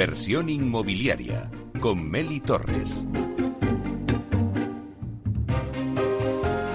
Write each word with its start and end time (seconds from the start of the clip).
Inversión 0.00 0.48
inmobiliaria 0.48 1.50
con 1.78 2.08
Meli 2.10 2.40
Torres. 2.40 3.04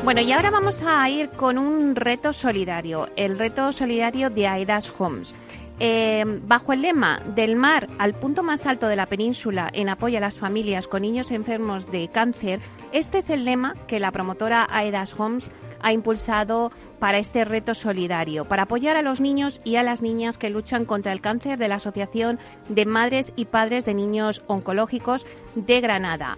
Bueno, 0.03 0.21
y 0.21 0.31
ahora 0.31 0.51
vamos 0.51 0.79
a 0.85 1.09
ir 1.09 1.29
con 1.31 1.57
un 1.57 1.95
reto 1.95 2.33
solidario, 2.33 3.09
el 3.15 3.39
reto 3.39 3.73
solidario 3.73 4.29
de 4.29 4.45
Aedas 4.45 4.93
Homes. 4.99 5.33
Eh, 5.79 6.23
bajo 6.47 6.71
el 6.71 6.83
lema 6.83 7.19
Del 7.35 7.57
mar 7.57 7.89
al 7.97 8.13
punto 8.13 8.43
más 8.43 8.65
alto 8.65 8.87
de 8.87 8.95
la 8.95 9.07
península 9.07 9.69
en 9.73 9.89
apoyo 9.89 10.17
a 10.17 10.21
las 10.21 10.39
familias 10.39 10.87
con 10.87 11.01
niños 11.01 11.31
enfermos 11.31 11.91
de 11.91 12.07
cáncer, 12.07 12.61
este 12.93 13.17
es 13.17 13.29
el 13.29 13.43
lema 13.43 13.75
que 13.87 13.99
la 13.99 14.11
promotora 14.11 14.65
Aedas 14.69 15.13
Homes 15.19 15.51
ha 15.81 15.91
impulsado 15.91 16.71
para 16.99 17.17
este 17.17 17.43
reto 17.43 17.73
solidario, 17.73 18.45
para 18.45 18.63
apoyar 18.63 18.95
a 18.95 19.01
los 19.01 19.19
niños 19.19 19.59
y 19.63 19.75
a 19.75 19.83
las 19.83 20.01
niñas 20.01 20.37
que 20.37 20.49
luchan 20.49 20.85
contra 20.85 21.11
el 21.11 21.21
cáncer 21.21 21.59
de 21.59 21.67
la 21.67 21.75
Asociación 21.75 22.39
de 22.69 22.85
Madres 22.85 23.33
y 23.35 23.45
Padres 23.45 23.85
de 23.85 23.93
Niños 23.93 24.43
Oncológicos 24.47 25.25
de 25.55 25.81
Granada. 25.81 26.37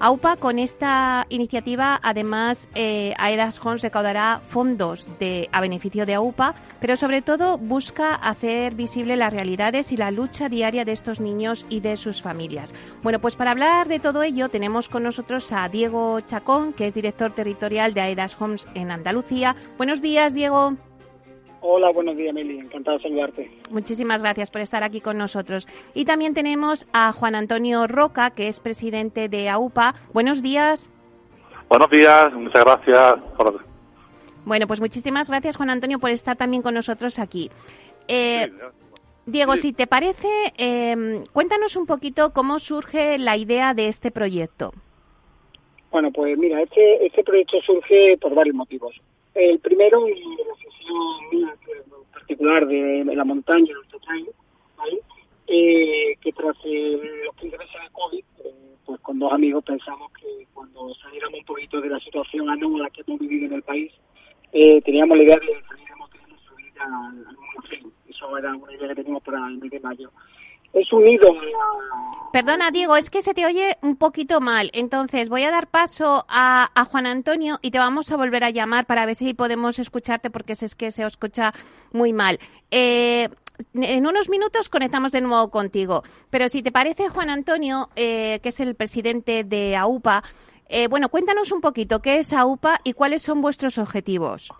AUPA 0.00 0.36
con 0.36 0.60
esta 0.60 1.26
iniciativa, 1.28 1.98
además, 2.02 2.68
eh, 2.76 3.14
Aedas 3.18 3.58
Homes 3.64 3.82
recaudará 3.82 4.40
fondos 4.48 5.08
de, 5.18 5.48
a 5.50 5.60
beneficio 5.60 6.06
de 6.06 6.14
AUPA, 6.14 6.54
pero 6.80 6.96
sobre 6.96 7.20
todo 7.20 7.58
busca 7.58 8.14
hacer 8.14 8.76
visible 8.76 9.16
las 9.16 9.32
realidades 9.32 9.90
y 9.90 9.96
la 9.96 10.12
lucha 10.12 10.48
diaria 10.48 10.84
de 10.84 10.92
estos 10.92 11.18
niños 11.18 11.66
y 11.68 11.80
de 11.80 11.96
sus 11.96 12.22
familias. 12.22 12.74
Bueno, 13.02 13.18
pues 13.18 13.34
para 13.34 13.50
hablar 13.50 13.88
de 13.88 13.98
todo 13.98 14.22
ello 14.22 14.48
tenemos 14.48 14.88
con 14.88 15.02
nosotros 15.02 15.50
a 15.50 15.68
Diego 15.68 16.20
Chacón, 16.20 16.72
que 16.74 16.86
es 16.86 16.94
director 16.94 17.32
territorial 17.32 17.92
de 17.92 18.00
Aedas 18.02 18.40
Homes 18.40 18.68
en 18.74 18.92
Andalucía. 18.92 19.56
Buenos 19.78 20.00
días, 20.00 20.32
Diego. 20.32 20.76
Hola, 21.60 21.90
buenos 21.90 22.16
días, 22.16 22.32
Meli. 22.32 22.58
Encantado 22.58 22.98
de 22.98 23.02
saludarte. 23.02 23.50
Muchísimas 23.70 24.22
gracias 24.22 24.50
por 24.50 24.60
estar 24.60 24.82
aquí 24.82 25.00
con 25.00 25.18
nosotros. 25.18 25.66
Y 25.94 26.04
también 26.04 26.34
tenemos 26.34 26.86
a 26.92 27.12
Juan 27.12 27.34
Antonio 27.34 27.86
Roca, 27.86 28.30
que 28.30 28.48
es 28.48 28.60
presidente 28.60 29.28
de 29.28 29.48
AUPA. 29.48 29.94
Buenos 30.12 30.42
días. 30.42 30.88
Buenos 31.68 31.90
días, 31.90 32.32
muchas 32.32 32.64
gracias. 32.64 33.18
Bueno, 34.44 34.66
pues 34.66 34.80
muchísimas 34.80 35.28
gracias, 35.28 35.56
Juan 35.56 35.70
Antonio, 35.70 35.98
por 35.98 36.10
estar 36.10 36.36
también 36.36 36.62
con 36.62 36.74
nosotros 36.74 37.18
aquí. 37.18 37.50
Eh, 38.06 38.50
Diego, 39.26 39.56
si 39.56 39.74
te 39.74 39.86
parece, 39.86 40.28
eh, 40.56 41.22
cuéntanos 41.32 41.76
un 41.76 41.84
poquito 41.84 42.32
cómo 42.32 42.58
surge 42.58 43.18
la 43.18 43.36
idea 43.36 43.74
de 43.74 43.88
este 43.88 44.10
proyecto. 44.10 44.72
Bueno, 45.90 46.10
pues 46.10 46.38
mira, 46.38 46.62
este, 46.62 47.04
este 47.04 47.24
proyecto 47.24 47.60
surge 47.62 48.16
por 48.18 48.34
varios 48.34 48.54
motivos. 48.54 48.94
El 49.34 49.58
primero, 49.58 50.06
la 51.32 51.52
en 51.52 52.12
particular 52.12 52.66
de, 52.66 53.04
la 53.04 53.24
montaña, 53.24 53.66
de 53.66 54.32
¿vale? 54.76 55.00
Eh, 55.46 56.16
que 56.20 56.32
tras 56.32 56.56
los 56.64 57.34
15 57.36 57.58
meses 57.58 57.82
de 57.82 57.90
COVID, 57.92 58.24
eh, 58.44 58.74
pues 58.84 59.00
con 59.00 59.18
dos 59.18 59.32
amigos 59.32 59.64
pensamos 59.64 60.12
que 60.12 60.46
cuando 60.52 60.94
saliéramos 60.94 61.40
un 61.40 61.46
poquito 61.46 61.80
de 61.80 61.88
la 61.88 62.00
situación 62.00 62.50
anómala 62.50 62.90
que 62.90 63.02
hemos 63.06 63.18
vivido 63.20 63.46
en 63.46 63.54
el 63.54 63.62
país, 63.62 63.92
eh, 64.52 64.80
teníamos 64.82 65.16
la 65.16 65.24
idea 65.24 65.36
de 65.36 65.62
salir 65.66 65.92
a 65.92 65.96
nuestra 65.96 66.20
vida 66.56 66.84
al, 66.84 67.26
al 67.26 67.36
Eso 68.08 68.38
era 68.38 68.54
una 68.54 68.74
idea 68.74 68.88
que 68.88 68.94
teníamos 68.96 69.22
para 69.22 69.46
el 69.46 69.58
mes 69.58 69.70
de 69.70 69.80
mayo 69.80 70.10
es. 70.72 70.88
Perdona, 72.32 72.70
Diego, 72.70 72.96
es 72.96 73.08
que 73.08 73.22
se 73.22 73.32
te 73.32 73.46
oye 73.46 73.78
un 73.80 73.96
poquito 73.96 74.40
mal. 74.40 74.70
Entonces, 74.74 75.28
voy 75.28 75.44
a 75.44 75.50
dar 75.50 75.68
paso 75.68 76.26
a, 76.28 76.70
Juan 76.90 77.06
Antonio 77.06 77.58
y 77.62 77.70
te 77.70 77.78
vamos 77.78 78.12
a 78.12 78.16
volver 78.16 78.44
a 78.44 78.50
llamar 78.50 78.86
para 78.86 79.06
ver 79.06 79.14
si 79.14 79.32
podemos 79.34 79.78
escucharte 79.78 80.30
porque 80.30 80.52
es 80.52 80.74
que 80.74 80.92
se 80.92 81.04
escucha 81.04 81.54
muy 81.92 82.12
mal. 82.12 82.38
Eh, 82.70 83.28
en 83.74 84.06
unos 84.06 84.28
minutos 84.28 84.68
conectamos 84.68 85.12
de 85.12 85.22
nuevo 85.22 85.50
contigo. 85.50 86.02
Pero 86.30 86.48
si 86.48 86.62
te 86.62 86.70
parece, 86.70 87.08
Juan 87.08 87.30
Antonio, 87.30 87.88
eh, 87.96 88.40
que 88.42 88.50
es 88.50 88.60
el 88.60 88.74
presidente 88.74 89.42
de 89.44 89.74
AUPA, 89.74 90.22
eh, 90.68 90.86
bueno, 90.86 91.08
cuéntanos 91.08 91.50
un 91.50 91.62
poquito 91.62 92.00
qué 92.00 92.18
es 92.18 92.32
AUPA 92.32 92.80
y 92.84 92.92
cuáles 92.92 93.22
son 93.22 93.40
vuestros 93.40 93.78
objetivos. 93.78 94.50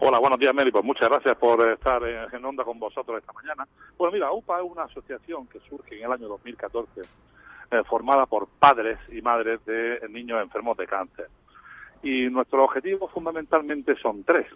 Hola, 0.00 0.20
buenos 0.20 0.38
días, 0.38 0.54
Meli. 0.54 0.70
Pues 0.70 0.84
muchas 0.84 1.08
gracias 1.08 1.36
por 1.38 1.60
estar 1.70 2.00
en 2.04 2.44
onda 2.44 2.62
con 2.62 2.78
vosotros 2.78 3.18
esta 3.18 3.32
mañana. 3.32 3.66
Bueno, 3.96 4.12
mira, 4.12 4.30
UPA 4.30 4.58
es 4.60 4.64
una 4.70 4.84
asociación 4.84 5.48
que 5.48 5.58
surge 5.68 5.98
en 5.98 6.04
el 6.04 6.12
año 6.12 6.28
2014, 6.28 7.00
eh, 7.00 7.82
formada 7.84 8.26
por 8.26 8.46
padres 8.46 8.96
y 9.10 9.20
madres 9.22 9.64
de 9.64 9.98
niños 10.08 10.40
enfermos 10.40 10.76
de 10.76 10.86
cáncer. 10.86 11.26
Y 12.04 12.28
nuestros 12.30 12.62
objetivos 12.62 13.10
fundamentalmente 13.10 13.96
son 13.96 14.22
tres. 14.22 14.46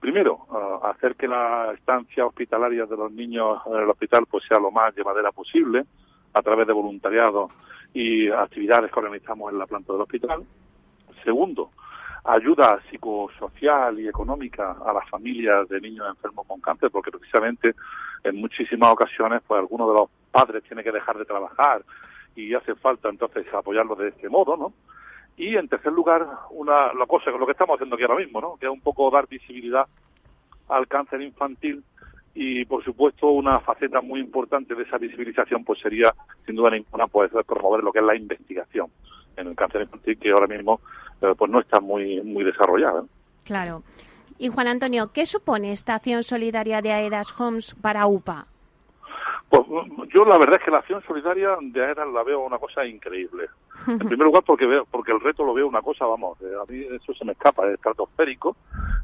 Primero, 0.00 0.46
eh, 0.50 0.86
hacer 0.86 1.16
que 1.16 1.28
la 1.28 1.74
estancia 1.74 2.24
hospitalaria 2.24 2.86
de 2.86 2.96
los 2.96 3.12
niños 3.12 3.60
en 3.66 3.74
el 3.74 3.90
hospital 3.90 4.24
pues 4.24 4.42
sea 4.48 4.58
lo 4.58 4.70
más 4.70 4.96
llevadera 4.96 5.32
posible 5.32 5.84
a 6.32 6.40
través 6.40 6.66
de 6.66 6.72
voluntariado 6.72 7.50
y 7.92 8.30
actividades 8.30 8.90
que 8.90 9.00
organizamos 9.00 9.52
en 9.52 9.58
la 9.58 9.66
planta 9.66 9.92
del 9.92 10.00
hospital. 10.00 10.46
Segundo, 11.24 11.72
ayuda 12.26 12.80
psicosocial 12.90 13.98
y 14.00 14.08
económica 14.08 14.76
a 14.84 14.92
las 14.92 15.08
familias 15.08 15.68
de 15.68 15.80
niños 15.80 16.06
enfermos 16.08 16.46
con 16.46 16.60
cáncer, 16.60 16.90
porque 16.90 17.10
precisamente 17.10 17.74
en 18.24 18.36
muchísimas 18.36 18.92
ocasiones, 18.92 19.42
pues 19.46 19.60
algunos 19.60 19.88
de 19.88 19.94
los 19.94 20.10
padres 20.30 20.64
tienen 20.64 20.84
que 20.84 20.92
dejar 20.92 21.16
de 21.18 21.24
trabajar 21.24 21.82
y 22.34 22.52
hace 22.54 22.74
falta 22.74 23.08
entonces 23.08 23.46
apoyarlos 23.54 23.98
de 23.98 24.08
este 24.08 24.28
modo, 24.28 24.56
¿no? 24.56 24.72
Y 25.36 25.56
en 25.56 25.68
tercer 25.68 25.92
lugar, 25.92 26.26
una 26.50 26.92
la 26.94 27.06
cosa, 27.06 27.30
lo 27.30 27.46
que 27.46 27.52
estamos 27.52 27.74
haciendo 27.74 27.94
aquí 27.94 28.04
ahora 28.04 28.16
mismo, 28.16 28.40
¿no? 28.40 28.56
Que 28.56 28.66
es 28.66 28.72
un 28.72 28.80
poco 28.80 29.10
dar 29.10 29.28
visibilidad 29.28 29.86
al 30.68 30.88
cáncer 30.88 31.22
infantil 31.22 31.84
y 32.34 32.64
por 32.66 32.84
supuesto 32.84 33.28
una 33.28 33.60
faceta 33.60 34.00
muy 34.00 34.20
importante 34.20 34.74
de 34.74 34.82
esa 34.82 34.98
visibilización 34.98 35.64
pues 35.64 35.80
sería 35.80 36.14
sin 36.44 36.56
duda 36.56 36.70
ninguna 36.70 37.06
pues 37.06 37.30
promover 37.46 37.82
lo 37.82 37.92
que 37.92 38.00
es 38.00 38.04
la 38.04 38.14
investigación 38.14 38.90
en 39.36 39.48
el 39.48 39.56
cáncer 39.56 39.82
infantil 39.82 40.18
que 40.18 40.30
ahora 40.30 40.46
mismo 40.46 40.80
pues 41.20 41.50
no 41.50 41.60
está 41.60 41.80
muy, 41.80 42.20
muy 42.22 42.44
desarrollada. 42.44 43.04
Claro. 43.44 43.82
Y 44.38 44.48
Juan 44.48 44.68
Antonio, 44.68 45.10
¿qué 45.12 45.24
supone 45.24 45.72
esta 45.72 45.94
acción 45.94 46.22
solidaria 46.22 46.82
de 46.82 46.92
AEDAS 46.92 47.38
Homes 47.40 47.74
para 47.80 48.06
UPA? 48.06 48.46
Pues 49.48 49.64
yo 50.12 50.24
la 50.24 50.36
verdad 50.36 50.56
es 50.56 50.64
que 50.64 50.70
la 50.70 50.78
acción 50.78 51.02
solidaria 51.06 51.56
de 51.60 51.84
AEDAS 51.84 52.12
la 52.12 52.22
veo 52.22 52.40
una 52.40 52.58
cosa 52.58 52.84
increíble. 52.84 53.46
En 53.86 53.98
primer 53.98 54.26
lugar 54.26 54.42
porque 54.44 54.66
veo, 54.66 54.84
porque 54.90 55.12
el 55.12 55.20
reto 55.20 55.44
lo 55.44 55.54
veo 55.54 55.68
una 55.68 55.80
cosa, 55.80 56.06
vamos, 56.06 56.40
eh, 56.40 56.50
a 56.60 56.70
mí 56.70 56.84
eso 56.90 57.14
se 57.14 57.24
me 57.24 57.32
escapa, 57.32 57.68
es 57.68 57.74
estratosférico, 57.74 58.56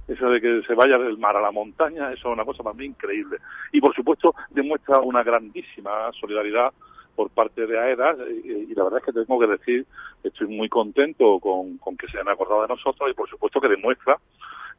eso 0.09 0.28
de 0.28 0.41
que 0.41 0.62
se 0.66 0.75
vaya 0.75 0.98
del 0.98 1.19
mar 1.19 1.37
a 1.37 1.41
la 1.41 1.53
montaña, 1.53 2.10
eso 2.10 2.28
es 2.28 2.34
una 2.34 2.44
cosa 2.44 2.65
para 2.65 2.75
mí 2.75 2.87
increíble. 2.87 3.38
Y 3.71 3.81
por 3.81 3.94
supuesto 3.94 4.34
demuestra 4.50 4.98
una 4.98 5.22
grandísima 5.22 6.10
solidaridad 6.19 6.72
por 7.14 7.30
parte 7.30 7.66
de 7.66 7.78
AEDAS 7.78 8.16
y, 8.44 8.74
la 8.74 8.84
verdad 8.84 9.00
es 9.00 9.06
que 9.06 9.12
tengo 9.12 9.38
que 9.38 9.46
decir 9.46 9.86
que 10.22 10.28
estoy 10.28 10.48
muy 10.48 10.68
contento 10.68 11.38
con, 11.38 11.78
que 11.96 12.08
se 12.08 12.18
han 12.18 12.28
acordado 12.28 12.62
de 12.62 12.68
nosotros 12.68 13.10
y 13.10 13.14
por 13.14 13.28
supuesto 13.28 13.60
que 13.60 13.68
demuestra 13.68 14.18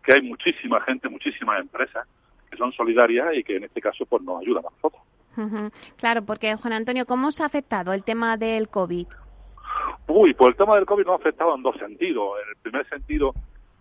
que 0.04 0.14
hay 0.14 0.22
muchísima 0.22 0.82
gente, 0.82 1.10
muchísimas 1.10 1.60
empresas 1.62 2.08
que 2.50 2.58
son 2.58 2.72
solidarias 2.74 3.36
y 3.36 3.44
que 3.44 3.58
en 3.58 3.64
este 3.66 3.82
caso 3.82 4.06
pues 4.06 4.22
nos 4.24 4.42
ayudan 4.42 4.66
a 4.66 4.70
nosotros. 4.70 5.02
Claro, 5.98 6.24
porque 6.24 6.56
Juan 6.56 6.74
Antonio, 6.74 7.06
¿cómo 7.06 7.32
se 7.32 7.42
ha 7.42 7.48
afectado 7.48 7.94
el 7.94 8.04
tema 8.04 8.38
del 8.38 8.70
COVID? 8.70 9.08
Uy, 10.08 10.34
pues 10.34 10.50
el 10.50 10.58
tema 10.58 10.76
del 10.76 10.86
COVID 10.86 11.06
nos 11.06 11.14
ha 11.14 11.22
afectado 11.22 11.56
en 11.56 11.64
dos 11.64 11.76
sentidos. 11.78 12.34
En 12.44 12.50
el 12.50 12.56
primer 12.58 12.88
sentido, 12.88 13.34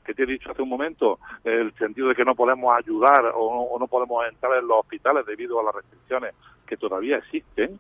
que 0.05 0.15
te 0.15 0.23
he 0.23 0.27
dicho 0.27 0.51
hace 0.51 0.63
un 0.63 0.71
momento, 0.71 1.19
el 1.45 1.75
sentido 1.75 2.09
de 2.09 2.15
que 2.15 2.25
no 2.25 2.35
podemos 2.35 2.75
ayudar 2.75 3.27
o, 3.35 3.45
o 3.45 3.79
no 3.79 3.87
podemos 3.87 4.27
entrar 4.27 4.57
en 4.59 4.67
los 4.67 4.81
hospitales 4.81 5.27
debido 5.27 5.61
a 5.61 5.65
las 5.65 5.75
restricciones 5.75 6.35
que 6.67 6.77
todavía 6.79 7.19
existen 7.19 7.79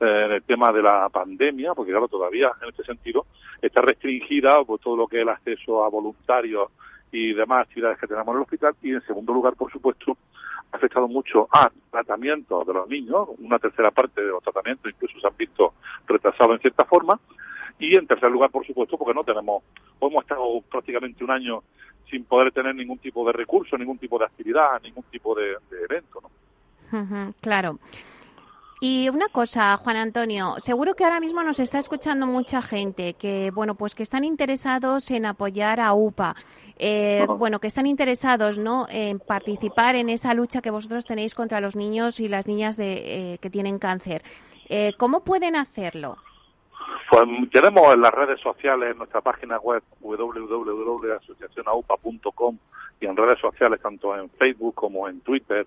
en 0.00 0.32
el 0.32 0.42
tema 0.42 0.72
de 0.72 0.82
la 0.82 1.08
pandemia, 1.08 1.74
porque 1.74 1.92
claro, 1.92 2.08
todavía 2.08 2.52
en 2.62 2.68
este 2.68 2.84
sentido 2.84 3.26
está 3.60 3.80
restringida 3.80 4.62
por 4.64 4.78
todo 4.80 4.96
lo 4.96 5.06
que 5.06 5.18
es 5.18 5.22
el 5.22 5.28
acceso 5.28 5.84
a 5.84 5.88
voluntarios 5.88 6.68
y 7.12 7.32
demás 7.32 7.66
actividades 7.66 7.98
que 7.98 8.06
tenemos 8.06 8.28
en 8.28 8.36
el 8.36 8.42
hospital 8.42 8.74
y 8.82 8.92
en 8.92 9.02
segundo 9.02 9.32
lugar, 9.32 9.54
por 9.54 9.70
supuesto, 9.70 10.16
ha 10.72 10.76
afectado 10.76 11.06
mucho 11.06 11.48
a 11.52 11.70
tratamientos 11.90 12.66
de 12.66 12.74
los 12.74 12.88
niños, 12.88 13.28
una 13.38 13.58
tercera 13.58 13.90
parte 13.90 14.20
de 14.20 14.28
los 14.28 14.42
tratamientos 14.42 14.92
incluso 14.92 15.20
se 15.20 15.26
han 15.26 15.36
visto 15.36 15.74
retrasados 16.06 16.56
en 16.56 16.60
cierta 16.60 16.84
forma 16.84 17.18
y 17.78 17.96
en 17.96 18.06
tercer 18.06 18.30
lugar, 18.30 18.50
por 18.50 18.66
supuesto, 18.66 18.96
porque 18.96 19.14
no 19.14 19.24
tenemos, 19.24 19.62
hemos 20.00 20.22
estado 20.22 20.60
prácticamente 20.70 21.24
un 21.24 21.30
año 21.30 21.62
sin 22.10 22.24
poder 22.24 22.52
tener 22.52 22.74
ningún 22.74 22.98
tipo 22.98 23.26
de 23.26 23.32
recurso, 23.32 23.76
ningún 23.76 23.98
tipo 23.98 24.18
de 24.18 24.26
actividad, 24.26 24.80
ningún 24.82 25.04
tipo 25.04 25.34
de, 25.34 25.56
evento, 25.88 26.20
¿no? 26.22 27.34
claro. 27.40 27.78
Y 28.86 29.08
una 29.08 29.28
cosa, 29.28 29.78
Juan 29.78 29.96
Antonio, 29.96 30.56
seguro 30.58 30.94
que 30.94 31.04
ahora 31.04 31.18
mismo 31.18 31.42
nos 31.42 31.58
está 31.58 31.78
escuchando 31.78 32.26
mucha 32.26 32.60
gente 32.60 33.14
que, 33.14 33.50
bueno, 33.50 33.76
pues 33.76 33.94
que 33.94 34.02
están 34.02 34.24
interesados 34.24 35.10
en 35.10 35.24
apoyar 35.24 35.80
a 35.80 35.94
UPA, 35.94 36.36
eh, 36.78 37.24
bueno, 37.26 37.60
que 37.60 37.68
están 37.68 37.86
interesados, 37.86 38.58
¿no?, 38.58 38.84
en 38.90 39.20
participar 39.20 39.96
en 39.96 40.10
esa 40.10 40.34
lucha 40.34 40.60
que 40.60 40.68
vosotros 40.68 41.06
tenéis 41.06 41.34
contra 41.34 41.62
los 41.62 41.76
niños 41.76 42.20
y 42.20 42.28
las 42.28 42.46
niñas 42.46 42.76
de, 42.76 43.32
eh, 43.32 43.38
que 43.38 43.48
tienen 43.48 43.78
cáncer. 43.78 44.22
Eh, 44.68 44.92
¿Cómo 44.98 45.24
pueden 45.24 45.56
hacerlo? 45.56 46.18
Pues 47.08 47.26
tenemos 47.52 47.94
en 47.94 48.02
las 48.02 48.12
redes 48.12 48.38
sociales, 48.40 48.90
en 48.90 48.98
nuestra 48.98 49.22
página 49.22 49.58
web 49.60 49.82
www.asociacionaupa.com 50.02 52.58
y 53.00 53.06
en 53.06 53.16
redes 53.16 53.38
sociales 53.38 53.80
tanto 53.80 54.14
en 54.14 54.28
Facebook 54.28 54.74
como 54.74 55.08
en 55.08 55.22
Twitter 55.22 55.66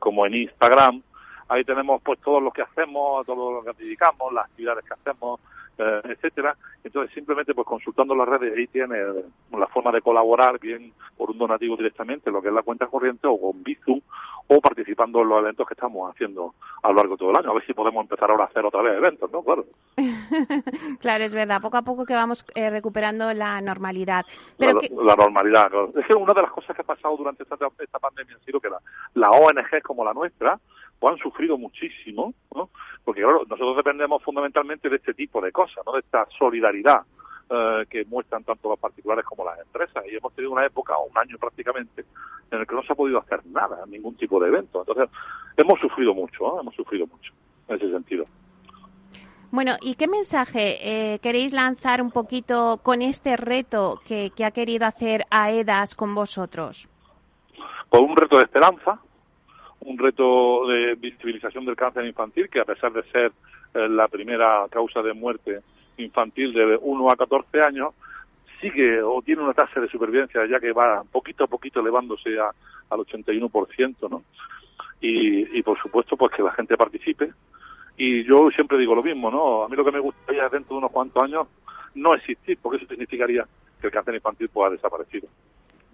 como 0.00 0.26
en 0.26 0.34
Instagram 0.34 1.00
ahí 1.48 1.64
tenemos 1.64 2.02
pues 2.02 2.20
todo 2.20 2.40
lo 2.40 2.50
que 2.50 2.62
hacemos, 2.62 3.26
todo 3.26 3.52
lo 3.52 3.62
que 3.62 3.82
dedicamos, 3.82 4.32
las 4.32 4.46
actividades 4.46 4.84
que 4.84 4.94
hacemos, 4.94 5.40
eh, 5.78 6.00
etcétera. 6.04 6.56
Entonces, 6.84 7.12
simplemente 7.14 7.54
pues 7.54 7.66
consultando 7.66 8.14
las 8.14 8.28
redes, 8.28 8.56
ahí 8.56 8.66
tiene 8.68 8.96
eh, 8.96 9.24
la 9.58 9.66
forma 9.66 9.90
de 9.90 10.02
colaborar, 10.02 10.60
bien 10.60 10.92
por 11.16 11.30
un 11.30 11.38
donativo 11.38 11.76
directamente, 11.76 12.30
lo 12.30 12.40
que 12.40 12.48
es 12.48 12.54
la 12.54 12.62
cuenta 12.62 12.86
corriente, 12.86 13.26
o 13.26 13.40
con 13.40 13.62
Bizum, 13.62 14.00
o 14.46 14.60
participando 14.60 15.22
en 15.22 15.28
los 15.28 15.38
eventos 15.40 15.66
que 15.66 15.74
estamos 15.74 16.10
haciendo 16.12 16.54
a 16.82 16.88
lo 16.88 16.94
largo 16.94 17.14
de 17.14 17.18
todo 17.18 17.30
el 17.30 17.36
año. 17.36 17.50
A 17.50 17.54
ver 17.54 17.66
si 17.66 17.74
podemos 17.74 18.02
empezar 18.02 18.30
ahora 18.30 18.44
a 18.44 18.46
hacer 18.46 18.64
otra 18.64 18.82
vez 18.82 18.96
eventos, 18.96 19.30
¿no? 19.32 19.42
Claro. 19.42 19.64
claro, 21.00 21.24
es 21.24 21.34
verdad. 21.34 21.60
Poco 21.60 21.78
a 21.78 21.82
poco 21.82 22.04
que 22.04 22.14
vamos 22.14 22.44
eh, 22.54 22.70
recuperando 22.70 23.32
la 23.32 23.60
normalidad. 23.60 24.24
Pero 24.58 24.80
la, 25.02 25.16
normalidad, 25.16 25.72
Es 25.96 26.06
que 26.06 26.14
una 26.14 26.34
de 26.34 26.42
las 26.42 26.52
cosas 26.52 26.76
que 26.76 26.82
ha 26.82 26.86
pasado 26.86 27.16
durante 27.16 27.42
esta, 27.42 27.56
esta 27.78 27.98
pandemia 27.98 28.36
ha 28.36 28.44
sido 28.44 28.60
que 28.60 28.68
la, 28.68 28.78
la 29.14 29.30
ONG 29.30 29.82
como 29.82 30.04
la 30.04 30.12
nuestra, 30.12 30.60
han 31.08 31.18
sufrido 31.18 31.58
muchísimo, 31.58 32.34
¿no? 32.54 32.70
Porque 33.04 33.22
claro, 33.22 33.42
nosotros 33.48 33.76
dependemos 33.76 34.22
fundamentalmente 34.22 34.88
de 34.88 34.96
este 34.96 35.14
tipo 35.14 35.40
de 35.40 35.52
cosas, 35.52 35.84
¿no? 35.86 35.92
De 35.92 36.00
esta 36.00 36.26
solidaridad 36.38 37.02
eh, 37.50 37.84
que 37.90 38.04
muestran 38.06 38.42
tanto 38.42 38.70
los 38.70 38.78
particulares 38.78 39.24
como 39.24 39.44
las 39.44 39.58
empresas. 39.60 40.02
Y 40.10 40.16
hemos 40.16 40.32
tenido 40.34 40.52
una 40.52 40.64
época, 40.64 40.94
un 40.98 41.16
año 41.16 41.36
prácticamente, 41.38 42.04
en 42.50 42.60
el 42.60 42.66
que 42.66 42.74
no 42.74 42.82
se 42.82 42.92
ha 42.92 42.96
podido 42.96 43.18
hacer 43.18 43.44
nada, 43.46 43.84
ningún 43.86 44.16
tipo 44.16 44.40
de 44.40 44.48
evento. 44.48 44.80
Entonces, 44.80 45.10
hemos 45.56 45.78
sufrido 45.78 46.14
mucho, 46.14 46.58
hemos 46.60 46.74
sufrido 46.74 47.06
mucho 47.06 47.32
en 47.68 47.76
ese 47.76 47.90
sentido. 47.90 48.26
Bueno, 49.50 49.76
¿y 49.82 49.94
qué 49.94 50.08
mensaje 50.08 50.78
eh, 51.14 51.18
queréis 51.20 51.52
lanzar 51.52 52.02
un 52.02 52.10
poquito 52.10 52.80
con 52.82 53.02
este 53.02 53.36
reto 53.36 54.00
que, 54.04 54.32
que 54.34 54.44
ha 54.44 54.50
querido 54.50 54.86
hacer 54.86 55.26
AEDAS 55.30 55.94
con 55.94 56.14
vosotros? 56.14 56.88
Pues 57.88 58.02
un 58.02 58.16
reto 58.16 58.38
de 58.38 58.44
esperanza, 58.44 58.98
un 59.84 59.98
reto 59.98 60.66
de 60.66 60.94
visibilización 60.94 61.64
del 61.64 61.76
cáncer 61.76 62.04
infantil, 62.04 62.48
que 62.48 62.60
a 62.60 62.64
pesar 62.64 62.92
de 62.92 63.02
ser 63.04 63.32
eh, 63.74 63.88
la 63.88 64.08
primera 64.08 64.66
causa 64.70 65.02
de 65.02 65.12
muerte 65.12 65.60
infantil 65.98 66.52
de 66.52 66.78
1 66.80 67.10
a 67.10 67.16
14 67.16 67.62
años, 67.62 67.94
sigue 68.60 69.02
o 69.02 69.20
tiene 69.22 69.42
una 69.42 69.52
tasa 69.52 69.80
de 69.80 69.88
supervivencia 69.88 70.46
ya 70.46 70.58
que 70.58 70.72
va 70.72 71.04
poquito 71.04 71.44
a 71.44 71.48
poquito 71.48 71.80
elevándose 71.80 72.38
a, 72.38 72.50
al 72.90 73.00
81%, 73.00 74.10
¿no? 74.10 74.24
Y, 75.00 75.58
y 75.58 75.62
por 75.62 75.78
supuesto, 75.78 76.16
pues 76.16 76.32
que 76.32 76.42
la 76.42 76.52
gente 76.52 76.76
participe. 76.76 77.32
Y 77.96 78.24
yo 78.24 78.50
siempre 78.50 78.78
digo 78.78 78.94
lo 78.94 79.02
mismo, 79.02 79.30
¿no? 79.30 79.64
A 79.64 79.68
mí 79.68 79.76
lo 79.76 79.84
que 79.84 79.92
me 79.92 80.00
gustaría 80.00 80.48
dentro 80.48 80.74
de 80.74 80.78
unos 80.78 80.90
cuantos 80.90 81.22
años 81.22 81.46
no 81.94 82.14
existir, 82.14 82.58
porque 82.60 82.78
eso 82.78 82.86
significaría 82.88 83.46
que 83.80 83.86
el 83.86 83.92
cáncer 83.92 84.14
infantil 84.14 84.48
pueda 84.48 84.70
desaparecido. 84.70 85.28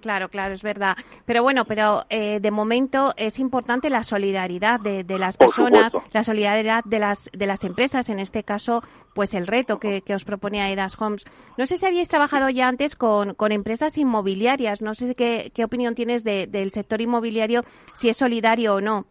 Claro, 0.01 0.29
claro, 0.29 0.55
es 0.55 0.63
verdad. 0.63 0.97
Pero 1.27 1.43
bueno, 1.43 1.65
pero 1.65 2.05
eh, 2.09 2.41
de 2.41 2.51
momento 2.51 3.13
es 3.17 3.39
importante 3.39 3.91
la 3.91 4.03
solidaridad 4.03 4.81
de, 4.81 5.05
las 5.19 5.37
personas, 5.37 5.93
la 6.13 6.25
solidaridad 6.25 6.85
de 6.85 6.99
las 6.99 7.31
de 7.33 7.47
las 7.47 7.65
empresas, 7.65 8.09
en 8.09 8.19
este 8.19 8.43
caso, 8.43 8.83
pues 9.15 9.35
el 9.35 9.47
reto 9.47 9.79
que, 9.79 10.03
que 10.03 10.15
os 10.15 10.25
propone 10.25 10.63
Aidas 10.63 11.01
Homes. 11.01 11.25
No 11.59 11.67
sé 11.67 11.77
si 11.77 11.87
habíais 11.87 12.09
trabajado 12.09 12.49
ya 12.49 12.69
antes 12.69 12.97
con, 12.97 13.35
con 13.35 13.53
empresas 13.53 13.99
inmobiliarias. 13.99 14.81
No 14.83 14.95
sé 14.95 15.15
qué, 15.15 15.53
qué 15.55 15.65
opinión 15.65 15.95
tienes 15.95 16.25
del 16.25 16.71
sector 16.71 17.01
inmobiliario, 17.01 17.65
si 17.95 18.09
es 18.09 18.17
solidario 18.17 18.75
o 18.75 18.81
no. 18.81 19.07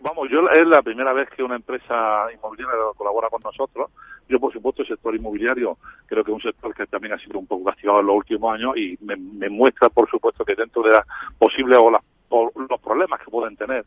Vamos, 0.00 0.28
yo 0.30 0.48
es 0.48 0.66
la 0.66 0.82
primera 0.82 1.12
vez 1.12 1.28
que 1.30 1.42
una 1.42 1.56
empresa 1.56 2.26
inmobiliaria 2.32 2.74
colabora 2.96 3.28
con 3.28 3.42
nosotros. 3.42 3.90
Yo, 4.28 4.38
por 4.38 4.52
supuesto, 4.52 4.82
el 4.82 4.88
sector 4.88 5.14
inmobiliario 5.14 5.78
creo 6.06 6.24
que 6.24 6.30
es 6.30 6.34
un 6.34 6.42
sector 6.42 6.74
que 6.74 6.86
también 6.86 7.14
ha 7.14 7.18
sido 7.18 7.38
un 7.38 7.46
poco 7.46 7.64
castigado 7.64 8.00
en 8.00 8.06
los 8.06 8.16
últimos 8.16 8.54
años 8.54 8.76
y 8.76 8.98
me, 9.00 9.16
me 9.16 9.48
muestra, 9.48 9.88
por 9.88 10.08
supuesto, 10.10 10.44
que 10.44 10.54
dentro 10.54 10.82
de 10.82 10.92
las 10.92 11.06
posibles 11.38 11.78
o 11.80 11.90
las 11.90 12.02
por 12.28 12.52
los 12.70 12.80
problemas 12.80 13.20
que 13.20 13.30
pueden 13.30 13.56
tener 13.56 13.84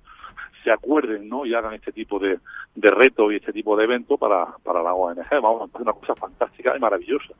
se 0.63 0.71
acuerden 0.71 1.27
¿no? 1.27 1.45
y 1.45 1.53
hagan 1.53 1.73
este 1.73 1.91
tipo 1.91 2.19
de, 2.19 2.39
de 2.75 2.91
reto 2.91 3.31
y 3.31 3.37
este 3.37 3.53
tipo 3.53 3.75
de 3.75 3.85
evento 3.85 4.17
para, 4.17 4.45
para 4.63 4.81
la 4.81 4.93
ONG. 4.93 5.27
Vamos, 5.41 5.69
es 5.73 5.81
una 5.81 5.93
cosa 5.93 6.15
fantástica 6.15 6.75
y 6.75 6.79
maravillosa. 6.79 7.33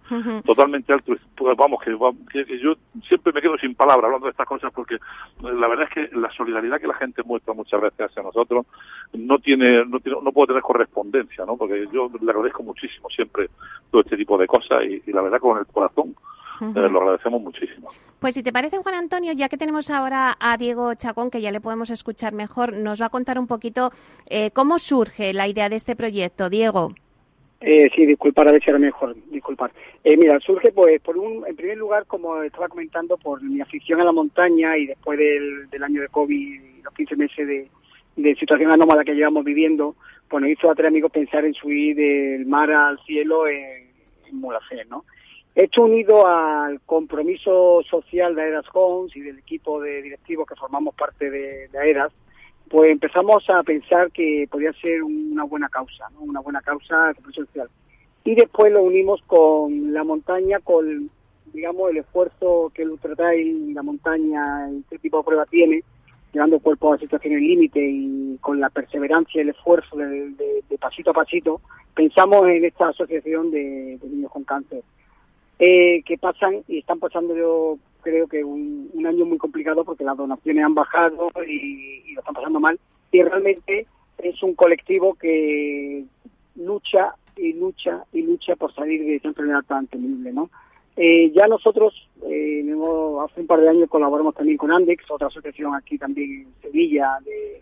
Totalmente 0.45 0.93
alto. 0.93 1.13
Pues 1.35 1.57
vamos, 1.57 1.81
que, 1.83 2.45
que, 2.45 2.59
yo 2.59 2.75
siempre 3.07 3.33
me 3.33 3.41
quedo 3.41 3.57
sin 3.57 3.75
palabras 3.75 4.05
hablando 4.05 4.25
de 4.25 4.31
estas 4.31 4.47
cosas 4.47 4.71
porque 4.73 4.97
la 5.41 5.67
verdad 5.67 5.87
es 5.89 6.09
que 6.09 6.15
la 6.15 6.31
solidaridad 6.31 6.79
que 6.79 6.87
la 6.87 6.95
gente 6.95 7.23
muestra 7.23 7.53
muchas 7.53 7.81
veces 7.81 7.99
hacia 7.99 8.23
nosotros 8.23 8.65
no 9.13 9.39
tiene, 9.39 9.85
no, 9.85 9.99
tiene, 9.99 10.19
no 10.21 10.31
puede 10.31 10.47
tener 10.47 10.61
correspondencia, 10.61 11.45
¿no? 11.45 11.57
Porque 11.57 11.87
yo 11.91 12.09
le 12.21 12.31
agradezco 12.31 12.63
muchísimo 12.63 13.09
siempre 13.09 13.49
todo 13.89 14.01
este 14.01 14.17
tipo 14.17 14.37
de 14.37 14.47
cosas 14.47 14.83
y, 14.85 15.01
y 15.05 15.13
la 15.13 15.21
verdad 15.21 15.39
con 15.39 15.57
el 15.57 15.65
corazón 15.67 16.15
eh, 16.61 16.89
lo 16.89 17.01
agradecemos 17.01 17.41
muchísimo. 17.41 17.89
Pues 18.19 18.35
si 18.35 18.43
te 18.43 18.53
parece, 18.53 18.77
Juan 18.77 18.95
Antonio, 18.95 19.33
ya 19.33 19.49
que 19.49 19.57
tenemos 19.57 19.89
ahora 19.89 20.37
a 20.39 20.57
Diego 20.57 20.93
Chacón, 20.93 21.31
que 21.31 21.41
ya 21.41 21.51
le 21.51 21.59
podemos 21.59 21.89
escuchar 21.89 22.33
mejor, 22.33 22.73
nos 22.73 23.01
va 23.01 23.07
a 23.07 23.09
contar 23.09 23.39
un 23.39 23.47
poquito 23.47 23.91
eh, 24.27 24.51
cómo 24.51 24.77
surge 24.77 25.33
la 25.33 25.47
idea 25.47 25.69
de 25.69 25.75
este 25.75 25.95
proyecto. 25.95 26.49
Diego. 26.49 26.93
Eh, 27.59 27.89
sí, 27.95 28.07
disculpar, 28.07 28.47
a 28.47 28.51
ver 28.51 28.63
si 28.63 28.71
era 28.71 28.79
mejor, 28.79 29.15
disculpar. 29.29 29.71
Eh, 30.03 30.17
mira, 30.17 30.39
surge 30.39 30.71
pues 30.71 30.99
por 30.99 31.15
un, 31.17 31.45
en 31.47 31.55
primer 31.55 31.77
lugar, 31.77 32.05
como 32.07 32.41
estaba 32.41 32.67
comentando, 32.67 33.17
por 33.17 33.41
mi 33.43 33.61
afición 33.61 34.01
a 34.01 34.03
la 34.03 34.11
montaña 34.11 34.77
y 34.77 34.87
después 34.87 35.19
del, 35.19 35.69
del 35.69 35.83
año 35.83 36.01
de 36.01 36.07
COVID 36.07 36.35
y 36.35 36.81
los 36.81 36.93
15 36.93 37.15
meses 37.15 37.47
de, 37.47 37.69
de 38.15 38.35
situación 38.35 38.71
anómala 38.71 39.03
que 39.03 39.13
llevamos 39.13 39.45
viviendo, 39.45 39.95
pues 40.27 40.41
nos 40.41 40.49
hizo 40.49 40.71
a 40.71 40.75
tres 40.75 40.87
amigos 40.87 41.11
pensar 41.11 41.45
en 41.45 41.53
subir 41.53 41.95
del 41.95 42.45
mar 42.47 42.71
al 42.71 42.99
cielo 43.05 43.47
en, 43.47 43.89
en 44.25 44.89
¿no? 44.89 45.05
Esto 45.53 45.83
unido 45.83 46.25
al 46.25 46.79
compromiso 46.81 47.81
social 47.89 48.35
de 48.35 48.43
Aedas 48.43 48.65
Homes 48.73 49.13
y 49.15 49.19
del 49.19 49.39
equipo 49.39 49.81
de 49.81 50.01
directivos 50.01 50.47
que 50.47 50.55
formamos 50.55 50.95
parte 50.95 51.29
de, 51.29 51.67
de 51.67 51.77
Aedas, 51.77 52.13
pues 52.69 52.89
empezamos 52.89 53.43
a 53.49 53.61
pensar 53.63 54.11
que 54.11 54.47
podía 54.49 54.71
ser 54.73 55.03
una 55.03 55.43
buena 55.43 55.67
causa, 55.67 56.09
¿no? 56.13 56.21
una 56.21 56.39
buena 56.39 56.61
causa 56.61 57.13
social. 57.33 57.67
Y 58.23 58.35
después 58.35 58.71
lo 58.71 58.81
unimos 58.81 59.21
con 59.23 59.91
la 59.93 60.05
montaña, 60.05 60.59
con 60.59 61.09
digamos 61.51 61.91
el 61.91 61.97
esfuerzo 61.97 62.71
que 62.73 62.83
el 62.83 62.91
Ultra 62.91 63.13
Trail, 63.15 63.73
la 63.73 63.83
montaña, 63.83 64.69
este 64.69 64.99
tipo 64.99 65.17
de 65.17 65.23
prueba 65.25 65.45
tiene, 65.47 65.83
llevando 66.31 66.55
el 66.55 66.61
cuerpo 66.61 66.93
a 66.93 66.97
situaciones 66.97 67.41
límite 67.41 67.81
y 67.81 68.37
con 68.39 68.61
la 68.61 68.69
perseverancia 68.69 69.39
y 69.39 69.41
el 69.41 69.49
esfuerzo 69.49 69.97
de, 69.97 70.63
pasito 70.79 71.11
a 71.11 71.13
pasito, 71.13 71.59
pensamos 71.93 72.47
en 72.47 72.63
esta 72.63 72.87
asociación 72.87 73.51
de 73.51 73.99
niños 74.01 74.31
con 74.31 74.45
cáncer 74.45 74.81
eh, 75.63 76.01
que 76.07 76.17
pasan 76.17 76.63
y 76.67 76.79
están 76.79 76.97
pasando 76.97 77.35
yo 77.35 77.77
creo 78.01 78.27
que 78.27 78.43
un, 78.43 78.89
año 79.05 79.27
muy 79.27 79.37
complicado 79.37 79.85
porque 79.85 80.03
las 80.03 80.17
donaciones 80.17 80.65
han 80.65 80.73
bajado 80.73 81.29
y, 81.47 82.13
lo 82.15 82.21
están 82.21 82.33
pasando 82.33 82.59
mal 82.59 82.79
y 83.11 83.21
realmente 83.21 83.85
es 84.17 84.41
un 84.41 84.55
colectivo 84.55 85.13
que 85.13 86.03
lucha 86.55 87.13
y 87.37 87.53
lucha 87.53 88.03
y 88.11 88.23
lucha 88.23 88.55
por 88.55 88.73
salir 88.73 89.05
de 89.05 89.17
esta 89.17 89.27
enfermedad 89.27 89.61
tan 89.67 89.85
temible, 89.85 90.33
¿no? 90.33 90.49
Eh, 90.95 91.31
ya 91.31 91.45
nosotros 91.45 92.09
eh, 92.23 92.65
hace 93.23 93.41
un 93.41 93.47
par 93.47 93.61
de 93.61 93.69
años 93.69 93.87
colaboramos 93.87 94.33
también 94.33 94.57
con 94.57 94.71
Andex, 94.71 95.11
otra 95.11 95.27
asociación 95.27 95.75
aquí 95.75 95.95
también 95.99 96.31
en 96.31 96.53
Sevilla 96.63 97.19
de, 97.23 97.61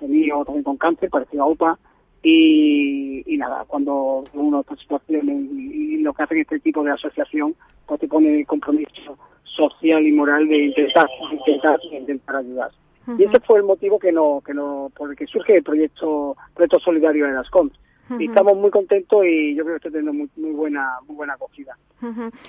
de 0.00 0.08
niños 0.08 0.44
también 0.44 0.64
con 0.64 0.76
cáncer, 0.76 1.08
parecido 1.08 1.44
a 1.44 1.46
UPA, 1.46 1.78
y, 2.22 3.22
y, 3.26 3.36
nada, 3.36 3.64
cuando 3.66 4.24
uno 4.32 4.60
está 4.60 4.74
en 4.74 4.80
situaciones 4.80 5.36
y, 5.52 5.98
lo 5.98 6.12
que 6.12 6.22
hacen 6.22 6.38
este 6.38 6.60
tipo 6.60 6.82
de 6.82 6.92
asociación, 6.92 7.54
pues 7.86 8.00
te 8.00 8.08
pone 8.08 8.40
el 8.40 8.46
compromiso 8.46 9.18
social 9.42 10.06
y 10.06 10.12
moral 10.12 10.46
de 10.48 10.66
intentar, 10.66 11.08
intentar, 11.30 11.78
intentar 11.90 12.36
ayudar. 12.36 12.70
Y 13.16 13.24
ese 13.24 13.40
fue 13.40 13.58
el 13.58 13.64
motivo 13.64 13.98
que 13.98 14.12
no, 14.12 14.42
que 14.44 14.52
no, 14.52 14.92
por 14.94 15.10
el 15.10 15.16
que 15.16 15.26
surge 15.26 15.56
el 15.56 15.62
proyecto, 15.62 16.36
proyecto 16.54 16.78
solidario 16.78 17.26
de 17.26 17.32
las 17.32 17.48
CONS. 17.48 17.72
Y 18.18 18.26
estamos 18.26 18.56
muy 18.56 18.70
contentos 18.70 19.22
y 19.26 19.54
yo 19.54 19.64
creo 19.64 19.78
que 19.78 19.88
está 19.88 19.90
teniendo 19.90 20.14
muy, 20.14 20.30
muy 20.36 20.52
buena, 20.52 20.96
muy 21.06 21.16
buena 21.16 21.34
acogida. 21.34 21.76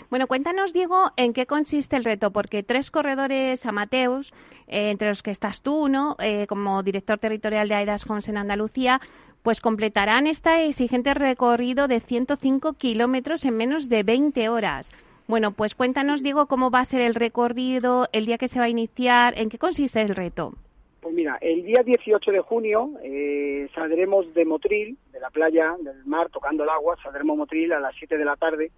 Bueno, 0.09 0.27
cuéntanos, 0.27 0.71
Diego, 0.71 1.11
en 1.17 1.33
qué 1.33 1.45
consiste 1.45 1.97
el 1.97 2.05
reto, 2.05 2.31
porque 2.31 2.63
tres 2.63 2.91
corredores 2.91 3.65
amateos, 3.65 4.33
eh, 4.67 4.91
entre 4.91 5.09
los 5.09 5.21
que 5.21 5.31
estás 5.31 5.61
tú, 5.61 5.89
¿no? 5.89 6.15
Eh, 6.19 6.45
como 6.47 6.81
director 6.83 7.17
territorial 7.17 7.67
de 7.67 7.75
AIDAS 7.75 8.09
Homes 8.09 8.29
en 8.29 8.37
Andalucía, 8.37 9.01
pues 9.43 9.61
completarán 9.61 10.27
este 10.27 10.67
exigente 10.67 11.13
recorrido 11.13 11.87
de 11.87 11.99
105 11.99 12.73
kilómetros 12.73 13.45
en 13.45 13.57
menos 13.57 13.89
de 13.89 14.03
20 14.03 14.49
horas. 14.49 14.91
Bueno, 15.27 15.51
pues 15.51 15.75
cuéntanos, 15.75 16.23
Diego, 16.23 16.47
cómo 16.47 16.71
va 16.71 16.79
a 16.79 16.85
ser 16.85 17.01
el 17.01 17.15
recorrido, 17.15 18.07
el 18.11 18.25
día 18.25 18.37
que 18.37 18.47
se 18.47 18.59
va 18.59 18.65
a 18.65 18.69
iniciar, 18.69 19.37
en 19.37 19.49
qué 19.49 19.57
consiste 19.57 20.01
el 20.01 20.15
reto. 20.15 20.53
Pues 21.01 21.13
mira, 21.13 21.37
el 21.39 21.63
día 21.63 21.83
18 21.83 22.31
de 22.31 22.39
junio 22.41 22.91
eh, 23.03 23.69
saldremos 23.73 24.33
de 24.33 24.43
Motril, 24.43 24.97
de 25.13 25.19
la 25.19 25.29
playa, 25.29 25.75
del 25.79 26.03
mar, 26.05 26.29
tocando 26.29 26.63
el 26.63 26.69
agua, 26.69 26.97
saldremos 27.01 27.37
Motril 27.37 27.71
a 27.73 27.79
las 27.79 27.95
7 27.95 28.17
de 28.17 28.25
la 28.25 28.35
tarde. 28.35 28.71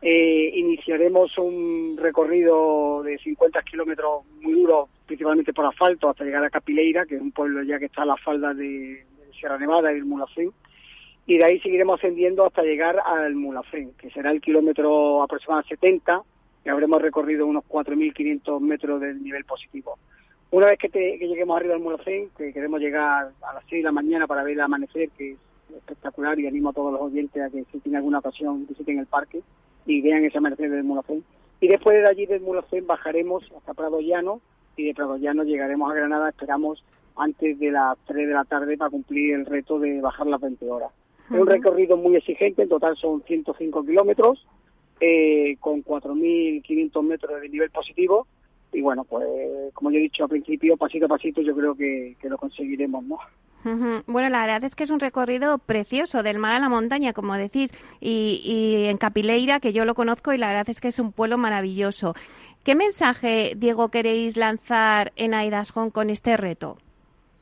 Eh, 0.00 0.52
iniciaremos 0.54 1.36
un 1.36 1.96
recorrido 2.00 3.02
de 3.02 3.18
50 3.18 3.60
kilómetros 3.62 4.24
muy 4.40 4.52
duro, 4.52 4.88
principalmente 5.06 5.52
por 5.52 5.66
asfalto, 5.66 6.08
hasta 6.08 6.24
llegar 6.24 6.44
a 6.44 6.50
Capileira, 6.50 7.04
que 7.04 7.16
es 7.16 7.20
un 7.20 7.32
pueblo 7.32 7.62
ya 7.64 7.78
que 7.80 7.86
está 7.86 8.02
a 8.02 8.06
la 8.06 8.16
falda 8.16 8.54
de, 8.54 9.04
Sierra 9.38 9.58
Nevada 9.58 9.92
y 9.92 9.96
el 9.96 10.04
Mulafén, 10.04 10.52
y 11.26 11.36
de 11.36 11.44
ahí 11.44 11.60
seguiremos 11.60 11.98
ascendiendo 11.98 12.46
hasta 12.46 12.62
llegar 12.62 13.00
al 13.04 13.34
Mulafén, 13.34 13.92
que 13.98 14.10
será 14.10 14.30
el 14.30 14.40
kilómetro 14.40 15.22
aproximadamente 15.22 15.76
70, 15.76 16.22
y 16.64 16.68
habremos 16.70 17.02
recorrido 17.02 17.46
unos 17.46 17.64
4.500 17.64 18.60
metros 18.60 19.00
del 19.00 19.22
nivel 19.22 19.44
positivo. 19.44 19.98
Una 20.50 20.68
vez 20.68 20.78
que, 20.78 20.88
lleguemos 20.88 21.58
arriba 21.58 21.74
del 21.74 21.82
Mulacén, 21.82 22.30
que 22.36 22.52
queremos 22.54 22.80
llegar 22.80 23.32
a 23.42 23.54
las 23.54 23.64
6 23.68 23.80
de 23.80 23.82
la 23.82 23.92
mañana 23.92 24.26
para 24.26 24.42
ver 24.42 24.54
el 24.54 24.60
amanecer, 24.62 25.10
que 25.10 25.32
es 25.32 25.38
espectacular, 25.76 26.40
y 26.40 26.46
animo 26.46 26.70
a 26.70 26.72
todos 26.72 26.92
los 26.92 27.02
oyentes 27.02 27.42
a 27.42 27.50
que 27.50 27.64
si 27.70 27.80
tienen 27.80 27.98
alguna 27.98 28.20
ocasión 28.20 28.66
visiten 28.66 28.98
el 28.98 29.06
parque 29.06 29.42
y 29.84 30.00
vean 30.00 30.24
ese 30.24 30.38
amanecer 30.38 30.70
del 30.70 30.84
Mulacén. 30.84 31.22
Y 31.60 31.68
después 31.68 32.00
de 32.00 32.08
allí 32.08 32.24
del 32.24 32.40
Mulacén 32.40 32.86
bajaremos 32.86 33.44
hasta 33.54 33.74
Prado 33.74 34.00
Llano 34.00 34.40
y 34.76 34.84
de 34.84 34.94
Prado 34.94 35.18
Llano 35.18 35.44
llegaremos 35.44 35.90
a 35.90 35.94
Granada, 35.94 36.30
esperamos 36.30 36.82
antes 37.18 37.58
de 37.58 37.70
las 37.70 37.98
3 38.06 38.28
de 38.28 38.34
la 38.34 38.44
tarde 38.44 38.76
para 38.76 38.90
cumplir 38.90 39.34
el 39.34 39.46
reto 39.46 39.78
de 39.78 40.00
bajar 40.00 40.26
las 40.26 40.40
20 40.40 40.70
horas. 40.70 40.90
Es 41.30 41.38
un 41.38 41.46
recorrido 41.46 41.96
muy 41.96 42.16
exigente, 42.16 42.62
en 42.62 42.68
total 42.68 42.96
son 42.96 43.22
105 43.22 43.84
kilómetros, 43.84 44.46
eh, 45.00 45.56
con 45.60 45.84
4.500 45.84 47.02
metros 47.02 47.40
de 47.40 47.48
nivel 47.48 47.70
positivo, 47.70 48.26
y 48.72 48.80
bueno, 48.80 49.04
pues 49.04 49.26
como 49.74 49.90
yo 49.90 49.98
he 49.98 50.02
dicho 50.02 50.24
al 50.24 50.30
principio, 50.30 50.76
pasito 50.76 51.06
a 51.06 51.08
pasito 51.08 51.40
yo 51.42 51.54
creo 51.54 51.74
que, 51.74 52.16
lo 52.22 52.38
conseguiremos, 52.38 53.04
¿no? 53.04 53.18
Bueno, 54.06 54.30
la 54.30 54.40
verdad 54.40 54.64
es 54.64 54.74
que 54.74 54.84
es 54.84 54.90
un 54.90 55.00
recorrido 55.00 55.58
precioso 55.58 56.22
del 56.22 56.38
mar 56.38 56.54
a 56.54 56.60
la 56.60 56.70
montaña, 56.70 57.12
como 57.12 57.34
decís, 57.34 57.70
y, 58.00 58.40
y 58.42 58.86
en 58.86 58.96
Capileira, 58.96 59.60
que 59.60 59.74
yo 59.74 59.84
lo 59.84 59.94
conozco, 59.94 60.32
y 60.32 60.38
la 60.38 60.48
verdad 60.48 60.70
es 60.70 60.80
que 60.80 60.88
es 60.88 60.98
un 60.98 61.12
pueblo 61.12 61.36
maravilloso. 61.36 62.14
¿Qué 62.64 62.74
mensaje, 62.74 63.52
Diego, 63.56 63.90
queréis 63.90 64.36
lanzar 64.36 65.12
en 65.16 65.34
Aidasjón 65.34 65.90
con 65.90 66.08
este 66.08 66.36
reto? 66.36 66.78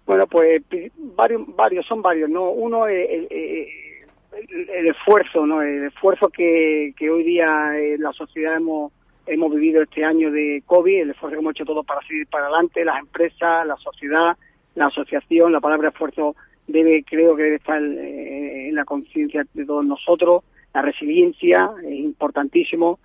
Bueno, 0.07 0.27
pues 0.27 0.63
varios, 0.97 1.43
varios 1.57 1.85
son 1.87 2.01
varios, 2.01 2.31
¿no? 2.31 2.51
Uno, 2.51 2.87
el, 2.87 3.27
el, 3.31 4.87
esfuerzo, 4.87 5.45
¿no? 5.47 5.63
El 5.63 5.85
esfuerzo 5.85 6.29
que, 6.29 6.95
que 6.97 7.11
hoy 7.11 7.25
día 7.25 7.77
en 7.77 8.03
la 8.03 8.13
sociedad 8.13 8.57
hemos 8.57 8.93
hemos 9.27 9.53
vivido 9.53 9.83
este 9.83 10.05
año 10.05 10.31
de 10.31 10.63
COVID, 10.67 11.03
el 11.03 11.11
esfuerzo 11.11 11.35
que 11.35 11.41
hemos 11.41 11.51
hecho 11.53 11.65
todos 11.65 11.85
para 11.85 12.01
seguir 12.07 12.27
para 12.29 12.47
adelante, 12.47 12.85
las 12.85 13.01
empresas, 13.01 13.67
la 13.67 13.77
sociedad, 13.77 14.37
la 14.75 14.87
asociación, 14.87 15.53
la 15.53 15.61
palabra 15.61 15.89
esfuerzo 15.89 16.37
debe, 16.67 17.05
creo 17.05 17.37
que 17.37 17.43
debe 17.43 17.57
estar 17.57 17.83
eh, 17.83 18.69
en 18.69 18.75
la 18.75 18.85
conciencia 18.85 19.45
de 19.53 19.67
todos 19.67 19.85
nosotros, 19.85 20.45
la 20.73 20.83
resiliencia 20.83 21.71
es 21.83 21.99
importantísimo 21.99 22.99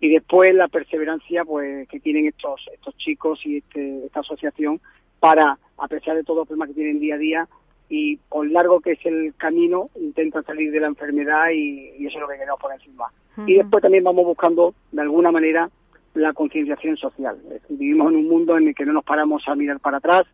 y 0.00 0.10
después 0.10 0.54
la 0.54 0.68
perseverancia 0.68 1.44
pues 1.44 1.88
que 1.88 2.00
tienen 2.00 2.26
estos 2.26 2.60
estos 2.72 2.96
chicos 2.96 3.40
y 3.44 3.58
este, 3.58 4.06
esta 4.06 4.20
asociación 4.20 4.80
para, 5.18 5.58
a 5.78 5.88
pesar 5.88 6.16
de 6.16 6.24
todos 6.24 6.38
los 6.38 6.48
problemas 6.48 6.68
que 6.68 6.74
tienen 6.74 7.00
día 7.00 7.14
a 7.14 7.18
día, 7.18 7.48
y 7.88 8.16
por 8.16 8.50
largo 8.50 8.80
que 8.80 8.92
es 8.92 9.06
el 9.06 9.34
camino, 9.36 9.90
intentan 10.00 10.44
salir 10.44 10.72
de 10.72 10.80
la 10.80 10.86
enfermedad 10.86 11.50
y, 11.50 12.06
eso 12.06 12.18
es 12.18 12.20
lo 12.20 12.28
que 12.28 12.38
queremos 12.38 12.60
por 12.60 12.72
encima. 12.72 13.12
Y 13.46 13.54
después 13.54 13.82
también 13.82 14.04
vamos 14.04 14.24
buscando, 14.24 14.74
de 14.92 15.02
alguna 15.02 15.32
manera, 15.32 15.68
la 16.14 16.32
concienciación 16.32 16.96
social. 16.96 17.36
vivimos 17.68 18.12
en 18.12 18.18
un 18.18 18.28
mundo 18.28 18.56
en 18.56 18.68
el 18.68 18.74
que 18.74 18.86
no 18.86 18.92
nos 18.92 19.04
paramos 19.04 19.46
a 19.48 19.54
mirar 19.54 19.80
para 19.80 19.98
atrás, 19.98 20.26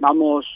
vamos 0.00 0.46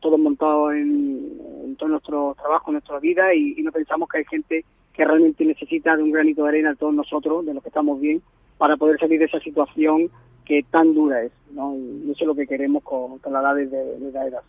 todos 0.00 0.18
montados 0.18 0.74
en, 0.74 1.76
todo 1.78 1.88
nuestro 1.88 2.36
trabajo, 2.38 2.70
en 2.70 2.74
nuestra 2.74 2.98
vida, 2.98 3.34
y, 3.34 3.54
no 3.62 3.72
pensamos 3.72 4.08
que 4.08 4.18
hay 4.18 4.24
gente 4.24 4.64
que 4.92 5.04
realmente 5.04 5.44
necesita 5.44 5.96
de 5.96 6.02
un 6.02 6.10
granito 6.10 6.42
de 6.42 6.48
arena, 6.50 6.74
todos 6.74 6.94
nosotros, 6.94 7.46
de 7.46 7.54
los 7.54 7.62
que 7.62 7.70
estamos 7.70 8.00
bien, 8.00 8.20
para 8.58 8.76
poder 8.76 8.98
salir 8.98 9.18
de 9.18 9.24
esa 9.24 9.40
situación 9.40 10.10
que 10.50 10.64
tan 10.68 10.92
dura 10.94 11.22
es. 11.22 11.32
¿no? 11.52 11.76
Y 11.76 12.10
eso 12.10 12.24
es 12.24 12.26
lo 12.26 12.34
que 12.34 12.48
queremos 12.48 12.82
con, 12.82 13.20
la 13.32 13.40
edad 13.40 13.54
de, 13.54 14.10
la 14.12 14.26
edad. 14.26 14.42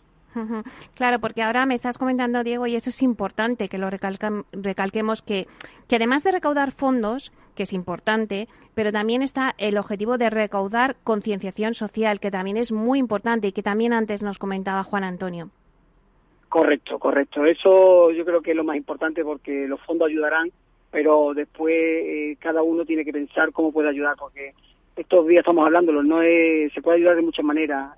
Claro, 0.94 1.20
porque 1.20 1.42
ahora 1.42 1.64
me 1.64 1.74
estás 1.74 1.96
comentando, 1.96 2.42
Diego, 2.42 2.66
y 2.66 2.74
eso 2.74 2.90
es 2.90 3.02
importante 3.02 3.68
que 3.68 3.78
lo 3.78 3.88
recalquemos, 3.88 5.22
que, 5.22 5.46
que 5.86 5.96
además 5.96 6.24
de 6.24 6.32
recaudar 6.32 6.72
fondos, 6.72 7.30
que 7.54 7.62
es 7.62 7.72
importante, 7.72 8.48
pero 8.74 8.90
también 8.90 9.22
está 9.22 9.54
el 9.58 9.78
objetivo 9.78 10.18
de 10.18 10.30
recaudar 10.30 10.96
concienciación 11.04 11.74
social, 11.74 12.18
que 12.18 12.32
también 12.32 12.56
es 12.56 12.72
muy 12.72 12.98
importante 12.98 13.48
y 13.48 13.52
que 13.52 13.62
también 13.62 13.92
antes 13.92 14.24
nos 14.24 14.38
comentaba 14.38 14.82
Juan 14.82 15.04
Antonio. 15.04 15.50
Correcto, 16.48 16.98
correcto. 16.98 17.44
Eso 17.44 18.10
yo 18.10 18.24
creo 18.24 18.40
que 18.42 18.50
es 18.50 18.56
lo 18.56 18.64
más 18.64 18.76
importante 18.76 19.22
porque 19.22 19.68
los 19.68 19.80
fondos 19.82 20.08
ayudarán, 20.08 20.50
pero 20.90 21.32
después 21.34 21.74
eh, 21.76 22.36
cada 22.40 22.62
uno 22.62 22.84
tiene 22.84 23.04
que 23.04 23.12
pensar 23.12 23.52
cómo 23.52 23.70
puede 23.70 23.90
ayudar, 23.90 24.16
porque 24.18 24.54
estos 24.96 25.26
días 25.26 25.40
estamos 25.40 25.64
hablando, 25.64 25.92
no 26.02 26.20
se 26.20 26.82
puede 26.82 26.98
ayudar 26.98 27.16
de 27.16 27.22
muchas 27.22 27.44
maneras 27.44 27.92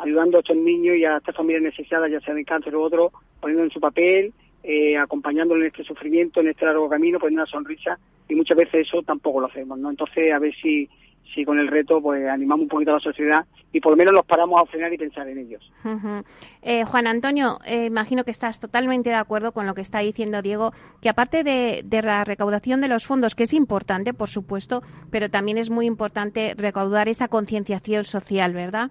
ayudando 0.00 0.38
a 0.38 0.40
estos 0.40 0.56
niños 0.56 0.96
y 0.96 1.04
a 1.04 1.18
estas 1.18 1.36
familias 1.36 1.62
necesitadas, 1.62 2.10
ya 2.10 2.20
sea 2.20 2.34
de 2.34 2.44
cáncer 2.44 2.74
u 2.74 2.82
otro, 2.82 3.12
poniendo 3.40 3.64
en 3.64 3.70
su 3.70 3.80
papel, 3.80 4.32
eh, 4.62 4.96
acompañándolo 4.96 5.60
en 5.60 5.68
este 5.68 5.84
sufrimiento, 5.84 6.40
en 6.40 6.48
este 6.48 6.64
largo 6.64 6.88
camino, 6.88 7.18
poniendo 7.18 7.42
una 7.42 7.50
sonrisa, 7.50 7.98
y 8.28 8.34
muchas 8.34 8.56
veces 8.56 8.86
eso 8.86 9.02
tampoco 9.02 9.40
lo 9.40 9.46
hacemos, 9.46 9.78
¿no? 9.78 9.90
Entonces, 9.90 10.32
a 10.32 10.38
ver 10.38 10.54
si, 10.54 10.88
si 11.34 11.44
con 11.44 11.58
el 11.58 11.68
reto 11.68 12.00
pues 12.00 12.26
animamos 12.28 12.64
un 12.64 12.68
poquito 12.68 12.90
a 12.90 12.94
la 12.94 13.00
sociedad 13.00 13.46
y 13.72 13.80
por 13.80 13.92
lo 13.92 13.96
menos 13.96 14.12
los 14.12 14.26
paramos 14.26 14.60
a 14.60 14.66
frenar 14.66 14.92
y 14.92 14.98
pensar 14.98 15.28
en 15.28 15.38
ellos. 15.38 15.72
eh, 16.62 16.84
Juan 16.84 17.06
Antonio, 17.06 17.58
eh, 17.64 17.86
imagino 17.86 18.24
que 18.24 18.30
estás 18.30 18.60
totalmente 18.60 19.10
de 19.10 19.16
acuerdo 19.16 19.52
con 19.52 19.66
lo 19.66 19.74
que 19.74 19.80
está 19.80 20.00
diciendo 20.00 20.42
Diego, 20.42 20.72
que 21.00 21.08
aparte 21.08 21.44
de, 21.44 21.82
de, 21.84 22.02
la 22.02 22.24
recaudación 22.24 22.80
de 22.80 22.88
los 22.88 23.06
fondos, 23.06 23.34
que 23.34 23.44
es 23.44 23.52
importante, 23.52 24.12
por 24.12 24.28
supuesto, 24.28 24.82
pero 25.10 25.30
también 25.30 25.58
es 25.58 25.70
muy 25.70 25.86
importante 25.86 26.54
recaudar 26.56 27.08
esa 27.08 27.28
concienciación 27.28 28.04
social, 28.04 28.52
¿verdad? 28.52 28.90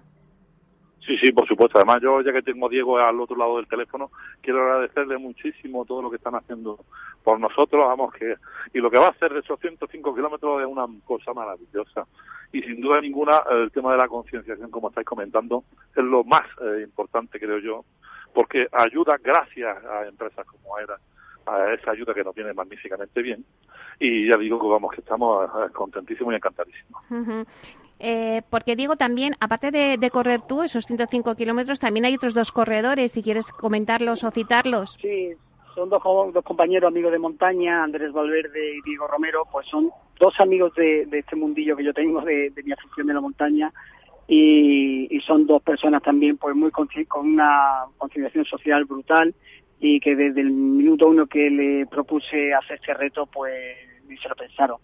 Sí, 1.06 1.16
sí, 1.18 1.32
por 1.32 1.48
supuesto. 1.48 1.78
Además, 1.78 2.02
yo 2.02 2.20
ya 2.20 2.32
que 2.32 2.42
tengo 2.42 2.66
a 2.66 2.70
Diego 2.70 2.98
al 2.98 3.20
otro 3.20 3.36
lado 3.36 3.56
del 3.56 3.66
teléfono, 3.66 4.10
quiero 4.42 4.62
agradecerle 4.62 5.16
muchísimo 5.18 5.84
todo 5.84 6.02
lo 6.02 6.10
que 6.10 6.16
están 6.16 6.34
haciendo 6.34 6.78
por 7.24 7.40
nosotros. 7.40 7.86
Vamos, 7.86 8.12
que 8.12 8.36
y 8.74 8.78
lo 8.78 8.90
que 8.90 8.98
va 8.98 9.06
a 9.06 9.10
hacer 9.10 9.32
de 9.32 9.40
esos 9.40 9.58
105 9.60 10.14
kilómetros 10.14 10.60
es 10.60 10.66
una 10.66 10.86
cosa 11.04 11.32
maravillosa. 11.32 12.06
Y 12.52 12.62
sin 12.62 12.80
duda 12.80 13.00
ninguna, 13.00 13.42
el 13.50 13.70
tema 13.70 13.92
de 13.92 13.98
la 13.98 14.08
concienciación, 14.08 14.70
como 14.70 14.88
estáis 14.88 15.06
comentando, 15.06 15.64
es 15.96 16.04
lo 16.04 16.24
más 16.24 16.46
eh, 16.60 16.82
importante, 16.82 17.38
creo 17.38 17.58
yo, 17.58 17.84
porque 18.34 18.66
ayuda 18.72 19.16
gracias 19.22 19.82
a 19.84 20.06
empresas 20.06 20.46
como 20.46 20.78
ERA 20.78 20.98
a 21.50 21.74
esa 21.74 21.90
ayuda 21.90 22.14
que 22.14 22.24
nos 22.24 22.34
viene 22.34 22.52
magníficamente 22.52 23.22
bien. 23.22 23.44
Y 23.98 24.28
ya 24.28 24.36
digo 24.36 24.60
que 24.60 24.68
vamos, 24.68 24.92
que 24.94 25.00
estamos 25.00 25.48
eh, 25.48 25.72
contentísimos 25.72 26.32
y 26.32 26.36
encantadísimos. 26.36 27.02
Eh, 28.02 28.40
porque 28.48 28.76
digo 28.76 28.96
también, 28.96 29.36
aparte 29.40 29.70
de, 29.70 30.10
correr 30.10 30.40
tú 30.40 30.62
esos 30.62 30.86
105 30.86 31.34
kilómetros, 31.34 31.80
también 31.80 32.06
hay 32.06 32.14
otros 32.14 32.32
dos 32.32 32.50
corredores, 32.50 33.12
si 33.12 33.22
quieres 33.22 33.52
comentarlos 33.52 34.24
o 34.24 34.30
citarlos. 34.30 34.96
Sí, 35.02 35.32
son 35.74 35.90
dos, 35.90 36.02
dos 36.32 36.44
compañeros 36.44 36.88
amigos 36.88 37.12
de 37.12 37.18
montaña, 37.18 37.82
Andrés 37.84 38.12
Valverde 38.12 38.76
y 38.76 38.82
Diego 38.82 39.06
Romero, 39.06 39.42
pues 39.52 39.66
son 39.66 39.90
dos 40.18 40.38
amigos 40.40 40.74
de, 40.74 41.06
este 41.12 41.36
mundillo 41.36 41.76
que 41.76 41.84
yo 41.84 41.92
tengo, 41.92 42.22
de, 42.22 42.50
mi 42.64 42.72
afición 42.72 43.06
de 43.06 43.14
la 43.14 43.20
montaña, 43.20 43.70
y, 44.26 45.20
son 45.26 45.46
dos 45.46 45.62
personas 45.62 46.02
también 46.02 46.38
pues 46.38 46.56
muy 46.56 46.70
con, 46.70 46.88
una 47.20 47.84
conciliación 47.98 48.46
social 48.46 48.84
brutal 48.86 49.34
y 49.80 49.98
que 49.98 50.14
desde 50.14 50.42
el 50.42 50.50
minuto 50.50 51.08
uno 51.08 51.26
que 51.26 51.50
le 51.50 51.86
propuse 51.86 52.52
hacer 52.52 52.76
este 52.76 52.94
reto, 52.94 53.26
pues 53.26 53.54
ni 54.06 54.16
se 54.18 54.28
lo 54.28 54.36
pensaron. 54.36 54.76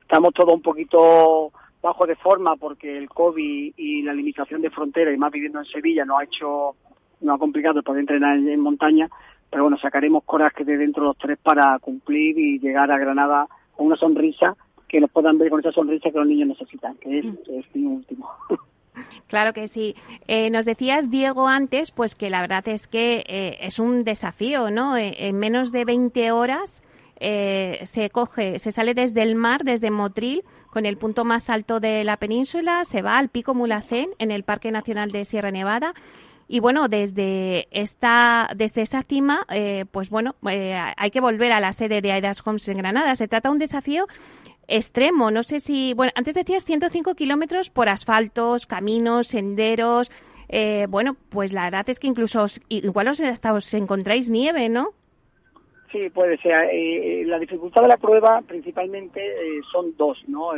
Estamos 0.00 0.34
todos 0.34 0.54
un 0.54 0.62
poquito 0.62 1.52
bajo 1.80 2.06
de 2.06 2.16
forma 2.16 2.56
porque 2.56 2.98
el 2.98 3.08
COVID 3.08 3.74
y 3.76 4.02
la 4.02 4.12
limitación 4.12 4.60
de 4.60 4.70
frontera 4.70 5.12
y 5.12 5.16
más 5.16 5.30
viviendo 5.30 5.60
en 5.60 5.64
Sevilla 5.66 6.04
nos 6.04 6.20
ha 6.20 6.24
hecho, 6.24 6.74
nos 7.20 7.36
ha 7.36 7.38
complicado 7.38 7.78
el 7.78 7.84
poder 7.84 8.00
entrenar 8.00 8.36
en, 8.36 8.60
montaña, 8.60 9.08
pero 9.48 9.62
bueno, 9.62 9.78
sacaremos 9.78 10.24
coraje 10.24 10.64
de 10.64 10.76
dentro 10.76 11.04
los 11.04 11.16
tres 11.16 11.38
para 11.38 11.78
cumplir 11.78 12.36
y 12.38 12.58
llegar 12.58 12.90
a 12.90 12.98
Granada 12.98 13.46
con 13.76 13.86
una 13.86 13.96
sonrisa 13.96 14.56
que 14.88 15.00
nos 15.00 15.10
puedan 15.10 15.38
ver 15.38 15.50
con 15.50 15.60
esa 15.60 15.70
sonrisa 15.70 16.10
que 16.10 16.18
los 16.18 16.26
niños 16.26 16.48
necesitan, 16.48 16.96
que 16.96 17.20
es, 17.20 17.26
es 17.48 17.64
mi 17.74 17.84
último. 17.84 18.28
Claro 19.28 19.52
que 19.52 19.68
sí. 19.68 19.94
Eh, 20.26 20.50
nos 20.50 20.64
decías, 20.64 21.10
Diego, 21.10 21.48
antes, 21.48 21.90
pues 21.90 22.14
que 22.14 22.30
la 22.30 22.40
verdad 22.40 22.66
es 22.68 22.88
que 22.88 23.24
eh, 23.26 23.58
es 23.60 23.78
un 23.78 24.04
desafío, 24.04 24.70
¿no? 24.70 24.96
Eh, 24.96 25.28
en 25.28 25.38
menos 25.38 25.72
de 25.72 25.84
20 25.84 26.32
horas 26.32 26.82
eh, 27.20 27.80
se 27.84 28.08
coge, 28.08 28.58
se 28.58 28.72
sale 28.72 28.94
desde 28.94 29.22
el 29.22 29.34
mar, 29.34 29.62
desde 29.62 29.90
Motril, 29.90 30.42
con 30.70 30.86
el 30.86 30.96
punto 30.96 31.24
más 31.26 31.50
alto 31.50 31.78
de 31.78 32.02
la 32.02 32.16
península, 32.16 32.84
se 32.86 33.02
va 33.02 33.18
al 33.18 33.28
Pico 33.28 33.54
Mulacén, 33.54 34.08
en 34.18 34.30
el 34.30 34.42
Parque 34.42 34.70
Nacional 34.70 35.12
de 35.12 35.26
Sierra 35.26 35.50
Nevada. 35.50 35.94
Y 36.48 36.58
bueno, 36.58 36.88
desde 36.88 37.68
esta, 37.70 38.50
desde 38.56 38.82
esa 38.82 39.02
cima, 39.02 39.46
eh, 39.50 39.84
pues 39.92 40.10
bueno, 40.10 40.34
eh, 40.48 40.76
hay 40.96 41.10
que 41.10 41.20
volver 41.20 41.52
a 41.52 41.60
la 41.60 41.72
sede 41.72 42.00
de 42.00 42.10
Aidas 42.10 42.44
Homes 42.44 42.66
en 42.68 42.78
Granada. 42.78 43.14
Se 43.14 43.28
trata 43.28 43.50
de 43.50 43.52
un 43.52 43.58
desafío 43.60 44.06
extremo. 44.70 45.30
No 45.30 45.42
sé 45.42 45.60
si, 45.60 45.92
bueno, 45.94 46.12
antes 46.14 46.34
decías 46.34 46.64
105 46.64 47.14
kilómetros 47.14 47.70
por 47.70 47.88
asfaltos, 47.88 48.66
caminos, 48.66 49.28
senderos. 49.28 50.10
bueno, 50.88 51.16
pues 51.28 51.52
la 51.52 51.64
verdad 51.64 51.88
es 51.88 52.00
que 52.00 52.06
incluso 52.06 52.46
igual 52.68 53.08
os, 53.08 53.20
hasta 53.20 53.52
os 53.52 53.72
encontráis 53.74 54.30
nieve, 54.30 54.68
¿no? 54.68 54.94
Sí, 55.92 56.08
puede 56.10 56.38
ser. 56.38 56.52
Eh, 56.72 57.22
eh, 57.22 57.24
la 57.26 57.38
dificultad 57.38 57.82
de 57.82 57.88
la 57.88 57.96
prueba 57.96 58.42
principalmente 58.42 59.20
eh, 59.20 59.60
son 59.70 59.96
dos, 59.96 60.18
¿no? 60.28 60.50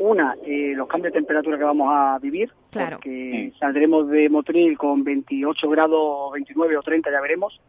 una, 0.00 0.36
los 0.46 0.86
cambios 0.86 1.12
de 1.12 1.18
temperatura 1.18 1.58
que 1.58 1.64
vamos 1.64 1.88
a 1.90 2.20
vivir, 2.20 2.52
claro. 2.70 2.98
porque 2.98 3.52
saldremos 3.58 4.08
de 4.08 4.28
Motril 4.28 4.78
con 4.78 5.02
28 5.02 5.68
grados, 5.68 6.32
29 6.34 6.76
o 6.76 6.82
30, 6.82 7.10
ya 7.10 7.20
veremos, 7.20 7.60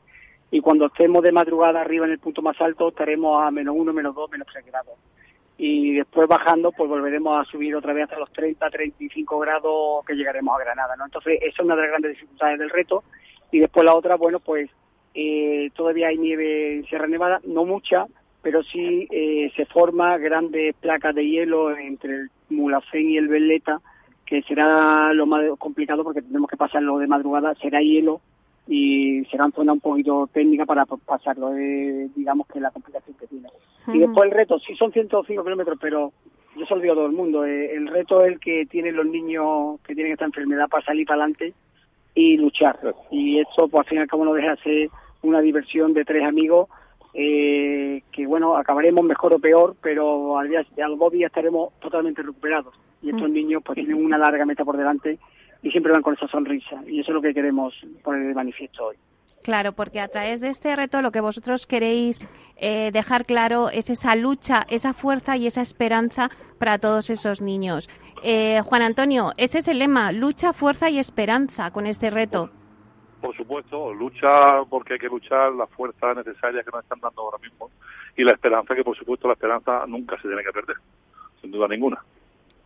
y 0.52 0.62
cuando 0.62 0.86
estemos 0.86 1.24
de 1.24 1.32
madrugada 1.32 1.82
arriba 1.82 2.06
en 2.06 2.12
el 2.12 2.20
punto 2.20 2.44
más 2.44 2.62
alto 2.62 2.90
estaremos 2.90 3.44
a 3.44 3.50
menos 3.50 3.76
1, 3.76 3.94
menos 3.94 4.14
2, 4.14 4.30
menos 4.30 4.48
3 4.54 4.64
grados. 4.64 4.94
Y 5.62 5.96
después 5.96 6.28
bajando 6.30 6.72
pues 6.72 6.90
volveremos 6.90 7.38
a 7.38 7.52
subir 7.52 7.76
otra 7.76 7.92
vez 7.92 8.06
hasta 8.06 8.18
los 8.18 8.32
30, 8.32 8.70
35 8.70 9.40
grados 9.40 10.06
que 10.06 10.16
llegaremos 10.16 10.56
a 10.56 10.64
Granada, 10.64 10.96
¿no? 10.96 11.06
Entonces 11.06 11.38
esa 11.42 11.48
es 11.50 11.60
una 11.60 11.76
de 11.76 11.82
las 11.82 11.92
grandes 11.92 12.12
dificultades 12.12 12.60
del 12.60 12.70
reto 12.70 13.04
y 13.52 13.60
después 13.60 13.86
la 13.86 13.94
otra, 13.94 14.16
bueno, 14.16 14.40
pues 14.40 14.70
eh, 15.14 15.70
todavía 15.76 16.08
hay 16.08 16.18
nieve 16.18 16.78
en 16.78 16.86
Sierra 16.86 17.08
Nevada, 17.08 17.42
no 17.44 17.66
mucha, 17.66 18.06
pero 18.42 18.64
sí 18.64 19.06
eh, 19.12 19.52
se 19.58 19.66
forma 19.66 20.18
grandes 20.18 20.76
placas 20.76 21.14
de 21.14 21.28
hielo 21.28 21.78
entre 21.78 22.16
el 22.16 22.32
Mulafén 22.50 23.10
y 23.10 23.18
el 23.18 23.28
Veleta, 23.28 23.82
que 24.26 24.42
será 24.44 25.12
lo 25.14 25.26
más 25.26 25.44
complicado 25.58 26.06
porque 26.06 26.22
tenemos 26.22 26.50
que 26.50 26.56
pasarlo 26.56 27.00
de 27.00 27.08
madrugada, 27.08 27.54
será 27.56 27.82
hielo 27.82 28.22
y 28.66 29.26
será 29.26 29.44
una 29.44 29.56
zona 29.56 29.74
un 29.74 29.82
poquito 29.82 30.30
técnica 30.32 30.66
para 30.66 30.86
pasarlo, 30.86 31.50
de, 31.50 32.08
digamos 32.16 32.48
que 32.48 32.62
la 32.62 32.72
complicación 32.72 33.18
que 33.18 33.28
tiene. 33.28 33.50
Y 33.94 34.00
después 34.00 34.30
el 34.30 34.38
reto, 34.38 34.60
sí 34.60 34.76
son 34.76 34.92
105 34.92 35.44
kilómetros, 35.44 35.78
pero 35.82 36.12
yo 36.56 36.66
se 36.66 36.76
lo 36.76 36.82
digo 36.82 36.94
a 36.94 36.98
todo 36.98 37.06
el 37.06 37.14
mundo, 37.14 37.46
eh, 37.46 37.76
el 37.76 37.88
reto 37.88 38.24
es 38.24 38.34
el 38.34 38.40
que 38.40 38.66
tienen 38.66 38.96
los 38.96 39.06
niños 39.06 39.80
que 39.82 39.96
tienen 39.96 40.14
esta 40.14 40.26
enfermedad 40.26 40.68
para 40.68 40.86
salir 40.86 41.08
para 41.08 41.24
adelante 41.24 41.54
y 42.14 42.38
luchar. 42.38 42.80
Y 43.12 43.40
eso, 43.40 43.68
pues 43.68 43.86
al 43.86 43.90
fin 43.90 43.98
y 44.00 44.02
al 44.02 44.08
cabo, 44.08 44.26
no 44.26 44.34
deja 44.34 44.56
de 44.56 44.62
ser 44.62 44.90
una 45.22 45.42
diversión 45.42 45.94
de 45.94 46.06
tres 46.06 46.24
amigos 46.24 46.70
eh, 47.14 48.04
que, 48.12 48.28
bueno, 48.28 48.56
acabaremos 48.56 49.04
mejor 49.04 49.34
o 49.34 49.40
peor, 49.40 49.76
pero 49.82 50.38
al, 50.38 50.50
día, 50.50 50.66
al 50.84 50.98
dos 50.98 51.12
días 51.12 51.30
estaremos 51.30 51.74
totalmente 51.80 52.22
recuperados. 52.22 52.74
Y 53.02 53.10
estos 53.10 53.30
niños, 53.30 53.64
pues 53.66 53.76
tienen 53.76 54.04
una 54.04 54.18
larga 54.18 54.46
meta 54.46 54.66
por 54.66 54.78
delante 54.78 55.18
y 55.62 55.72
siempre 55.72 55.92
van 55.92 56.02
con 56.02 56.14
esa 56.14 56.28
sonrisa. 56.28 56.84
Y 56.88 57.00
eso 57.00 57.12
es 57.12 57.16
lo 57.16 57.22
que 57.22 57.34
queremos 57.34 57.74
poner 58.04 58.28
de 58.28 58.34
manifiesto 58.34 58.88
hoy. 58.88 58.96
Claro, 59.44 59.72
porque 59.72 60.00
a 60.00 60.08
través 60.08 60.42
de 60.42 60.50
este 60.50 60.76
reto 60.76 61.02
lo 61.02 61.12
que 61.12 61.22
vosotros 61.22 61.66
queréis 61.66 62.20
eh, 62.58 62.92
dejar 62.92 63.26
claro 63.26 63.70
es 63.70 63.90
esa 63.90 64.16
lucha, 64.16 64.66
esa 64.70 64.94
fuerza 64.94 65.38
y 65.38 65.48
esa 65.48 65.62
esperanza 65.62 66.30
para 66.58 66.78
todos 66.78 67.10
esos 67.10 67.42
niños. 67.42 67.90
Eh, 68.22 68.62
Juan 68.66 68.82
Antonio, 68.82 69.32
ese 69.38 69.60
es 69.60 69.68
el 69.70 69.80
lema, 69.80 70.12
lucha, 70.12 70.52
fuerza 70.52 70.90
y 70.90 71.00
esperanza 71.00 71.72
con 71.72 71.88
este 71.88 72.10
reto. 72.10 72.50
Por 73.22 73.36
supuesto, 73.36 73.94
lucha 73.94 74.64
porque 74.70 74.94
hay 74.94 75.00
que 75.00 75.08
luchar, 75.08 75.54
la 75.54 75.68
fuerza 75.68 76.14
necesaria 76.14 76.64
que 76.64 76.72
nos 76.72 76.84
están 76.84 77.00
dando 77.00 77.22
ahora 77.22 77.38
mismo 77.38 77.70
y 78.18 78.24
la 78.24 78.34
esperanza 78.34 78.76
que 78.76 78.84
por 78.84 78.98
supuesto 78.98 79.28
la 79.28 79.34
esperanza 79.34 79.86
nunca 79.88 80.18
se 80.18 80.28
tiene 80.28 80.44
que 80.44 80.52
perder, 80.52 80.78
sin 81.42 81.52
duda 81.52 81.68
ninguna. 81.68 82.04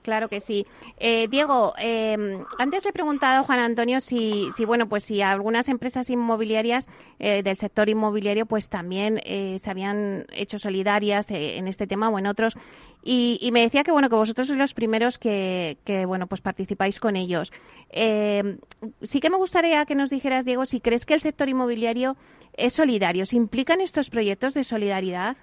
Claro 0.04 0.28
que 0.28 0.42
sí. 0.42 0.68
Eh, 0.98 1.28
Diego, 1.30 1.74
eh, 1.80 2.44
antes 2.60 2.84
le 2.84 2.90
he 2.90 2.94
preguntado 2.94 3.42
a 3.42 3.44
Juan 3.46 3.60
Antonio 3.60 4.02
si, 4.02 4.50
si, 4.56 4.66
bueno, 4.66 4.90
pues 4.90 5.06
si 5.06 5.22
algunas 5.22 5.70
empresas 5.70 6.10
inmobiliarias 6.10 6.88
eh, 7.20 7.42
del 7.42 7.56
sector 7.56 7.88
inmobiliario, 7.88 8.46
pues 8.46 8.70
también 8.70 9.22
se 9.24 9.70
habían 9.70 10.26
hecho 10.34 10.60
solidarias 10.60 11.32
en 11.32 11.68
este 11.68 11.88
tema 11.88 12.10
o 12.10 12.20
en 12.20 12.28
otros. 12.28 12.56
Y, 13.02 13.50
me 13.54 13.62
decía 13.62 13.84
que 13.84 13.92
bueno, 13.92 14.10
que 14.10 14.16
vosotros 14.16 14.48
sois 14.48 14.60
los 14.60 14.74
primeros 14.74 15.18
que, 15.18 15.78
que 15.86 16.06
bueno, 16.06 16.28
pues 16.28 16.42
participáis 16.42 17.00
con 17.00 17.16
ellos. 17.16 17.52
sí 17.92 19.20
que 19.20 19.30
me 19.30 19.38
gustaría 19.38 19.86
que 19.86 19.96
nos 19.96 20.10
dijeras, 20.10 20.44
Diego, 20.46 20.66
si 20.66 20.82
crees 20.82 21.06
que 21.06 21.14
el 21.14 21.22
sector 21.22 21.48
inmobiliario 21.48 22.18
es 22.54 22.74
solidario. 22.74 23.26
¿Se 23.26 23.38
implican 23.38 23.80
estos 23.80 24.10
proyectos 24.10 24.54
de 24.54 24.64
solidaridad? 24.64 25.38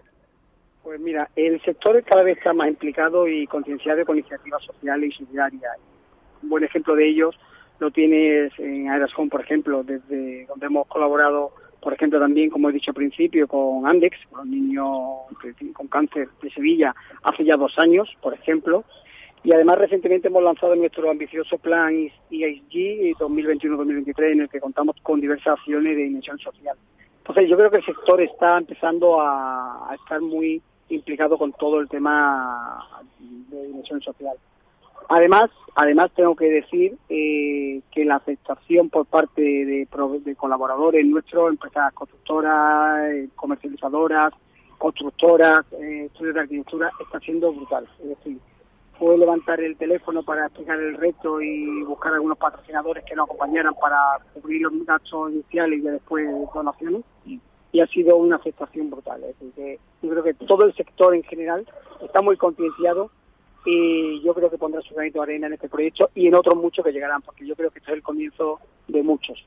Pues 0.83 0.99
mira, 0.99 1.29
el 1.37 1.61
sector 1.63 2.03
cada 2.05 2.23
vez 2.23 2.39
está 2.39 2.53
más 2.53 2.69
implicado 2.69 3.29
y 3.29 3.47
concienciado 3.47 4.05
con 4.07 4.19
iniciativas 4.19 4.65
sociales 4.65 5.11
y 5.11 5.25
solidarias. 5.25 5.77
Un 6.43 6.49
buen 6.49 6.65
ejemplo 6.65 6.95
de 6.97 7.07
ellos 7.07 7.39
lo 7.79 7.91
tienes 7.91 8.53
en 8.59 8.89
Aerascom, 8.89 9.29
por 9.29 9.43
ejemplo, 9.43 9.83
desde 9.83 10.47
donde 10.47 10.67
hemos 10.67 10.87
colaborado, 10.87 11.53
por 11.81 11.93
ejemplo, 11.93 12.19
también, 12.19 12.51
como 12.51 12.69
he 12.69 12.73
dicho 12.73 12.91
al 12.91 12.95
principio, 12.95 13.47
con 13.47 13.87
Andex, 13.87 14.19
con 14.31 14.51
niños 14.51 15.23
con 15.75 15.89
cáncer 15.89 16.29
de 16.43 16.51
Sevilla, 16.51 16.95
hace 17.23 17.45
ya 17.45 17.57
dos 17.57 17.79
años, 17.79 18.15
por 18.23 18.35
ejemplo. 18.35 18.85
Y 19.43 19.53
además 19.53 19.79
recientemente 19.79 20.29
hemos 20.29 20.43
lanzado 20.43 20.77
nuestro 20.77 21.11
ambicioso 21.11 21.57
plan 21.57 22.11
EISG 22.31 23.17
2021-2023 23.19 24.33
en 24.33 24.41
el 24.43 24.49
que 24.51 24.61
contamos 24.61 24.97
con 25.03 25.21
diversas 25.21 25.59
acciones 25.59 25.97
de 25.97 26.05
dimensión 26.05 26.39
social. 26.39 26.77
Entonces 27.19 27.49
yo 27.49 27.57
creo 27.57 27.71
que 27.71 27.79
el 27.79 27.85
sector 27.85 28.21
está 28.21 28.59
empezando 28.59 29.21
a 29.21 29.97
estar 29.99 30.21
muy 30.21 30.61
implicado 30.91 31.39
con 31.39 31.53
todo 31.53 31.81
el 31.81 31.89
tema 31.89 32.87
de 33.19 33.67
dimensión 33.67 34.01
social. 34.01 34.37
Además, 35.09 35.51
además 35.75 36.11
tengo 36.15 36.37
que 36.37 36.51
decir 36.51 36.97
eh, 37.09 37.81
que 37.91 38.05
la 38.05 38.17
aceptación 38.17 38.91
por 38.91 39.07
parte 39.07 39.43
de, 39.43 39.89
colaboradores 40.37 41.05
nuestros, 41.05 41.51
empresas 41.51 41.93
constructoras, 41.95 43.11
eh, 43.11 43.29
comercializadoras, 43.35 44.33
constructoras, 44.79 45.67
eh, 45.73 46.05
estudios 46.07 46.35
de 46.35 46.41
arquitectura, 46.41 46.91
está 47.01 47.19
siendo 47.21 47.53
brutal. 47.53 47.89
Es 48.03 48.09
decir, 48.11 48.39
puedo 48.99 49.17
levantar 49.17 49.61
el 49.61 49.77
teléfono 49.77 50.23
para 50.23 50.47
explicar 50.47 50.79
el 50.79 50.97
reto 50.97 51.41
y 51.41 51.83
buscar 51.83 52.15
algunos 52.15 52.39
patrocinadores 52.39 53.05
que 53.05 53.17
nos 53.17 53.25
acompañaran 53.25 53.75
para 53.75 53.99
cubrir 54.33 54.63
los 54.63 54.87
gastos 54.87 55.33
iniciales 55.33 55.81
y 55.81 55.83
después 55.83 56.29
donaciones 56.55 57.03
y 57.73 57.81
ha 57.81 57.87
sido 57.87 58.17
una 58.17 58.37
aceptación 58.37 58.91
brutal. 58.91 59.23
Es 59.25 59.39
decir, 59.39 59.53
que 59.55 59.79
yo 60.03 60.11
creo 60.11 60.23
que 60.23 60.35
todo 60.35 60.65
el 60.65 60.75
sector 60.75 61.15
en 61.15 61.23
general 61.23 61.67
está 62.03 62.21
muy 62.21 62.37
concienciado 62.37 63.11
y 63.65 64.23
yo 64.23 64.35
creo 64.35 64.51
que 64.51 64.59
pondrá 64.59 64.81
su 64.83 64.95
granito 64.95 65.19
de 65.19 65.25
arena 65.25 65.47
en 65.47 65.55
este 65.55 65.69
proyecto 65.69 66.11
y 66.15 66.27
en 66.27 66.35
otros 66.35 66.57
muchos 66.57 66.85
que 66.85 66.93
llegarán, 66.93 67.23
porque 67.23 67.47
yo 67.47 67.55
creo 67.55 67.71
que 67.71 67.79
este 67.79 67.91
es 67.91 67.97
el 67.97 68.03
comienzo 68.03 68.59
de 68.89 69.03
muchos. 69.03 69.47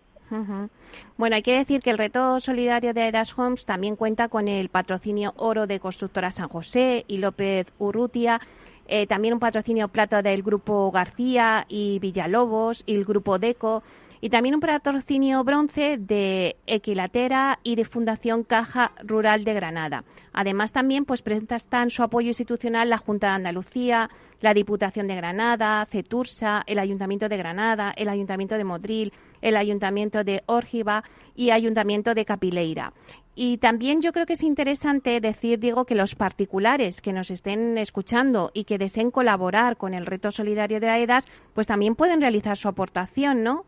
Bueno, 1.18 1.36
hay 1.36 1.44
que 1.44 1.58
decir 1.58 1.82
que 1.82 1.92
el 1.92 1.98
reto 1.98 2.40
solidario 2.40 2.94
de 2.94 3.08
Edas 3.08 3.38
Homes 3.38 3.66
también 3.66 3.96
cuenta 3.96 4.30
con 4.30 4.48
el 4.48 4.70
patrocinio 4.70 5.34
oro 5.38 5.68
de 5.68 5.80
Constructora 5.80 6.32
San 6.32 6.50
José 6.50 7.06
y 7.08 7.18
López 7.18 7.72
Urrutia, 7.78 8.42
eh, 8.88 9.06
también 9.06 9.36
un 9.36 9.40
patrocinio 9.40 9.90
plata 9.90 10.24
del 10.24 10.42
Grupo 10.42 10.92
García 10.92 11.66
y 11.70 12.00
Villalobos 12.00 12.84
y 12.86 12.96
el 12.96 13.06
Grupo 13.06 13.38
Deco 13.38 13.84
y 14.24 14.30
también 14.30 14.56
un 14.56 14.62
patrocinio 14.62 15.44
bronce 15.44 15.98
de 15.98 16.56
Equilatera 16.66 17.60
y 17.62 17.76
de 17.76 17.84
Fundación 17.84 18.46
Caja 18.46 18.94
Rural 19.04 19.44
de 19.44 19.54
Granada. 19.54 20.06
Además, 20.32 20.72
también 20.72 21.04
pues 21.04 21.22
prestan 21.22 21.90
su 21.90 22.04
apoyo 22.04 22.30
institucional 22.30 22.90
la 22.90 23.00
Junta 23.00 23.28
de 23.28 23.34
Andalucía, 23.34 24.10
la 24.40 24.54
Diputación 24.54 25.10
de 25.10 25.18
Granada, 25.18 25.86
CETURSA, 25.92 26.64
el 26.68 26.80
Ayuntamiento 26.80 27.28
de 27.28 27.36
Granada, 27.36 27.94
el 27.98 28.08
Ayuntamiento 28.08 28.56
de 28.56 28.64
Modril, 28.64 29.12
el 29.42 29.58
Ayuntamiento 29.58 30.24
de 30.24 30.42
Órgiva 30.46 31.04
y 31.36 31.50
Ayuntamiento 31.50 32.14
de 32.14 32.24
Capileira. 32.24 32.94
Y 33.36 33.58
también 33.58 34.02
yo 34.02 34.14
creo 34.14 34.26
que 34.26 34.34
es 34.34 34.44
interesante 34.44 35.20
decir, 35.20 35.60
digo, 35.60 35.84
que 35.84 35.96
los 35.96 36.16
particulares 36.16 37.02
que 37.02 37.12
nos 37.12 37.30
estén 37.30 37.78
escuchando 37.78 38.52
y 38.54 38.64
que 38.64 38.78
deseen 38.78 39.12
colaborar 39.12 39.76
con 39.76 39.94
el 39.94 40.06
reto 40.06 40.32
solidario 40.32 40.80
de 40.80 40.88
AEDAS, 40.88 41.28
pues 41.54 41.68
también 41.68 41.96
pueden 41.96 42.22
realizar 42.22 42.56
su 42.56 42.70
aportación, 42.70 43.44
¿no? 43.44 43.66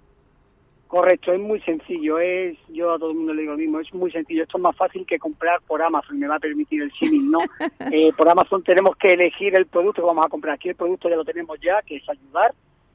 Correcto, 0.87 1.33
es 1.33 1.39
muy 1.39 1.59
sencillo, 1.61 2.19
es 2.19 2.57
yo 2.69 2.93
a 2.93 2.99
todo 2.99 3.09
el 3.09 3.17
mundo 3.17 3.33
le 3.33 3.41
digo 3.41 3.53
lo 3.53 3.57
mismo, 3.57 3.79
es 3.79 3.91
muy 3.93 4.11
sencillo, 4.11 4.43
esto 4.43 4.57
es 4.57 4.61
más 4.61 4.75
fácil 4.75 5.05
que 5.05 5.17
comprar 5.17 5.59
por 5.67 5.81
Amazon, 5.81 6.19
me 6.19 6.27
va 6.27 6.35
a 6.35 6.39
permitir 6.39 6.83
el 6.83 6.91
símil, 6.93 7.31
¿no? 7.31 7.39
Eh, 7.91 8.11
por 8.15 8.29
Amazon 8.29 8.63
tenemos 8.63 8.95
que 8.95 9.13
elegir 9.13 9.55
el 9.55 9.65
producto 9.65 10.01
que 10.01 10.07
vamos 10.07 10.25
a 10.25 10.29
comprar, 10.29 10.55
aquí 10.55 10.69
el 10.69 10.75
producto 10.75 11.09
ya 11.09 11.15
lo 11.15 11.25
tenemos 11.25 11.59
ya, 11.59 11.81
que 11.81 11.97
es 11.97 12.09
ayudar, 12.09 12.53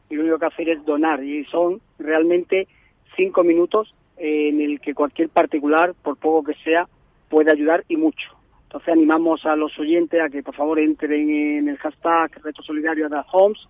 y 0.09 0.15
lo 0.15 0.23
único 0.23 0.39
que 0.39 0.47
hacer 0.47 0.69
es 0.69 0.85
donar, 0.85 1.23
y 1.23 1.45
son 1.47 1.81
realmente 1.99 2.69
cinco 3.17 3.43
minutos 3.43 3.95
en 4.17 4.61
el 4.61 4.81
que 4.81 4.95
cualquier 4.95 5.29
particular, 5.29 5.95
por 6.03 6.17
poco 6.17 6.45
que 6.45 6.55
sea, 6.63 6.89
puede 7.29 7.51
ayudar 7.51 7.85
y 7.89 7.97
mucho. 7.97 8.31
Entonces 8.65 8.91
animamos 8.91 9.45
a 9.47 9.57
los 9.57 9.77
oyentes 9.79 10.21
a 10.21 10.29
que 10.29 10.43
por 10.43 10.55
favor 10.55 10.79
entren 10.79 11.29
en 11.29 11.69
el 11.69 11.79
hashtag 11.79 12.31
Reto 12.43 12.63
Solidario 12.63 13.09
de 13.09 13.21
Homes, 13.33 13.69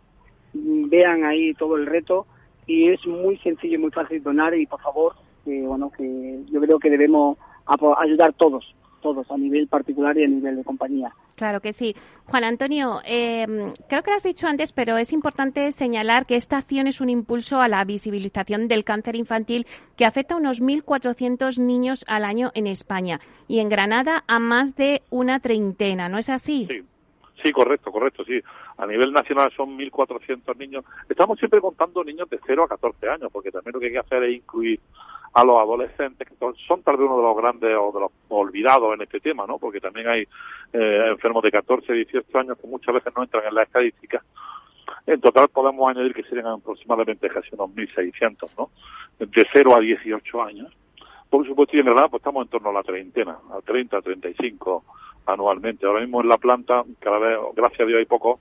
vean 0.52 1.24
ahí 1.24 1.54
todo 1.54 1.76
el 1.76 1.86
reto, 1.86 2.26
y 2.70 2.88
es 2.88 3.04
muy 3.04 3.36
sencillo 3.38 3.74
y 3.74 3.78
muy 3.78 3.90
fácil 3.90 4.22
donar 4.22 4.54
y 4.54 4.64
por 4.64 4.80
favor, 4.80 5.14
bueno, 5.44 5.90
que 5.90 6.40
yo 6.52 6.60
creo 6.60 6.78
que 6.78 6.88
debemos 6.88 7.36
ayudar 7.98 8.32
todos, 8.34 8.64
todos, 9.02 9.28
a 9.28 9.36
nivel 9.36 9.66
particular 9.66 10.16
y 10.16 10.22
a 10.22 10.28
nivel 10.28 10.54
de 10.54 10.62
compañía. 10.62 11.12
Claro 11.34 11.60
que 11.60 11.72
sí. 11.72 11.96
Juan 12.26 12.44
Antonio, 12.44 13.00
eh, 13.04 13.72
creo 13.88 14.02
que 14.04 14.10
lo 14.10 14.16
has 14.16 14.22
dicho 14.22 14.46
antes, 14.46 14.70
pero 14.70 14.98
es 14.98 15.12
importante 15.12 15.72
señalar 15.72 16.26
que 16.26 16.36
esta 16.36 16.58
acción 16.58 16.86
es 16.86 17.00
un 17.00 17.08
impulso 17.08 17.60
a 17.60 17.66
la 17.66 17.82
visibilización 17.84 18.68
del 18.68 18.84
cáncer 18.84 19.16
infantil 19.16 19.66
que 19.96 20.04
afecta 20.04 20.34
a 20.34 20.38
unos 20.38 20.62
1.400 20.62 21.58
niños 21.58 22.04
al 22.06 22.24
año 22.24 22.52
en 22.54 22.68
España 22.68 23.20
y 23.48 23.58
en 23.58 23.68
Granada 23.68 24.22
a 24.28 24.38
más 24.38 24.76
de 24.76 25.02
una 25.10 25.40
treintena, 25.40 26.08
¿no 26.08 26.18
es 26.18 26.28
así? 26.28 26.68
Sí. 26.70 26.84
Sí, 27.42 27.52
correcto, 27.52 27.90
correcto, 27.90 28.24
sí. 28.24 28.40
A 28.76 28.86
nivel 28.86 29.12
nacional 29.12 29.50
son 29.56 29.78
1.400 29.78 30.56
niños. 30.56 30.84
Estamos 31.08 31.38
siempre 31.38 31.60
contando 31.60 32.04
niños 32.04 32.28
de 32.28 32.38
0 32.44 32.64
a 32.64 32.68
14 32.68 33.08
años, 33.08 33.30
porque 33.32 33.50
también 33.50 33.72
lo 33.72 33.80
que 33.80 33.86
hay 33.86 33.92
que 33.92 33.98
hacer 33.98 34.24
es 34.24 34.36
incluir 34.36 34.80
a 35.32 35.44
los 35.44 35.58
adolescentes, 35.58 36.28
que 36.28 36.34
son 36.66 36.82
tal 36.82 36.96
vez 36.96 37.06
uno 37.06 37.18
de 37.18 37.22
los 37.22 37.36
grandes 37.36 37.76
o 37.78 37.92
de 37.92 38.00
los 38.00 38.10
olvidados 38.28 38.92
en 38.94 39.02
este 39.02 39.20
tema, 39.20 39.46
¿no? 39.46 39.58
Porque 39.58 39.80
también 39.80 40.08
hay 40.08 40.26
eh, 40.72 41.04
enfermos 41.08 41.42
de 41.42 41.52
14, 41.52 41.92
18 41.92 42.38
años 42.38 42.58
que 42.58 42.66
muchas 42.66 42.94
veces 42.94 43.12
no 43.16 43.22
entran 43.22 43.46
en 43.46 43.54
las 43.54 43.66
estadísticas. 43.66 44.22
En 45.06 45.20
total 45.20 45.48
podemos 45.48 45.88
añadir 45.88 46.12
que 46.12 46.24
serían 46.24 46.46
aproximadamente 46.46 47.28
casi 47.28 47.48
unos 47.52 47.70
1.600, 47.70 48.50
¿no? 48.58 48.70
De 49.18 49.46
0 49.52 49.76
a 49.76 49.80
18 49.80 50.42
años 50.42 50.72
Por 51.30 51.46
supuesto, 51.46 51.76
y 51.76 51.80
en 51.80 51.86
Granada 51.86 52.08
pues 52.08 52.20
estamos 52.20 52.44
en 52.44 52.50
torno 52.50 52.70
a 52.70 52.72
la 52.72 52.82
treintena, 52.82 53.38
a 53.52 53.60
30, 53.62 54.02
35 54.02 54.84
anualmente. 55.26 55.86
Ahora 55.86 56.00
mismo 56.00 56.20
en 56.20 56.28
la 56.28 56.38
planta, 56.38 56.84
cada 56.98 57.18
vez, 57.18 57.38
gracias 57.54 57.80
a 57.80 57.84
Dios, 57.84 57.98
hay 57.98 58.06
poco, 58.06 58.40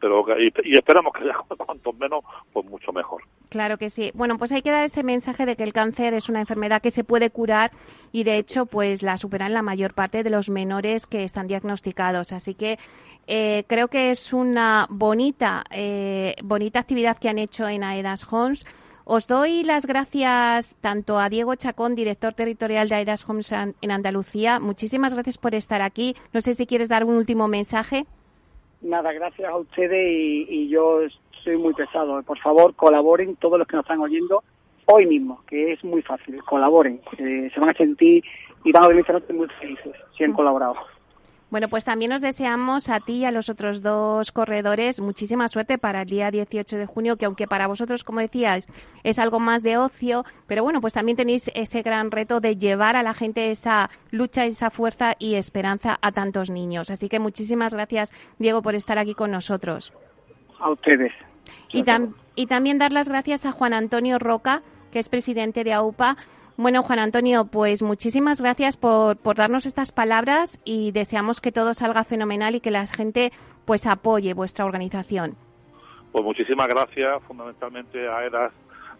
pero 0.00 0.24
y, 0.38 0.76
esperamos 0.76 1.12
que 1.12 1.22
haya 1.24 1.36
cuantos 1.56 1.96
menos, 1.96 2.24
pues 2.52 2.66
mucho 2.66 2.92
mejor. 2.92 3.22
Claro 3.50 3.78
que 3.78 3.90
sí. 3.90 4.10
Bueno, 4.14 4.38
pues 4.38 4.50
hay 4.50 4.62
que 4.62 4.70
dar 4.70 4.84
ese 4.84 5.02
mensaje 5.02 5.46
de 5.46 5.56
que 5.56 5.62
el 5.62 5.72
cáncer 5.72 6.14
es 6.14 6.28
una 6.28 6.40
enfermedad 6.40 6.82
que 6.82 6.90
se 6.90 7.04
puede 7.04 7.30
curar 7.30 7.70
y 8.10 8.24
de 8.24 8.38
hecho 8.38 8.66
pues 8.66 9.02
la 9.02 9.16
superan 9.16 9.52
la 9.52 9.62
mayor 9.62 9.94
parte 9.94 10.22
de 10.22 10.30
los 10.30 10.48
menores 10.48 11.06
que 11.06 11.24
están 11.24 11.46
diagnosticados. 11.46 12.32
Así 12.32 12.54
que 12.54 12.78
eh, 13.26 13.64
creo 13.68 13.88
que 13.88 14.10
es 14.10 14.32
una 14.32 14.86
bonita, 14.90 15.64
eh, 15.70 16.34
bonita 16.42 16.80
actividad 16.80 17.18
que 17.18 17.28
han 17.28 17.38
hecho 17.38 17.68
en 17.68 17.84
AEDAS 17.84 18.26
Homes. 18.32 18.66
Os 19.04 19.26
doy 19.26 19.64
las 19.64 19.84
gracias 19.84 20.76
tanto 20.80 21.18
a 21.18 21.28
Diego 21.28 21.54
Chacón, 21.56 21.94
director 21.94 22.34
territorial 22.34 22.88
de 22.88 22.94
AEDAS 22.94 23.28
Homes 23.28 23.52
en 23.52 23.90
Andalucía. 23.90 24.60
Muchísimas 24.60 25.12
gracias 25.12 25.38
por 25.38 25.54
estar 25.54 25.82
aquí. 25.82 26.14
No 26.32 26.40
sé 26.40 26.54
si 26.54 26.66
quieres 26.66 26.88
dar 26.88 27.04
un 27.04 27.16
último 27.16 27.48
mensaje. 27.48 28.06
Nada, 28.82 29.12
gracias 29.12 29.48
a 29.48 29.56
ustedes 29.56 30.46
y, 30.48 30.68
yo 30.68 31.00
soy 31.44 31.56
muy 31.56 31.72
pesado. 31.72 32.22
Por 32.22 32.38
favor, 32.38 32.74
colaboren 32.74 33.36
todos 33.36 33.58
los 33.58 33.66
que 33.66 33.76
nos 33.76 33.84
están 33.84 34.00
oyendo 34.00 34.42
hoy 34.86 35.06
mismo, 35.06 35.40
que 35.46 35.72
es 35.72 35.84
muy 35.84 36.02
fácil. 36.02 36.42
Colaboren. 36.44 37.00
Eh, 37.18 37.50
se 37.52 37.60
van 37.60 37.70
a 37.70 37.74
sentir 37.74 38.24
y 38.64 38.72
van 38.72 38.84
a 38.84 38.88
venir 38.88 39.04
muy 39.34 39.48
felices 39.60 39.94
si 40.16 40.24
han 40.24 40.32
mm. 40.32 40.36
colaborado. 40.36 40.76
Bueno, 41.52 41.68
pues 41.68 41.84
también 41.84 42.10
os 42.14 42.22
deseamos 42.22 42.88
a 42.88 43.00
ti 43.00 43.16
y 43.16 43.24
a 43.26 43.30
los 43.30 43.50
otros 43.50 43.82
dos 43.82 44.32
corredores 44.32 45.02
muchísima 45.02 45.48
suerte 45.48 45.76
para 45.76 46.00
el 46.00 46.08
día 46.08 46.30
18 46.30 46.78
de 46.78 46.86
junio, 46.86 47.18
que 47.18 47.26
aunque 47.26 47.46
para 47.46 47.66
vosotros, 47.66 48.04
como 48.04 48.20
decías, 48.20 48.66
es 49.04 49.18
algo 49.18 49.38
más 49.38 49.62
de 49.62 49.76
ocio, 49.76 50.24
pero 50.46 50.62
bueno, 50.62 50.80
pues 50.80 50.94
también 50.94 51.18
tenéis 51.18 51.50
ese 51.54 51.82
gran 51.82 52.10
reto 52.10 52.40
de 52.40 52.56
llevar 52.56 52.96
a 52.96 53.02
la 53.02 53.12
gente 53.12 53.50
esa 53.50 53.90
lucha, 54.10 54.46
esa 54.46 54.70
fuerza 54.70 55.14
y 55.18 55.34
esperanza 55.34 55.98
a 56.00 56.10
tantos 56.10 56.48
niños. 56.48 56.88
Así 56.88 57.10
que 57.10 57.18
muchísimas 57.18 57.74
gracias, 57.74 58.14
Diego, 58.38 58.62
por 58.62 58.74
estar 58.74 58.96
aquí 58.96 59.12
con 59.12 59.30
nosotros. 59.30 59.92
A 60.58 60.70
ustedes. 60.70 61.12
Y, 61.70 61.84
y 62.34 62.46
también 62.46 62.78
dar 62.78 62.92
las 62.92 63.10
gracias 63.10 63.44
a 63.44 63.52
Juan 63.52 63.74
Antonio 63.74 64.18
Roca, 64.18 64.62
que 64.90 65.00
es 65.00 65.10
presidente 65.10 65.64
de 65.64 65.74
AUPA, 65.74 66.16
bueno, 66.56 66.82
Juan 66.82 66.98
Antonio, 66.98 67.46
pues 67.46 67.82
muchísimas 67.82 68.40
gracias 68.40 68.76
por, 68.76 69.16
por 69.16 69.36
darnos 69.36 69.66
estas 69.66 69.92
palabras 69.92 70.60
y 70.64 70.92
deseamos 70.92 71.40
que 71.40 71.52
todo 71.52 71.74
salga 71.74 72.04
fenomenal 72.04 72.54
y 72.54 72.60
que 72.60 72.70
la 72.70 72.86
gente 72.86 73.32
pues 73.64 73.86
apoye 73.86 74.34
vuestra 74.34 74.64
organización. 74.64 75.36
Pues 76.12 76.24
muchísimas 76.24 76.68
gracias 76.68 77.22
fundamentalmente 77.24 78.06
a 78.08 78.24
ERAS 78.24 78.52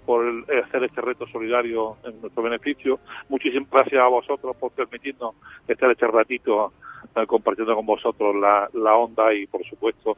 por 0.07 0.25
hacer 0.65 0.85
este 0.85 1.01
reto 1.01 1.27
solidario 1.27 1.97
en 2.05 2.21
nuestro 2.21 2.43
beneficio. 2.43 2.99
Muchísimas 3.29 3.71
gracias 3.71 4.03
a 4.03 4.09
vosotros 4.09 4.57
por 4.57 4.73
permitirnos 4.73 5.35
estar 5.69 5.91
este 5.91 6.07
ratito 6.07 6.73
eh, 7.15 7.27
compartiendo 7.27 7.75
con 7.75 7.87
vosotros 7.87 8.35
la, 8.37 8.69
la 8.73 8.97
onda 8.97 9.33
y, 9.35 9.47
por 9.47 9.65
supuesto, 9.65 10.17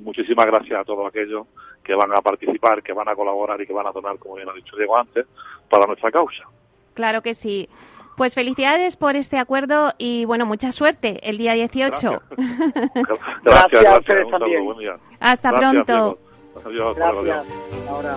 muchísimas 0.00 0.46
gracias 0.46 0.80
a 0.80 0.84
todos 0.84 1.06
aquellos 1.06 1.46
que 1.82 1.94
van 1.94 2.12
a 2.12 2.22
participar, 2.22 2.82
que 2.82 2.92
van 2.92 3.08
a 3.08 3.14
colaborar 3.14 3.60
y 3.60 3.66
que 3.66 3.72
van 3.72 3.86
a 3.86 3.92
donar, 3.92 4.18
como 4.18 4.36
bien 4.36 4.48
ha 4.48 4.52
dicho 4.52 4.76
Diego 4.76 4.96
antes, 4.96 5.26
para 5.68 5.86
nuestra 5.86 6.10
causa. 6.10 6.44
Claro 6.96 7.22
que 7.22 7.34
sí. 7.34 7.68
Pues 8.16 8.34
felicidades 8.34 8.96
por 8.96 9.14
este 9.14 9.38
acuerdo 9.38 9.92
y 9.98 10.24
bueno, 10.24 10.46
mucha 10.46 10.72
suerte 10.72 11.20
el 11.22 11.36
día 11.36 11.52
18. 11.52 12.22
Gracias, 13.44 13.82
gracias, 13.82 14.30
también. 14.30 14.64
Hasta 15.20 15.52
pronto. 15.52 16.18
Adiós, 16.64 16.96
gracias. 16.96 17.46
Ahora. 17.86 18.16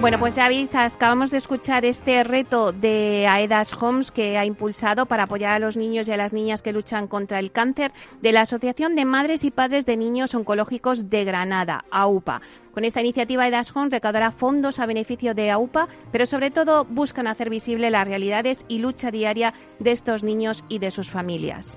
Bueno, 0.00 0.20
pues 0.20 0.36
ya 0.36 0.46
veis, 0.46 0.72
acabamos 0.76 1.32
de 1.32 1.38
escuchar 1.38 1.84
este 1.84 2.22
reto 2.22 2.70
de 2.70 3.26
AEDAS 3.26 3.72
Homes 3.82 4.12
que 4.12 4.38
ha 4.38 4.44
impulsado 4.44 5.06
para 5.06 5.24
apoyar 5.24 5.50
a 5.50 5.58
los 5.58 5.76
niños 5.76 6.06
y 6.06 6.12
a 6.12 6.16
las 6.16 6.32
niñas 6.32 6.62
que 6.62 6.72
luchan 6.72 7.08
contra 7.08 7.40
el 7.40 7.50
cáncer 7.50 7.90
de 8.22 8.30
la 8.30 8.42
Asociación 8.42 8.94
de 8.94 9.04
Madres 9.04 9.42
y 9.42 9.50
Padres 9.50 9.86
de 9.86 9.96
Niños 9.96 10.36
Oncológicos 10.36 11.10
de 11.10 11.24
Granada, 11.24 11.84
AUPA. 11.90 12.42
Con 12.72 12.84
esta 12.84 13.00
iniciativa 13.00 13.42
AEDAS 13.42 13.74
Homes 13.74 13.90
recaudará 13.90 14.30
fondos 14.30 14.78
a 14.78 14.86
beneficio 14.86 15.34
de 15.34 15.50
AUPA, 15.50 15.88
pero 16.12 16.26
sobre 16.26 16.52
todo 16.52 16.84
buscan 16.84 17.26
hacer 17.26 17.50
visible 17.50 17.90
las 17.90 18.06
realidades 18.06 18.64
y 18.68 18.78
lucha 18.78 19.10
diaria 19.10 19.52
de 19.80 19.90
estos 19.90 20.22
niños 20.22 20.62
y 20.68 20.78
de 20.78 20.92
sus 20.92 21.10
familias. 21.10 21.76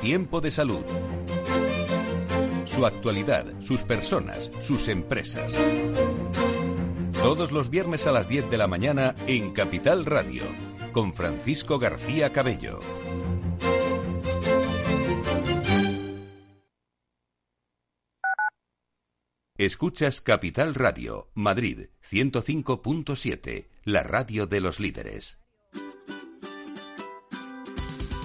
Tiempo 0.00 0.40
de 0.40 0.50
salud 0.50 0.84
su 2.78 2.86
actualidad, 2.86 3.44
sus 3.60 3.82
personas, 3.82 4.52
sus 4.60 4.86
empresas. 4.86 5.52
Todos 7.14 7.50
los 7.50 7.70
viernes 7.70 8.06
a 8.06 8.12
las 8.12 8.28
10 8.28 8.50
de 8.50 8.56
la 8.56 8.68
mañana 8.68 9.16
en 9.26 9.52
Capital 9.52 10.06
Radio, 10.06 10.44
con 10.92 11.12
Francisco 11.12 11.80
García 11.80 12.30
Cabello. 12.32 12.78
Escuchas 19.56 20.20
Capital 20.20 20.76
Radio, 20.76 21.32
Madrid 21.34 21.88
105.7, 22.08 23.70
la 23.82 24.04
radio 24.04 24.46
de 24.46 24.60
los 24.60 24.78
líderes. 24.78 25.40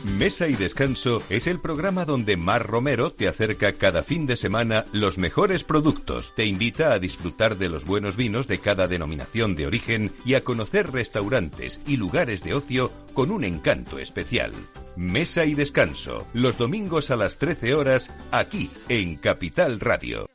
Mesa 0.03 0.49
y 0.49 0.55
Descanso 0.55 1.21
es 1.29 1.47
el 1.47 1.59
programa 1.59 2.03
donde 2.03 2.35
Mar 2.35 2.67
Romero 2.67 3.11
te 3.11 3.29
acerca 3.29 3.71
cada 3.71 4.03
fin 4.03 4.25
de 4.25 4.35
semana 4.35 4.83
los 4.91 5.17
mejores 5.17 5.63
productos, 5.63 6.33
te 6.35 6.45
invita 6.45 6.91
a 6.91 6.99
disfrutar 6.99 7.57
de 7.57 7.69
los 7.69 7.85
buenos 7.85 8.17
vinos 8.17 8.47
de 8.47 8.57
cada 8.59 8.87
denominación 8.87 9.55
de 9.55 9.65
origen 9.65 10.11
y 10.25 10.33
a 10.33 10.43
conocer 10.43 10.91
restaurantes 10.91 11.79
y 11.87 11.95
lugares 11.95 12.43
de 12.43 12.53
ocio 12.53 12.91
con 13.13 13.31
un 13.31 13.45
encanto 13.45 13.97
especial. 13.97 14.51
Mesa 14.97 15.45
y 15.45 15.53
Descanso, 15.53 16.27
los 16.33 16.57
domingos 16.57 17.09
a 17.09 17.15
las 17.15 17.37
13 17.37 17.73
horas, 17.73 18.11
aquí 18.31 18.69
en 18.89 19.15
Capital 19.15 19.79
Radio. 19.79 20.29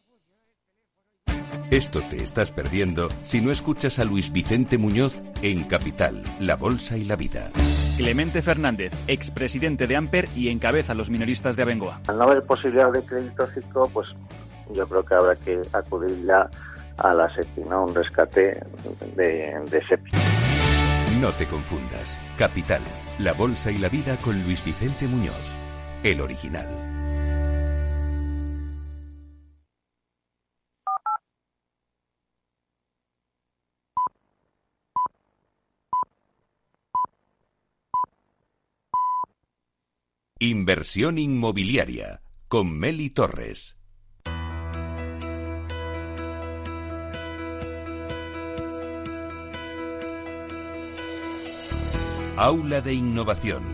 Esto 1.71 2.03
te 2.09 2.23
estás 2.23 2.51
perdiendo 2.51 3.11
si 3.23 3.43
no 3.43 3.53
escuchas 3.53 3.99
a 3.99 4.05
Luis 4.05 4.33
Vicente 4.33 4.79
Muñoz 4.79 5.21
en 5.43 5.65
Capital, 5.65 6.25
La 6.41 6.57
Bolsa 6.57 6.97
y 6.97 7.05
la 7.05 7.17
Vida. 7.17 7.53
Clemente 7.99 8.43
Fernández, 8.43 8.93
expresidente 9.09 9.89
de 9.89 9.97
Amper 9.97 10.29
y 10.37 10.51
encabeza 10.51 10.95
los 10.95 11.11
minoristas 11.11 11.57
de 11.57 11.63
Abengoa. 11.63 12.01
Al 12.07 12.17
no 12.17 12.23
haber 12.23 12.45
posibilidad 12.45 12.93
de 12.93 13.03
crédito 13.03 13.45
fijo, 13.49 13.89
pues 13.89 14.07
yo 14.73 14.87
creo 14.87 15.05
que 15.05 15.15
habrá 15.15 15.35
que 15.35 15.61
acudir 15.73 16.17
ya 16.25 16.49
a 16.97 17.13
la 17.13 17.29
SEPI, 17.35 17.63
¿no? 17.63 17.87
Un 17.87 17.95
rescate 17.97 18.63
de, 19.17 19.61
de 19.69 19.87
SEPI. 19.89 20.13
No 21.21 21.33
te 21.33 21.47
confundas. 21.47 22.21
Capital, 22.39 22.83
La 23.19 23.33
Bolsa 23.33 23.73
y 23.73 23.79
la 23.79 23.89
Vida 23.89 24.17
con 24.19 24.41
Luis 24.45 24.65
Vicente 24.65 25.09
Muñoz, 25.09 25.53
el 26.05 26.21
original. 26.21 26.88
Inversión 40.41 41.19
inmobiliaria 41.19 42.23
con 42.47 42.71
Meli 42.79 43.11
Torres. 43.11 43.77
Aula 52.37 52.81
de 52.83 52.95
Innovación. 52.95 53.65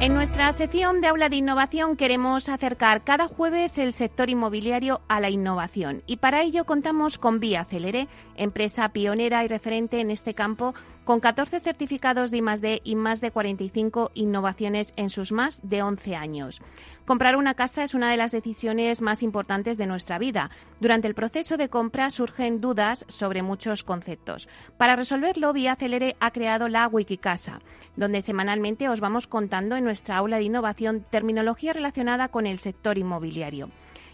En 0.00 0.14
nuestra 0.14 0.50
sección 0.54 1.02
de 1.02 1.08
Aula 1.08 1.28
de 1.28 1.36
Innovación 1.36 1.94
queremos 1.94 2.48
acercar 2.48 3.04
cada 3.04 3.28
jueves 3.28 3.76
el 3.76 3.92
sector 3.92 4.30
inmobiliario 4.30 5.02
a 5.08 5.20
la 5.20 5.28
innovación 5.28 6.02
y 6.06 6.16
para 6.16 6.40
ello 6.40 6.64
contamos 6.64 7.18
con 7.18 7.38
Vía 7.38 7.66
Celere, 7.66 8.08
empresa 8.34 8.88
pionera 8.90 9.44
y 9.44 9.48
referente 9.48 10.00
en 10.00 10.10
este 10.10 10.32
campo 10.32 10.72
con 11.10 11.18
14 11.18 11.58
certificados 11.58 12.30
de 12.30 12.36
I+D 12.38 12.82
y 12.84 12.94
más 12.94 13.20
de 13.20 13.32
45 13.32 14.12
innovaciones 14.14 14.94
en 14.94 15.10
sus 15.10 15.32
más 15.32 15.60
de 15.68 15.82
11 15.82 16.14
años. 16.14 16.62
Comprar 17.04 17.34
una 17.34 17.54
casa 17.54 17.82
es 17.82 17.94
una 17.94 18.12
de 18.12 18.16
las 18.16 18.30
decisiones 18.30 19.02
más 19.02 19.24
importantes 19.24 19.76
de 19.76 19.88
nuestra 19.88 20.20
vida. 20.20 20.50
Durante 20.78 21.08
el 21.08 21.16
proceso 21.16 21.56
de 21.56 21.68
compra 21.68 22.12
surgen 22.12 22.60
dudas 22.60 23.04
sobre 23.08 23.42
muchos 23.42 23.82
conceptos. 23.82 24.48
Para 24.76 24.94
resolverlo, 24.94 25.52
Vía 25.52 25.74
Celere 25.74 26.14
ha 26.20 26.30
creado 26.30 26.68
la 26.68 26.86
Wikicasa, 26.86 27.58
donde 27.96 28.22
semanalmente 28.22 28.88
os 28.88 29.00
vamos 29.00 29.26
contando 29.26 29.74
en 29.74 29.82
nuestra 29.82 30.16
aula 30.16 30.36
de 30.36 30.44
innovación 30.44 31.04
terminología 31.10 31.72
relacionada 31.72 32.28
con 32.28 32.46
el 32.46 32.58
sector 32.58 32.98
inmobiliario. 32.98 33.68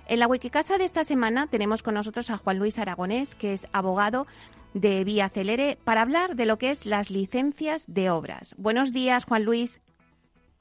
En 0.08 0.20
la 0.20 0.28
Wikicasa 0.28 0.78
de 0.78 0.84
esta 0.84 1.04
semana 1.04 1.48
tenemos 1.48 1.82
con 1.82 1.92
nosotros 1.92 2.30
a 2.30 2.38
Juan 2.38 2.58
Luis 2.58 2.78
Aragonés, 2.78 3.34
que 3.34 3.52
es 3.52 3.66
abogado 3.72 4.28
de 4.76 5.04
Vía 5.04 5.30
Celere, 5.30 5.78
para 5.84 6.02
hablar 6.02 6.36
de 6.36 6.44
lo 6.44 6.58
que 6.58 6.70
es 6.70 6.84
las 6.84 7.10
licencias 7.10 7.92
de 7.92 8.10
obras. 8.10 8.54
Buenos 8.58 8.92
días, 8.92 9.24
Juan 9.24 9.42
Luis. 9.44 9.80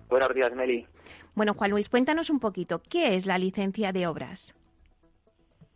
Buenos 0.08 0.34
días, 0.34 0.54
Meli. 0.54 0.88
Bueno, 1.34 1.54
Juan 1.54 1.72
Luis, 1.72 1.90
cuéntanos 1.90 2.30
un 2.30 2.40
poquito, 2.40 2.82
¿qué 2.90 3.16
es 3.16 3.26
la 3.26 3.38
licencia 3.38 3.92
de 3.92 4.08
obras? 4.08 4.56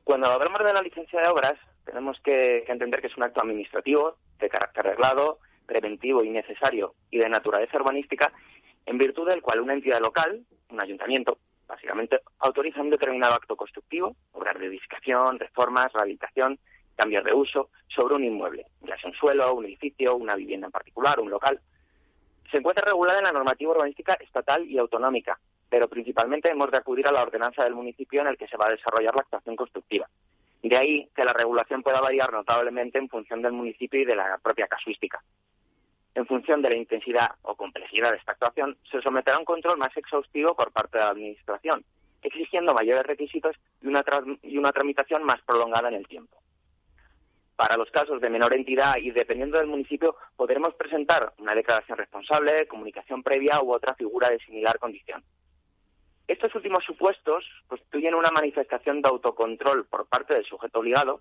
Cuando 0.06 0.28
hablamos 0.28 0.64
de 0.64 0.74
la 0.74 0.82
licencia 0.82 1.20
de 1.20 1.28
obras, 1.28 1.60
tenemos 1.84 2.18
que, 2.22 2.64
entender 2.68 3.02
que 3.02 3.08
es 3.08 3.18
un 3.18 3.24
acto 3.24 3.42
administrativo 3.42 4.16
de 4.40 4.50
carácter 4.50 4.86
reglado, 4.86 5.40
preventivo 5.66 6.24
y 6.24 6.30
necesario 6.30 6.94
y 7.12 7.18
de 7.18 7.28
naturaleza 7.28 7.76
urbanística, 7.76 8.32
en 8.86 8.98
virtud 8.98 9.28
del 9.28 9.42
cual 9.42 9.60
una 9.60 9.74
entidad 9.74 10.00
local, 10.00 10.46
un 10.70 10.80
ayuntamiento, 10.80 11.40
básicamente 11.68 12.22
autoriza 12.40 12.82
un 12.82 12.90
determinado 12.90 13.34
acto 13.34 13.58
constructivo, 13.58 14.16
obras 14.32 14.58
de 14.58 14.68
edificación, 14.68 15.40
reformas, 15.40 15.92
rehabilitación, 15.92 16.58
cambios 17.00 17.24
de 17.24 17.34
uso, 17.34 17.70
sobre 17.88 18.16
un 18.16 18.26
inmueble, 18.26 18.66
ya 18.82 18.98
sea 18.98 19.10
un 19.10 19.16
suelo, 19.16 19.54
un 19.54 19.66
edificio, 19.66 20.18
una 20.18 20.36
vivienda 20.36 20.68
en 20.68 20.72
particular, 20.72 21.18
un 21.22 21.30
local. 21.30 21.58
Se 22.52 22.58
encuentra 22.58 22.84
regulada 22.84 23.20
en 23.20 23.24
la 23.24 23.32
normativa 23.32 23.72
urbanística 23.72 24.16
estatal 24.16 24.70
y 24.70 24.78
autonómica, 24.78 25.40
pero 25.70 25.88
principalmente 25.88 26.50
hemos 26.50 26.70
de 26.72 26.78
acudir 26.78 27.08
a 27.08 27.14
la 27.14 27.22
ordenanza 27.22 27.64
del 27.64 27.74
municipio 27.74 28.20
en 28.20 28.28
el 28.28 28.38
que 28.38 28.48
se 28.48 28.58
va 28.58 28.68
a 28.68 28.72
desarrollar 28.72 29.16
la 29.16 29.22
actuación 29.22 29.56
constructiva. 29.56 30.10
De 30.62 30.76
ahí 30.76 31.10
que 31.16 31.24
la 31.24 31.32
regulación 31.32 31.84
pueda 31.84 32.02
variar 32.02 32.34
notablemente 32.34 32.98
en 32.98 33.08
función 33.08 33.42
del 33.42 33.54
municipio 33.54 34.02
y 34.02 34.06
de 34.06 34.16
la 34.16 34.38
propia 34.44 34.68
casuística. 34.68 35.24
En 36.16 36.26
función 36.26 36.62
de 36.62 36.70
la 36.70 36.76
intensidad 36.76 37.30
o 37.44 37.56
complejidad 37.56 38.12
de 38.12 38.18
esta 38.18 38.34
actuación, 38.34 38.76
se 38.92 39.02
someterá 39.02 39.38
a 39.38 39.40
un 39.40 39.46
control 39.46 39.78
más 39.78 39.96
exhaustivo 39.96 40.54
por 40.54 40.74
parte 40.74 40.98
de 40.98 41.06
la 41.06 41.12
Administración, 41.12 41.86
exigiendo 42.22 42.74
mayores 42.74 43.06
requisitos 43.06 43.56
y 43.82 43.88
una, 43.88 44.04
y 44.44 44.58
una 44.58 44.74
tramitación 44.74 45.24
más 45.24 45.42
prolongada 45.44 45.88
en 45.88 45.96
el 45.96 46.08
tiempo. 46.08 46.36
Para 47.60 47.76
los 47.76 47.92
casos 47.92 48.22
de 48.22 48.30
menor 48.30 48.54
entidad 48.54 48.96
y 49.02 49.12
dependiendo 49.12 49.58
del 49.58 49.68
municipio, 49.68 50.16
podremos 50.38 50.74
presentar 50.76 51.34
una 51.40 51.54
declaración 51.54 51.98
responsable, 51.98 52.66
comunicación 52.68 53.22
previa 53.22 53.62
u 53.62 53.74
otra 53.74 53.96
figura 53.96 54.30
de 54.30 54.40
similar 54.40 54.80
condición. 54.80 55.22
Estos 56.26 56.56
últimos 56.56 56.86
supuestos 56.86 57.44
constituyen 57.68 58.16
una 58.16 58.32
manifestación 58.32 59.02
de 59.02 59.10
autocontrol 59.10 59.86
por 59.88 60.08
parte 60.08 60.36
del 60.36 60.46
sujeto 60.46 60.80
obligado, 60.80 61.20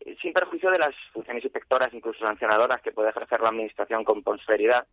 eh, 0.00 0.16
sin 0.22 0.32
perjuicio 0.32 0.70
de 0.70 0.78
las 0.78 0.94
funciones 1.12 1.44
inspectoras, 1.44 1.92
incluso 1.92 2.20
sancionadoras, 2.20 2.80
que 2.80 2.92
puede 2.92 3.10
ejercer 3.10 3.42
la 3.42 3.50
Administración 3.50 4.02
con 4.02 4.22
posterioridad, 4.22 4.86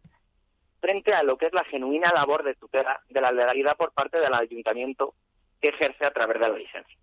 frente 0.82 1.14
a 1.14 1.24
lo 1.24 1.38
que 1.38 1.46
es 1.46 1.54
la 1.54 1.64
genuina 1.64 2.12
labor 2.14 2.44
de 2.44 2.56
tutela 2.56 3.00
de 3.08 3.22
la 3.22 3.32
legalidad 3.32 3.78
por 3.78 3.94
parte 3.94 4.20
del 4.20 4.34
Ayuntamiento 4.34 5.14
que 5.62 5.70
ejerce 5.70 6.06
a 6.06 6.12
través 6.12 6.42
de 6.42 6.50
la 6.50 6.58
licencia. 6.58 6.98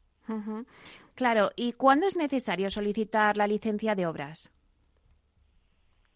Claro, 1.14 1.50
¿y 1.54 1.72
cuándo 1.74 2.06
es 2.06 2.16
necesario 2.16 2.70
solicitar 2.70 3.36
la 3.36 3.46
licencia 3.46 3.94
de 3.94 4.06
obras? 4.06 4.50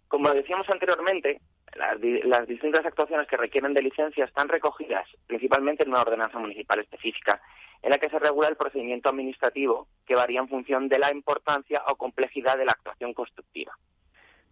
Como 0.09 0.31
decíamos 0.31 0.69
anteriormente, 0.69 1.41
las, 1.77 2.49
distintas 2.49 2.85
actuaciones 2.85 3.29
que 3.29 3.37
requieren 3.37 3.75
de 3.75 3.83
licencia 3.83 4.25
están 4.25 4.49
recogidas 4.49 5.07
principalmente 5.27 5.85
en 5.85 5.91
una 5.91 6.01
ordenanza 6.01 6.39
municipal 6.39 6.81
específica, 6.81 7.41
en 7.83 7.91
la 7.91 7.99
que 7.99 8.09
se 8.09 8.19
regula 8.19 8.49
el 8.49 8.57
procedimiento 8.57 9.09
administrativo 9.09 9.87
que 10.07 10.17
varía 10.17 10.41
en 10.41 10.49
función 10.49 10.89
de 10.89 10.99
la 10.99 11.13
importancia 11.13 11.83
o 11.87 11.97
complejidad 11.97 12.59
de 12.59 12.65
la 12.65 12.73
actuación 12.73 13.15
constructiva. 13.15 13.73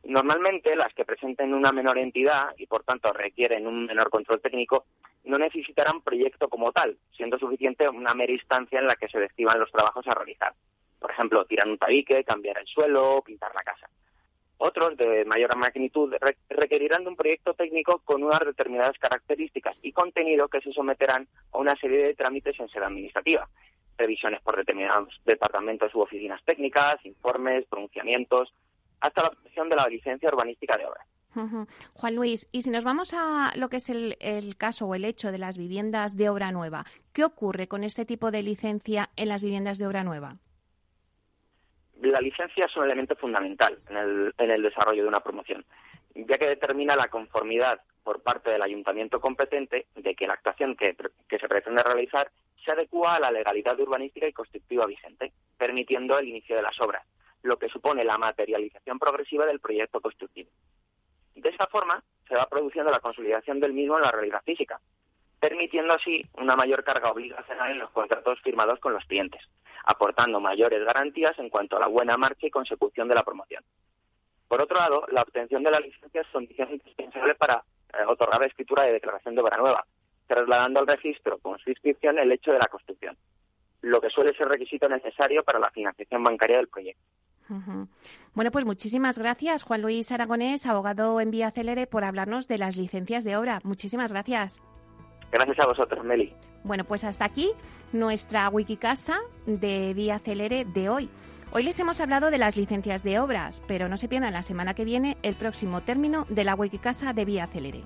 Normalmente, 0.09 0.77
las 0.77 0.95
que 0.95 1.05
presenten 1.05 1.53
una 1.53 1.73
menor 1.73 1.99
entidad 1.99 2.55
y, 2.57 2.67
por 2.67 2.85
tanto, 2.85 3.13
requieren 3.13 3.67
un 3.67 3.87
menor 3.87 4.09
control 4.09 4.41
técnico, 4.41 4.87
no 5.25 5.37
necesitarán 5.37 6.01
proyecto 6.01 6.49
como 6.49 6.71
tal, 6.71 6.97
siendo 7.17 7.39
suficiente 7.39 7.89
una 7.89 8.15
mera 8.15 8.33
instancia 8.33 8.79
en 8.79 8.87
la 8.87 8.95
que 8.95 9.09
se 9.09 9.19
describan 9.19 9.59
los 9.59 9.73
trabajos 9.73 10.07
a 10.07 10.15
realizar. 10.15 10.53
Por 11.01 11.11
ejemplo, 11.11 11.45
tirar 11.45 11.67
un 11.67 11.79
tabique, 11.79 12.23
cambiar 12.23 12.59
el 12.59 12.67
suelo, 12.67 13.21
pintar 13.27 13.53
la 13.53 13.63
casa. 13.63 13.89
Otros, 14.59 14.97
de 14.97 15.25
mayor 15.25 15.57
magnitud, 15.57 16.15
requerirán 16.49 17.03
de 17.03 17.11
un 17.11 17.17
proyecto 17.17 17.55
técnico 17.55 17.99
con 18.05 18.23
unas 18.23 18.41
determinadas 18.41 18.97
características 18.99 19.77
y 19.83 19.93
contenido 19.93 20.49
que 20.49 20.61
se 20.61 20.73
someterán 20.73 21.27
a 21.53 21.59
una 21.59 21.77
serie 21.77 22.07
de 22.07 22.15
trámites 22.15 22.59
en 22.61 22.69
sede 22.69 22.85
administrativa. 22.85 23.49
Revisiones 23.99 24.41
por 24.41 24.57
determinados 24.57 25.21
departamentos 25.25 25.95
u 25.95 26.01
oficinas 26.01 26.43
técnicas, 26.45 27.05
informes, 27.05 27.67
pronunciamientos, 27.67 28.53
hasta 29.01 29.23
la 29.23 29.29
obtención 29.29 29.69
de 29.69 29.77
la 29.77 29.89
licencia 29.89 30.29
urbanística 30.29 30.77
de 30.77 30.87
obra. 30.87 31.07
Juan 31.93 32.17
Luis, 32.17 32.49
y 32.51 32.63
si 32.63 32.71
nos 32.71 32.85
vamos 32.85 33.13
a 33.13 33.53
lo 33.57 33.69
que 33.69 33.77
es 33.77 33.91
el, 33.91 34.57
caso 34.57 34.87
o 34.87 34.95
el 34.95 35.05
hecho 35.05 35.31
de 35.33 35.39
las 35.39 35.59
viviendas 35.59 36.17
de 36.17 36.31
obra 36.31 36.51
nueva, 36.51 36.85
¿qué 37.13 37.25
ocurre 37.25 37.69
con 37.69 37.85
este 37.85 38.07
tipo 38.07 38.31
de 38.31 38.43
licencia 38.43 39.11
en 39.17 39.29
las 39.29 39.43
viviendas 39.43 39.79
de 39.79 39.87
obra 39.87 40.03
nueva? 40.03 40.37
La 42.01 42.21
licencia 42.21 42.65
es 42.65 42.77
un 42.77 42.85
elemento 42.85 43.17
fundamental 43.17 43.79
en 43.91 43.97
el, 43.97 44.35
en 44.39 44.51
el 44.51 44.63
desarrollo 44.63 45.03
de 45.03 45.09
una 45.09 45.21
promoción, 45.21 45.65
ya 46.15 46.39
que 46.39 46.49
determina 46.49 46.97
la 46.97 47.09
conformidad 47.09 47.81
por 48.03 48.23
parte 48.23 48.51
del 48.51 48.63
ayuntamiento 48.63 49.21
competente 49.21 49.87
de 49.95 50.15
que 50.15 50.27
la 50.27 50.35
actuación 50.35 50.77
que, 50.77 50.97
que 51.29 51.39
se 51.39 51.49
pretende 51.49 51.83
realizar 51.83 52.31
se 52.65 52.71
adecua 52.71 53.17
a 53.17 53.21
la 53.21 53.31
legalidad 53.31 53.79
urbanística 53.79 54.27
y 54.27 54.33
constructiva 54.33 54.87
vigente, 54.87 55.33
permitiendo 55.59 56.19
el 56.19 56.29
inicio 56.29 56.57
de 56.57 56.63
las 56.63 56.81
obras 56.81 57.05
lo 57.47 57.59
que 57.59 57.69
supone 57.69 58.05
la 58.05 58.19
materialización 58.19 58.99
progresiva 58.99 59.47
del 59.47 59.61
proyecto 59.61 60.01
constructivo. 60.01 60.51
De 61.35 61.49
esta 61.49 61.67
forma, 61.67 62.03
se 62.29 62.35
va 62.35 62.49
produciendo 62.49 62.91
la 62.91 63.01
consolidación 63.01 63.61
del 63.61 63.73
mismo 63.73 63.97
en 63.97 64.03
la 64.03 64.11
realidad 64.11 64.43
física, 64.45 64.81
permitiendo 65.39 65.95
así 65.95 66.25
una 66.35 66.57
mayor 66.57 66.83
carga 66.83 67.11
obligacional 67.11 67.71
en 67.71 67.79
los 67.79 67.91
contratos 67.91 68.41
firmados 68.41 68.81
con 68.81 68.93
los 68.93 69.05
clientes, 69.05 69.43
aportando 69.85 70.41
mayores 70.41 70.85
garantías 70.85 71.39
en 71.39 71.51
cuanto 71.51 71.77
a 71.77 71.81
la 71.81 71.87
buena 71.87 72.17
marcha 72.17 72.47
y 72.47 72.51
consecución 72.51 73.09
de 73.09 73.15
la 73.15 73.23
promoción. 73.23 73.63
Por 74.49 74.61
otro 74.61 74.79
lado, 74.79 75.07
la 75.11 75.23
obtención 75.23 75.63
de 75.63 75.71
la 75.71 75.81
licencia 75.81 76.21
es 76.21 76.27
condición 76.29 76.71
indispensable 76.71 77.35
para 77.35 77.65
eh, 77.93 78.05
otorgar 78.07 78.41
la 78.41 78.47
escritura 78.47 78.85
de 78.85 78.93
declaración 78.93 79.35
de 79.35 79.43
obra 79.43 79.57
nueva, 79.57 79.85
trasladando 80.27 80.81
al 80.81 80.87
registro 80.87 81.39
con 81.39 81.59
su 81.59 81.71
inscripción 81.71 82.19
el 82.19 82.33
hecho 82.33 82.53
de 82.53 82.59
la 82.59 82.69
construcción, 82.69 83.17
lo 83.83 84.01
que 84.01 84.11
suele 84.11 84.35
ser 84.35 84.49
requisito 84.49 84.89
necesario 84.89 85.45
para 85.45 85.59
la 85.59 85.71
financiación 85.71 86.23
bancaria 86.23 86.57
del 86.57 86.69
proyecto. 86.69 87.03
Bueno, 88.35 88.51
pues 88.51 88.65
muchísimas 88.65 89.19
gracias, 89.19 89.63
Juan 89.63 89.83
Luis 89.83 90.11
Aragonés, 90.13 90.67
abogado 90.67 91.21
en 91.21 91.31
Vía 91.31 91.51
Celere, 91.51 91.87
por 91.87 92.05
hablarnos 92.05 92.49
de 92.49 92.59
las 92.59 92.77
licencias 92.77 93.25
de 93.25 93.37
obra. 93.37 93.61
Muchísimas 93.65 94.13
gracias. 94.13 94.61
Gracias 95.31 95.59
a 95.59 95.67
vosotros, 95.67 96.05
Meli. 96.05 96.33
Bueno, 96.65 96.85
pues 96.85 97.05
hasta 97.05 97.25
aquí 97.25 97.53
nuestra 97.93 98.49
Wikicasa 98.49 99.19
de 99.47 99.95
Vía 99.95 100.19
Celere 100.19 100.65
de 100.65 100.89
hoy. 100.89 101.09
Hoy 101.53 101.63
les 101.63 101.79
hemos 101.79 102.01
hablado 102.01 102.31
de 102.31 102.39
las 102.39 102.57
licencias 102.57 103.05
de 103.05 103.21
obras, 103.21 103.63
pero 103.69 103.89
no 103.89 103.97
se 103.97 104.09
pierdan 104.09 104.33
la 104.33 104.43
semana 104.43 104.75
que 104.75 104.85
viene 104.85 105.17
el 105.23 105.37
próximo 105.37 105.81
término 105.81 106.27
de 106.29 106.45
la 106.45 106.55
Wikicasa 106.55 107.13
de 107.13 107.25
Vía 107.25 107.47
Celere. 107.47 107.83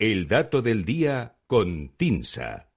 El 0.00 0.28
dato 0.28 0.62
del 0.62 0.84
día 0.84 1.40
con 1.48 1.88
Tinsa. 1.96 2.70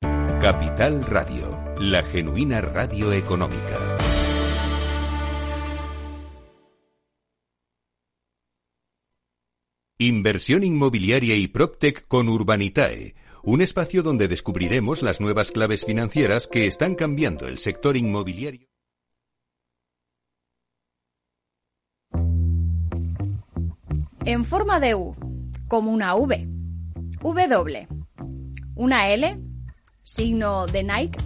Capital 0.00 1.04
Radio, 1.04 1.62
la 1.78 2.02
genuina 2.02 2.62
radio 2.62 3.12
económica. 3.12 3.98
Inversión 9.98 10.64
inmobiliaria 10.64 11.36
y 11.36 11.48
PropTech 11.48 12.08
con 12.08 12.30
Urbanitae, 12.30 13.14
un 13.42 13.60
espacio 13.60 14.02
donde 14.02 14.28
descubriremos 14.28 15.02
las 15.02 15.20
nuevas 15.20 15.50
claves 15.50 15.84
financieras 15.84 16.46
que 16.46 16.66
están 16.66 16.94
cambiando 16.94 17.46
el 17.46 17.58
sector 17.58 17.98
inmobiliario. 17.98 18.73
En 24.26 24.44
forma 24.44 24.80
de 24.80 24.94
U, 24.94 25.14
como 25.68 25.92
una 25.92 26.14
V, 26.14 26.48
W, 27.20 27.88
una 28.74 29.08
L, 29.08 29.40
signo 30.02 30.66
de 30.66 30.82
Nike 30.82 31.18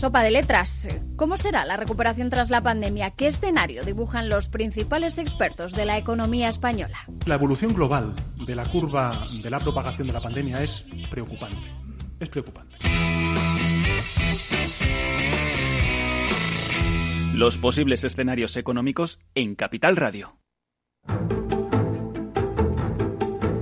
Sopa 0.00 0.22
de 0.22 0.30
letras. 0.30 0.88
¿Cómo 1.16 1.36
será 1.36 1.66
la 1.66 1.76
recuperación 1.76 2.30
tras 2.30 2.48
la 2.48 2.62
pandemia? 2.62 3.10
¿Qué 3.10 3.26
escenario 3.26 3.84
dibujan 3.84 4.30
los 4.30 4.48
principales 4.48 5.18
expertos 5.18 5.74
de 5.74 5.84
la 5.84 5.98
economía 5.98 6.48
española? 6.48 6.96
La 7.26 7.34
evolución 7.34 7.74
global 7.74 8.14
de 8.46 8.54
la 8.54 8.64
curva 8.64 9.12
de 9.42 9.50
la 9.50 9.58
propagación 9.58 10.06
de 10.06 10.14
la 10.14 10.20
pandemia 10.20 10.62
es 10.62 10.86
preocupante. 11.10 11.58
Es 12.18 12.30
preocupante. 12.30 12.76
Los 17.34 17.58
posibles 17.58 18.02
escenarios 18.02 18.56
económicos 18.56 19.18
en 19.34 19.54
Capital 19.54 19.96
Radio. 19.96 20.38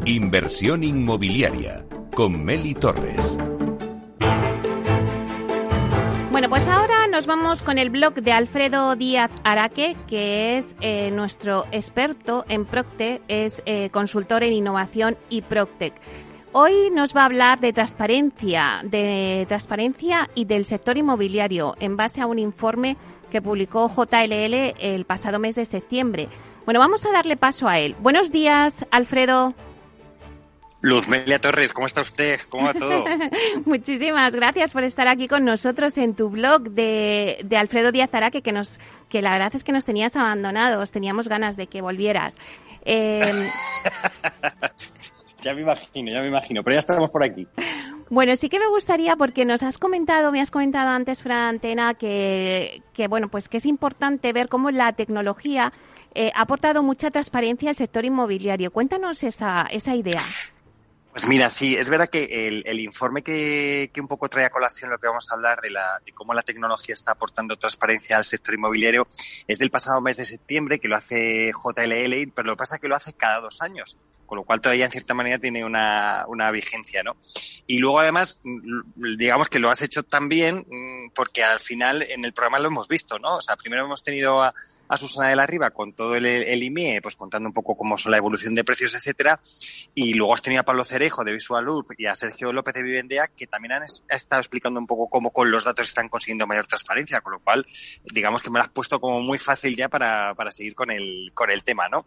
Inversión 0.09 0.85
inmobiliaria 0.85 1.85
con 2.15 2.43
Meli 2.43 2.73
Torres. 2.73 3.37
Bueno, 6.31 6.49
pues 6.49 6.67
ahora 6.67 7.07
nos 7.09 7.27
vamos 7.27 7.61
con 7.61 7.77
el 7.77 7.91
blog 7.91 8.15
de 8.15 8.33
Alfredo 8.33 8.97
Díaz 8.97 9.31
Araque, 9.45 9.99
que 10.07 10.57
es 10.57 10.75
eh, 10.81 11.11
nuestro 11.11 11.67
experto 11.73 12.47
en 12.49 12.65
Proctec, 12.65 13.21
es 13.29 13.63
eh, 13.67 13.91
consultor 13.91 14.45
en 14.45 14.55
innovación 14.55 15.19
y 15.29 15.43
Proctec. 15.43 15.93
Hoy 16.53 16.91
nos 16.91 17.15
va 17.15 17.21
a 17.21 17.27
hablar 17.27 17.61
de 17.61 17.75
transparencia, 17.75 18.81
de 18.85 19.45
transparencia 19.47 20.31
y 20.35 20.47
del 20.47 20.65
sector 20.65 20.97
inmobiliario 20.97 21.75
en 21.81 21.99
base 21.99 22.23
a 22.23 22.27
un 22.27 22.39
informe 22.39 22.97
que 23.31 23.43
publicó 23.43 23.91
JLL 23.95 24.75
el 24.81 25.05
pasado 25.05 25.39
mes 25.39 25.55
de 25.55 25.67
septiembre. 25.67 26.31
Bueno, 26.65 26.81
vamos 26.81 27.05
a 27.05 27.13
darle 27.13 27.37
paso 27.37 27.69
a 27.69 27.79
él. 27.79 27.95
Buenos 28.01 28.33
días, 28.33 28.87
Alfredo. 28.91 29.53
Luzmelia 30.81 31.41
Torres, 31.41 31.73
¿cómo 31.73 31.87
está 31.87 32.03
usted? 32.03 32.39
¿Cómo 32.49 32.67
va 32.67 32.75
todo? 32.75 33.05
Muchísimas 33.65 34.35
gracias 34.35 34.73
por 34.73 34.85
estar 34.85 35.09
aquí 35.09 35.27
con 35.27 35.45
nosotros 35.45 35.99
en 35.99 36.15
tu 36.15 36.31
blog 36.31 36.71
de, 36.71 37.39
de 37.45 37.57
Alfredo 37.57 37.91
Díaz 37.91 38.15
Araque, 38.15 38.43
que, 38.43 38.53
nos, 38.53 38.79
que 39.09 39.21
la 39.21 39.33
verdad 39.33 39.51
es 39.55 39.65
que 39.65 39.73
nos 39.73 39.85
tenías 39.85 40.15
abandonados, 40.15 40.93
teníamos 40.93 41.29
ganas 41.29 41.57
de 41.57 41.67
que 41.67 41.81
volvieras. 41.81 42.37
Em, 42.85 43.49
ya 45.43 45.55
me 45.55 45.63
imagino, 45.63 46.13
ya 46.13 46.23
me 46.23 46.29
imagino, 46.29 46.63
pero 46.63 46.75
ya 46.75 46.81
estamos 46.81 47.11
por 47.11 47.25
aquí. 47.25 47.49
Bueno, 48.09 48.37
sí 48.37 48.49
que 48.49 48.61
me 48.61 48.69
gustaría, 48.69 49.17
porque 49.17 49.45
nos 49.45 49.65
has 49.65 49.79
comentado, 49.79 50.31
me 50.31 50.41
has 50.41 50.51
comentado 50.53 50.91
antes, 50.91 51.23
Fran 51.23 51.57
Antena, 51.57 51.95
que, 51.95 52.83
que 52.95 53.09
bueno, 53.09 53.29
pues 53.29 53.49
que 53.49 53.57
es 53.57 53.67
importante 53.67 54.33
ver 54.33 54.49
cómo 54.49 54.71
la 54.71 54.93
tecnología 54.93 55.73
eh, 56.15 56.31
ha 56.35 56.43
aportado 56.43 56.83
mucha 56.83 57.11
transparencia 57.11 57.71
al 57.71 57.77
sector 57.77 58.05
inmobiliario. 58.05 58.71
Cuéntanos 58.71 59.23
esa, 59.25 59.67
esa 59.71 59.95
idea. 59.95 60.23
Pues 61.13 61.27
mira, 61.27 61.51
sí, 61.51 61.75
es 61.75 61.91
verdad 61.91 62.09
que 62.09 62.63
el, 62.65 62.81
informe 62.81 63.23
que, 63.23 63.91
un 63.99 64.07
poco 64.07 64.29
trae 64.29 64.45
a 64.45 64.51
colación 64.51 64.91
lo 64.91 64.99
que 64.99 65.09
vamos 65.09 65.31
a 65.31 65.35
hablar 65.35 65.61
de, 65.61 65.71
la, 65.71 66.01
de 66.05 66.13
cómo 66.13 66.35
la 66.35 66.43
tecnología 66.43 66.95
está 66.95 67.13
aportando 67.13 67.57
transparencia 67.57 68.17
al 68.17 68.25
sector 68.25 68.55
inmobiliario 68.55 69.09
es 69.47 69.59
del 69.59 69.71
pasado 69.71 70.01
mes 70.01 70.17
de 70.17 70.25
septiembre, 70.25 70.79
que 70.79 70.87
lo 70.87 70.97
hace 70.97 71.51
JLL, 71.51 72.33
pero 72.35 72.47
lo 72.47 72.53
que 72.53 72.59
pasa 72.59 72.77
es 72.77 72.81
que 72.81 72.89
lo 72.89 72.95
hace 72.95 73.15
cada 73.15 73.41
dos 73.41 73.63
años, 73.63 73.97
con 74.27 74.37
lo 74.37 74.45
cual 74.45 74.61
todavía 74.61 74.85
en 74.85 74.93
cierta 74.93 75.15
manera 75.15 75.39
tiene 75.39 75.65
una, 75.65 76.25
una 76.29 76.51
vigencia, 76.51 77.03
¿no? 77.03 77.17
Y 77.67 77.79
luego 77.79 77.99
además, 77.99 78.39
digamos 78.95 79.49
que 79.49 79.59
lo 79.59 79.71
has 79.71 79.83
hecho 79.83 80.03
también 80.05 80.67
mm, 80.69 81.11
porque 81.15 81.43
al 81.43 81.59
final 81.59 82.03
en 82.03 82.25
el 82.25 82.33
programa 82.33 82.61
lo 82.61 82.69
hemos 82.69 82.87
visto, 82.87 83.19
¿no? 83.19 83.39
O 83.39 83.43
sea, 83.43 83.57
primero 83.57 83.87
hemos 83.87 84.05
tenido 84.05 84.41
a, 84.41 84.55
a 84.89 84.97
Susana 84.97 85.29
de 85.29 85.37
la 85.37 85.47
Riva 85.47 85.71
con 85.71 85.93
todo 85.93 86.17
el, 86.17 86.27
el 86.27 86.63
IMIE, 86.63 87.01
pues 87.03 87.17
contando 87.17 87.49
un 87.49 87.53
poco 87.53 87.77
cómo 87.77 87.97
son 87.99 88.13
la 88.13 88.19
evolución 88.19 88.55
de 88.55 88.65
precios, 88.65 88.95
etcétera. 88.95 89.39
Y 89.95 90.15
luego 90.15 90.35
has 90.35 90.43
tenido 90.43 90.61
a 90.61 90.65
Pablo 90.65 90.85
Cerejo 90.85 91.25
de 91.25 91.33
Visual 91.33 91.65
Loop 91.65 91.93
y 91.99 92.07
a 92.07 92.15
Sergio 92.15 92.53
López 92.53 92.75
de 92.75 92.83
Vivendea, 92.83 93.29
que 93.29 93.47
también 93.47 93.73
han 93.73 93.83
estado 94.09 94.41
explicando 94.41 94.81
un 94.81 94.87
poco 94.87 95.09
cómo 95.09 95.31
con 95.31 95.51
los 95.51 95.65
datos 95.65 95.89
están 95.89 96.09
consiguiendo 96.09 96.47
mayor 96.47 96.67
transparencia, 96.67 97.21
con 97.21 97.35
lo 97.35 97.41
cual, 97.41 97.67
digamos 98.13 98.43
que 98.43 98.51
me 98.51 98.59
lo 98.59 98.65
has 98.65 98.71
puesto 98.71 99.01
como 99.01 99.21
muy 99.21 99.39
fácil 99.39 99.77
ya 99.77 99.89
para, 99.89 100.35
para 100.35 100.51
seguir 100.51 100.75
con 100.75 100.91
el, 100.91 101.31
con 101.35 101.51
el 101.51 101.65
tema, 101.65 101.89
¿no? 101.89 102.07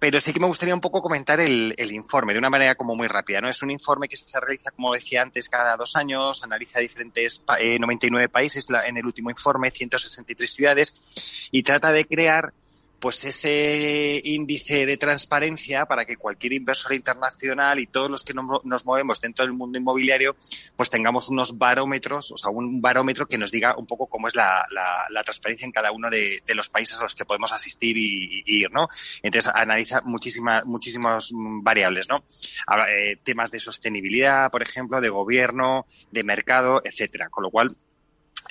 Pero 0.00 0.18
sí 0.18 0.32
que 0.32 0.40
me 0.40 0.46
gustaría 0.46 0.74
un 0.74 0.80
poco 0.80 1.02
comentar 1.02 1.40
el, 1.40 1.74
el, 1.76 1.92
informe 1.92 2.32
de 2.32 2.38
una 2.38 2.48
manera 2.48 2.74
como 2.74 2.96
muy 2.96 3.06
rápida. 3.06 3.42
¿no? 3.42 3.50
Es 3.50 3.62
un 3.62 3.70
informe 3.70 4.08
que 4.08 4.16
se 4.16 4.40
realiza, 4.40 4.70
como 4.70 4.94
decía 4.94 5.20
antes, 5.20 5.50
cada 5.50 5.76
dos 5.76 5.94
años, 5.94 6.42
analiza 6.42 6.80
diferentes 6.80 7.44
eh, 7.58 7.78
99 7.78 8.30
países 8.30 8.70
la, 8.70 8.86
en 8.86 8.96
el 8.96 9.04
último 9.04 9.28
informe, 9.28 9.70
163 9.70 10.50
ciudades, 10.50 11.48
y 11.52 11.62
trata 11.62 11.92
de 11.92 12.06
crear 12.06 12.54
pues 13.00 13.24
ese 13.24 14.20
índice 14.24 14.84
de 14.84 14.96
transparencia 14.98 15.86
para 15.86 16.04
que 16.04 16.16
cualquier 16.16 16.52
inversor 16.52 16.94
internacional 16.94 17.78
y 17.78 17.86
todos 17.86 18.10
los 18.10 18.22
que 18.22 18.34
nos 18.34 18.84
movemos 18.84 19.20
dentro 19.20 19.44
del 19.44 19.54
mundo 19.54 19.78
inmobiliario, 19.78 20.36
pues 20.76 20.90
tengamos 20.90 21.28
unos 21.30 21.56
barómetros, 21.56 22.30
o 22.32 22.36
sea, 22.36 22.50
un 22.50 22.80
barómetro 22.82 23.26
que 23.26 23.38
nos 23.38 23.50
diga 23.50 23.76
un 23.76 23.86
poco 23.86 24.06
cómo 24.06 24.28
es 24.28 24.34
la, 24.34 24.66
la, 24.70 25.06
la 25.10 25.24
transparencia 25.24 25.64
en 25.64 25.72
cada 25.72 25.92
uno 25.92 26.10
de, 26.10 26.40
de, 26.46 26.54
los 26.54 26.68
países 26.68 27.00
a 27.00 27.04
los 27.04 27.14
que 27.14 27.24
podemos 27.24 27.52
asistir 27.52 27.96
y, 27.96 28.42
ir, 28.44 28.70
¿no? 28.70 28.88
Entonces 29.22 29.50
analiza 29.54 30.02
muchísimas, 30.04 30.64
muchísimas 30.66 31.30
variables, 31.32 32.08
¿no? 32.08 32.24
Eh, 32.88 33.16
temas 33.22 33.50
de 33.50 33.60
sostenibilidad, 33.60 34.50
por 34.50 34.62
ejemplo, 34.62 35.00
de 35.00 35.08
gobierno, 35.08 35.86
de 36.10 36.24
mercado, 36.24 36.82
etcétera. 36.84 37.28
Con 37.30 37.44
lo 37.44 37.50
cual, 37.50 37.76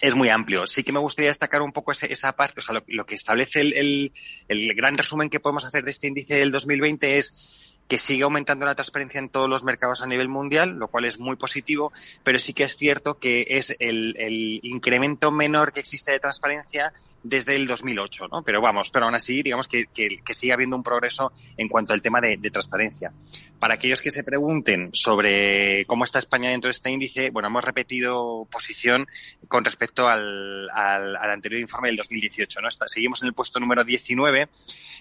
es 0.02 0.16
muy 0.16 0.30
amplio. 0.30 0.66
Sí 0.68 0.84
que 0.84 0.92
me 0.92 1.00
gustaría 1.00 1.30
destacar 1.30 1.62
un 1.62 1.72
poco 1.72 1.92
ese, 1.92 2.12
esa 2.12 2.34
parte, 2.34 2.60
o 2.60 2.64
sea, 2.64 2.76
lo, 2.76 2.84
lo 2.88 3.06
que 3.06 3.16
establece 3.16 3.62
el, 3.62 3.74
el, 3.74 4.14
el, 4.48 4.76
gran 4.76 4.98
resumen 4.98 5.30
que 5.30 5.40
podemos 5.40 5.66
hacer 5.66 5.84
de 5.84 5.92
este 5.92 6.08
índice 6.08 6.38
del 6.38 6.52
2020 6.52 7.18
es 7.18 7.68
que 7.88 7.98
sigue 7.98 8.24
aumentando 8.24 8.68
la 8.68 8.76
transparencia 8.76 9.20
en 9.20 9.30
todos 9.30 9.50
los 9.50 9.64
mercados 9.64 10.04
a 10.04 10.06
nivel 10.06 10.30
mundial, 10.30 10.78
lo 10.78 10.90
cual 10.90 11.06
es 11.06 11.20
muy 11.20 11.36
positivo, 11.36 11.92
pero 12.24 12.38
sí 12.38 12.54
que 12.54 12.64
es 12.64 12.76
cierto 12.76 13.18
que 13.18 13.48
es 13.50 13.76
el, 13.80 14.16
el 14.18 14.60
incremento 14.62 15.32
menor 15.32 15.74
que 15.74 15.80
existe 15.80 16.12
de 16.12 16.20
transparencia 16.20 16.94
desde 17.24 17.56
el 17.56 17.68
2008, 17.68 18.28
¿no? 18.32 18.44
Pero 18.44 18.62
vamos, 18.62 18.92
pero 18.92 19.06
aún 19.06 19.16
así, 19.16 19.42
digamos 19.42 19.68
que, 19.68 19.86
que, 19.94 20.20
que 20.24 20.34
sigue 20.34 20.54
habiendo 20.54 20.76
un 20.76 20.84
progreso 20.84 21.32
en 21.58 21.68
cuanto 21.68 21.94
al 21.94 22.02
tema 22.02 22.22
de, 22.22 22.38
de, 22.38 22.52
transparencia. 22.52 23.12
Para 23.60 23.76
aquellos 23.76 24.02
que 24.02 24.12
se 24.12 24.24
pregunten 24.24 24.90
sobre 24.94 25.86
cómo 25.86 26.04
está 26.04 26.20
España 26.20 26.50
dentro 26.50 26.68
de 26.68 26.72
este 26.72 26.92
índice, 26.92 27.30
bueno, 27.30 27.48
hemos 27.48 27.64
repetido 27.64 28.48
posición 28.52 29.08
con 29.48 29.66
respecto 29.66 30.08
al, 30.08 30.70
al, 30.72 31.16
al 31.18 31.32
anterior 31.32 31.60
informe 31.60 31.90
del 31.90 31.98
2018, 31.98 32.62
¿no? 32.62 32.70
Seguimos 32.86 33.22
en 33.22 33.28
el 33.28 33.34
puesto 33.34 33.60
número 33.60 33.84
19, 33.84 34.50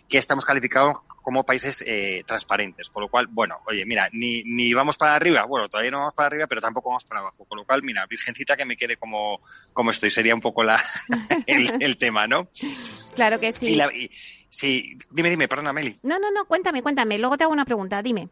que 0.09 0.18
estamos 0.18 0.44
calificados 0.44 0.96
como 1.28 1.44
países 1.44 1.84
eh, 1.86 2.24
transparentes. 2.26 2.88
Con 2.88 3.02
lo 3.02 3.10
cual, 3.10 3.26
bueno, 3.26 3.58
oye, 3.66 3.84
mira, 3.84 4.08
ni, 4.12 4.42
ni 4.44 4.72
vamos 4.72 4.96
para 4.96 5.14
arriba, 5.14 5.44
bueno, 5.44 5.68
todavía 5.68 5.90
no 5.90 5.98
vamos 5.98 6.14
para 6.14 6.28
arriba, 6.28 6.46
pero 6.46 6.62
tampoco 6.62 6.88
vamos 6.88 7.04
para 7.04 7.20
abajo. 7.20 7.44
Con 7.44 7.58
lo 7.58 7.66
cual, 7.66 7.82
mira, 7.82 8.06
virgencita 8.06 8.56
que 8.56 8.64
me 8.64 8.78
quede 8.78 8.96
como, 8.96 9.42
como 9.74 9.90
estoy, 9.90 10.10
sería 10.10 10.34
un 10.34 10.40
poco 10.40 10.64
la, 10.64 10.82
el, 11.46 11.70
el 11.80 11.98
tema, 11.98 12.26
¿no? 12.26 12.48
Claro 13.14 13.38
que 13.38 13.52
sí. 13.52 13.66
Y 13.66 13.74
la, 13.74 13.94
y, 13.94 14.10
sí, 14.48 14.96
dime, 15.10 15.28
dime, 15.28 15.48
perdona, 15.48 15.74
Meli. 15.74 15.98
No, 16.02 16.18
no, 16.18 16.30
no, 16.30 16.46
cuéntame, 16.46 16.82
cuéntame, 16.82 17.18
luego 17.18 17.36
te 17.36 17.44
hago 17.44 17.52
una 17.52 17.66
pregunta, 17.66 18.00
dime. 18.00 18.30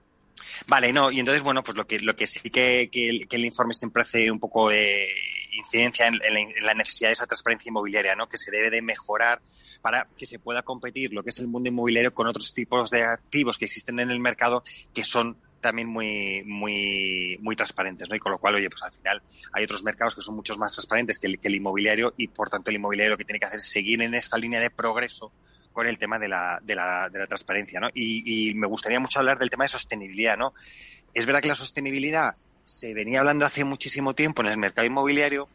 Vale, 0.66 0.90
no, 0.90 1.10
y 1.10 1.20
entonces, 1.20 1.42
bueno, 1.42 1.62
pues 1.62 1.76
lo 1.76 1.86
que, 1.86 2.00
lo 2.00 2.16
que 2.16 2.26
sí 2.26 2.48
que, 2.48 2.88
que, 2.90 3.10
el, 3.10 3.28
que 3.28 3.36
el 3.36 3.44
informe 3.44 3.74
siempre 3.74 4.04
hace 4.04 4.30
un 4.30 4.40
poco 4.40 4.70
de 4.70 5.06
incidencia 5.52 6.06
en, 6.06 6.14
en, 6.14 6.32
la, 6.32 6.40
en 6.40 6.64
la 6.64 6.72
necesidad 6.72 7.10
de 7.10 7.12
esa 7.12 7.26
transparencia 7.26 7.68
inmobiliaria, 7.68 8.14
¿no? 8.16 8.26
Que 8.26 8.38
se 8.38 8.50
debe 8.50 8.70
de 8.70 8.80
mejorar 8.80 9.42
para 9.86 10.08
que 10.18 10.26
se 10.26 10.40
pueda 10.40 10.62
competir 10.62 11.12
lo 11.12 11.22
que 11.22 11.30
es 11.30 11.38
el 11.38 11.46
mundo 11.46 11.68
inmobiliario 11.68 12.12
con 12.12 12.26
otros 12.26 12.52
tipos 12.52 12.90
de 12.90 13.04
activos 13.04 13.56
que 13.56 13.66
existen 13.66 14.00
en 14.00 14.10
el 14.10 14.18
mercado 14.18 14.64
que 14.92 15.04
son 15.04 15.36
también 15.60 15.86
muy, 15.86 16.42
muy, 16.44 17.38
muy 17.40 17.54
transparentes, 17.54 18.10
¿no? 18.10 18.16
Y 18.16 18.18
con 18.18 18.32
lo 18.32 18.38
cual, 18.38 18.56
oye, 18.56 18.68
pues 18.68 18.82
al 18.82 18.90
final 18.90 19.22
hay 19.52 19.62
otros 19.62 19.84
mercados 19.84 20.16
que 20.16 20.22
son 20.22 20.34
muchos 20.34 20.58
más 20.58 20.72
transparentes 20.72 21.20
que 21.20 21.28
el, 21.28 21.38
que 21.38 21.46
el 21.46 21.54
inmobiliario 21.54 22.14
y 22.16 22.26
por 22.26 22.50
tanto 22.50 22.70
el 22.70 22.76
inmobiliario 22.78 23.12
lo 23.12 23.16
que 23.16 23.24
tiene 23.24 23.38
que 23.38 23.46
hacer 23.46 23.60
es 23.60 23.70
seguir 23.70 24.02
en 24.02 24.14
esta 24.14 24.36
línea 24.36 24.58
de 24.58 24.70
progreso 24.70 25.30
con 25.72 25.86
el 25.86 25.98
tema 25.98 26.18
de 26.18 26.26
la, 26.26 26.58
de 26.60 26.74
la, 26.74 27.08
de 27.08 27.20
la 27.20 27.28
transparencia, 27.28 27.78
¿no? 27.78 27.86
Y, 27.94 28.48
y 28.48 28.54
me 28.54 28.66
gustaría 28.66 28.98
mucho 28.98 29.20
hablar 29.20 29.38
del 29.38 29.50
tema 29.50 29.66
de 29.66 29.68
sostenibilidad, 29.68 30.36
¿no? 30.36 30.52
Es 31.14 31.26
verdad 31.26 31.42
que 31.42 31.48
la 31.48 31.54
sostenibilidad 31.54 32.34
se 32.64 32.92
venía 32.92 33.20
hablando 33.20 33.46
hace 33.46 33.62
muchísimo 33.62 34.14
tiempo 34.14 34.42
en 34.42 34.48
el 34.48 34.58
mercado 34.58 34.84
inmobiliario, 34.84 35.48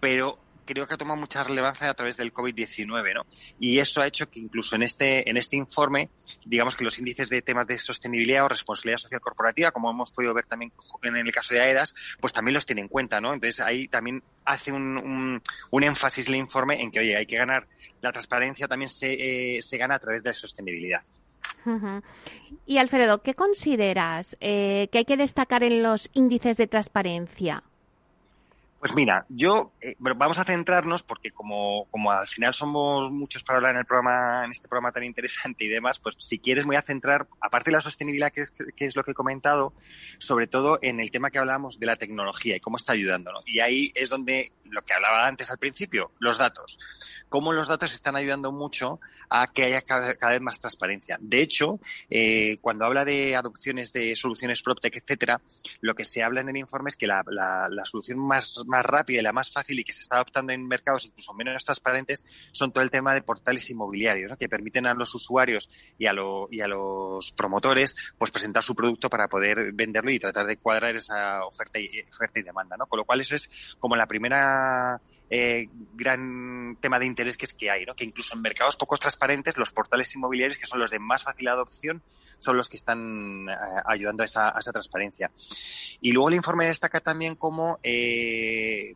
pero 0.00 0.38
creo 0.64 0.86
que 0.86 0.94
ha 0.94 0.96
tomado 0.96 1.18
mucha 1.20 1.44
relevancia 1.44 1.90
a 1.90 1.94
través 1.94 2.16
del 2.16 2.32
COVID-19, 2.32 3.14
¿no? 3.14 3.26
Y 3.58 3.78
eso 3.78 4.00
ha 4.00 4.06
hecho 4.06 4.28
que 4.30 4.40
incluso 4.40 4.76
en 4.76 4.82
este, 4.82 5.28
en 5.28 5.36
este 5.36 5.56
informe, 5.56 6.10
digamos 6.44 6.76
que 6.76 6.84
los 6.84 6.98
índices 6.98 7.28
de 7.28 7.42
temas 7.42 7.66
de 7.66 7.78
sostenibilidad 7.78 8.44
o 8.44 8.48
responsabilidad 8.48 8.98
social 8.98 9.20
corporativa, 9.20 9.70
como 9.70 9.90
hemos 9.90 10.10
podido 10.10 10.34
ver 10.34 10.46
también 10.46 10.72
en 11.02 11.16
el 11.16 11.32
caso 11.32 11.54
de 11.54 11.60
AEDAS, 11.60 11.94
pues 12.20 12.32
también 12.32 12.54
los 12.54 12.66
tiene 12.66 12.82
en 12.82 12.88
cuenta, 12.88 13.20
¿no? 13.20 13.34
Entonces 13.34 13.60
ahí 13.60 13.88
también 13.88 14.22
hace 14.44 14.72
un, 14.72 15.40
un, 15.70 15.84
énfasis 15.84 16.28
el 16.28 16.36
informe 16.36 16.80
en 16.80 16.90
que, 16.90 17.00
oye, 17.00 17.16
hay 17.16 17.26
que 17.26 17.36
ganar, 17.36 17.66
la 18.00 18.12
transparencia 18.12 18.66
también 18.66 18.88
se, 18.88 19.56
eh, 19.56 19.62
se 19.62 19.76
gana 19.76 19.96
a 19.96 19.98
través 19.98 20.22
de 20.22 20.30
la 20.30 20.34
sostenibilidad. 20.34 21.02
Y 22.66 22.78
Alfredo, 22.78 23.22
¿qué 23.22 23.34
consideras 23.34 24.36
eh, 24.40 24.88
que 24.92 24.98
hay 24.98 25.04
que 25.04 25.16
destacar 25.16 25.62
en 25.62 25.82
los 25.82 26.10
índices 26.12 26.56
de 26.56 26.66
transparencia? 26.66 27.62
Pues 28.84 28.94
mira, 28.94 29.24
yo 29.30 29.72
eh, 29.80 29.96
vamos 29.98 30.38
a 30.38 30.44
centrarnos 30.44 31.02
porque 31.02 31.30
como, 31.30 31.86
como 31.90 32.12
al 32.12 32.28
final 32.28 32.52
somos 32.52 33.10
muchos 33.10 33.42
para 33.42 33.56
hablar 33.56 33.72
en 33.72 33.78
el 33.78 33.86
programa, 33.86 34.44
en 34.44 34.50
este 34.50 34.68
programa 34.68 34.92
tan 34.92 35.04
interesante 35.04 35.64
y 35.64 35.68
demás, 35.68 35.98
pues 35.98 36.16
si 36.18 36.38
quieres 36.38 36.66
me 36.66 36.72
voy 36.72 36.76
a 36.76 36.82
centrar, 36.82 37.26
aparte 37.40 37.70
de 37.70 37.76
la 37.76 37.80
sostenibilidad 37.80 38.30
que 38.30 38.42
es, 38.42 38.50
que 38.50 38.84
es 38.84 38.94
lo 38.94 39.02
que 39.02 39.12
he 39.12 39.14
comentado, 39.14 39.72
sobre 40.18 40.48
todo 40.48 40.78
en 40.82 41.00
el 41.00 41.10
tema 41.10 41.30
que 41.30 41.38
hablamos 41.38 41.80
de 41.80 41.86
la 41.86 41.96
tecnología 41.96 42.56
y 42.56 42.60
cómo 42.60 42.76
está 42.76 42.92
ayudando, 42.92 43.32
¿no? 43.32 43.38
Y 43.46 43.60
ahí 43.60 43.90
es 43.94 44.10
donde 44.10 44.52
lo 44.64 44.82
que 44.82 44.92
hablaba 44.92 45.26
antes 45.26 45.50
al 45.50 45.56
principio, 45.56 46.10
los 46.18 46.36
datos. 46.36 46.78
Cómo 47.30 47.54
los 47.54 47.68
datos 47.68 47.94
están 47.94 48.16
ayudando 48.16 48.52
mucho 48.52 49.00
a 49.30 49.48
que 49.48 49.64
haya 49.64 49.80
cada, 49.82 50.30
vez 50.30 50.40
más 50.40 50.60
transparencia. 50.60 51.16
De 51.20 51.40
hecho, 51.40 51.80
eh, 52.10 52.56
cuando 52.60 52.84
habla 52.84 53.04
de 53.04 53.34
adopciones 53.34 53.92
de 53.92 54.14
soluciones 54.14 54.62
PropTech, 54.62 54.96
etcétera, 54.96 55.40
lo 55.80 55.94
que 55.94 56.04
se 56.04 56.22
habla 56.22 56.40
en 56.40 56.50
el 56.50 56.56
informe 56.56 56.90
es 56.90 56.96
que 56.96 57.06
la, 57.06 57.24
la, 57.26 57.68
la 57.70 57.84
solución 57.84 58.18
más 58.18 58.62
rápida 58.82 59.20
y 59.20 59.22
la 59.22 59.32
más 59.32 59.50
fácil 59.50 59.78
y 59.78 59.84
que 59.84 59.92
se 59.92 60.02
está 60.02 60.16
adoptando 60.16 60.52
en 60.52 60.66
mercados 60.66 61.06
incluso 61.06 61.32
menos 61.34 61.64
transparentes 61.64 62.24
son 62.52 62.72
todo 62.72 62.82
el 62.84 62.90
tema 62.90 63.14
de 63.14 63.22
portales 63.22 63.68
inmobiliarios, 63.70 64.36
que 64.38 64.48
permiten 64.48 64.86
a 64.86 64.94
los 64.94 65.14
usuarios 65.14 65.70
y 65.98 66.06
a, 66.06 66.12
lo, 66.12 66.48
y 66.50 66.60
a 66.60 66.68
los 66.68 67.32
promotores 67.32 67.96
pues 68.18 68.30
presentar 68.30 68.62
su 68.62 68.74
producto 68.74 69.08
para 69.08 69.28
poder 69.28 69.72
venderlo 69.72 70.10
y 70.10 70.18
tratar 70.18 70.46
de 70.46 70.56
cuadrar 70.56 70.96
esa 70.96 71.44
oferta 71.44 71.78
y, 71.78 71.88
oferta 72.12 72.40
y 72.40 72.42
demanda. 72.42 72.76
¿no? 72.76 72.86
Con 72.86 72.98
lo 72.98 73.04
cual 73.04 73.20
eso 73.20 73.34
es 73.34 73.50
como 73.78 73.96
la 73.96 74.06
primera 74.06 75.00
eh, 75.30 75.68
gran 75.94 76.76
tema 76.80 76.98
de 76.98 77.06
interés 77.06 77.36
que 77.36 77.46
es 77.46 77.54
que 77.54 77.70
hay, 77.70 77.84
¿no? 77.86 77.94
Que 77.94 78.04
incluso 78.04 78.34
en 78.34 78.42
mercados 78.42 78.76
poco 78.76 78.96
transparentes, 78.98 79.56
los 79.56 79.72
portales 79.72 80.14
inmobiliarios, 80.14 80.58
que 80.58 80.66
son 80.66 80.80
los 80.80 80.90
de 80.90 80.98
más 80.98 81.22
fácil 81.22 81.48
adopción, 81.48 82.02
son 82.38 82.56
los 82.56 82.68
que 82.68 82.76
están 82.76 83.48
eh, 83.48 83.54
ayudando 83.86 84.22
a 84.22 84.26
esa, 84.26 84.54
a 84.54 84.58
esa, 84.58 84.72
transparencia. 84.72 85.30
Y 86.00 86.12
luego 86.12 86.28
el 86.28 86.34
informe 86.36 86.66
destaca 86.66 87.00
también 87.00 87.36
cómo, 87.36 87.78
eh, 87.82 88.94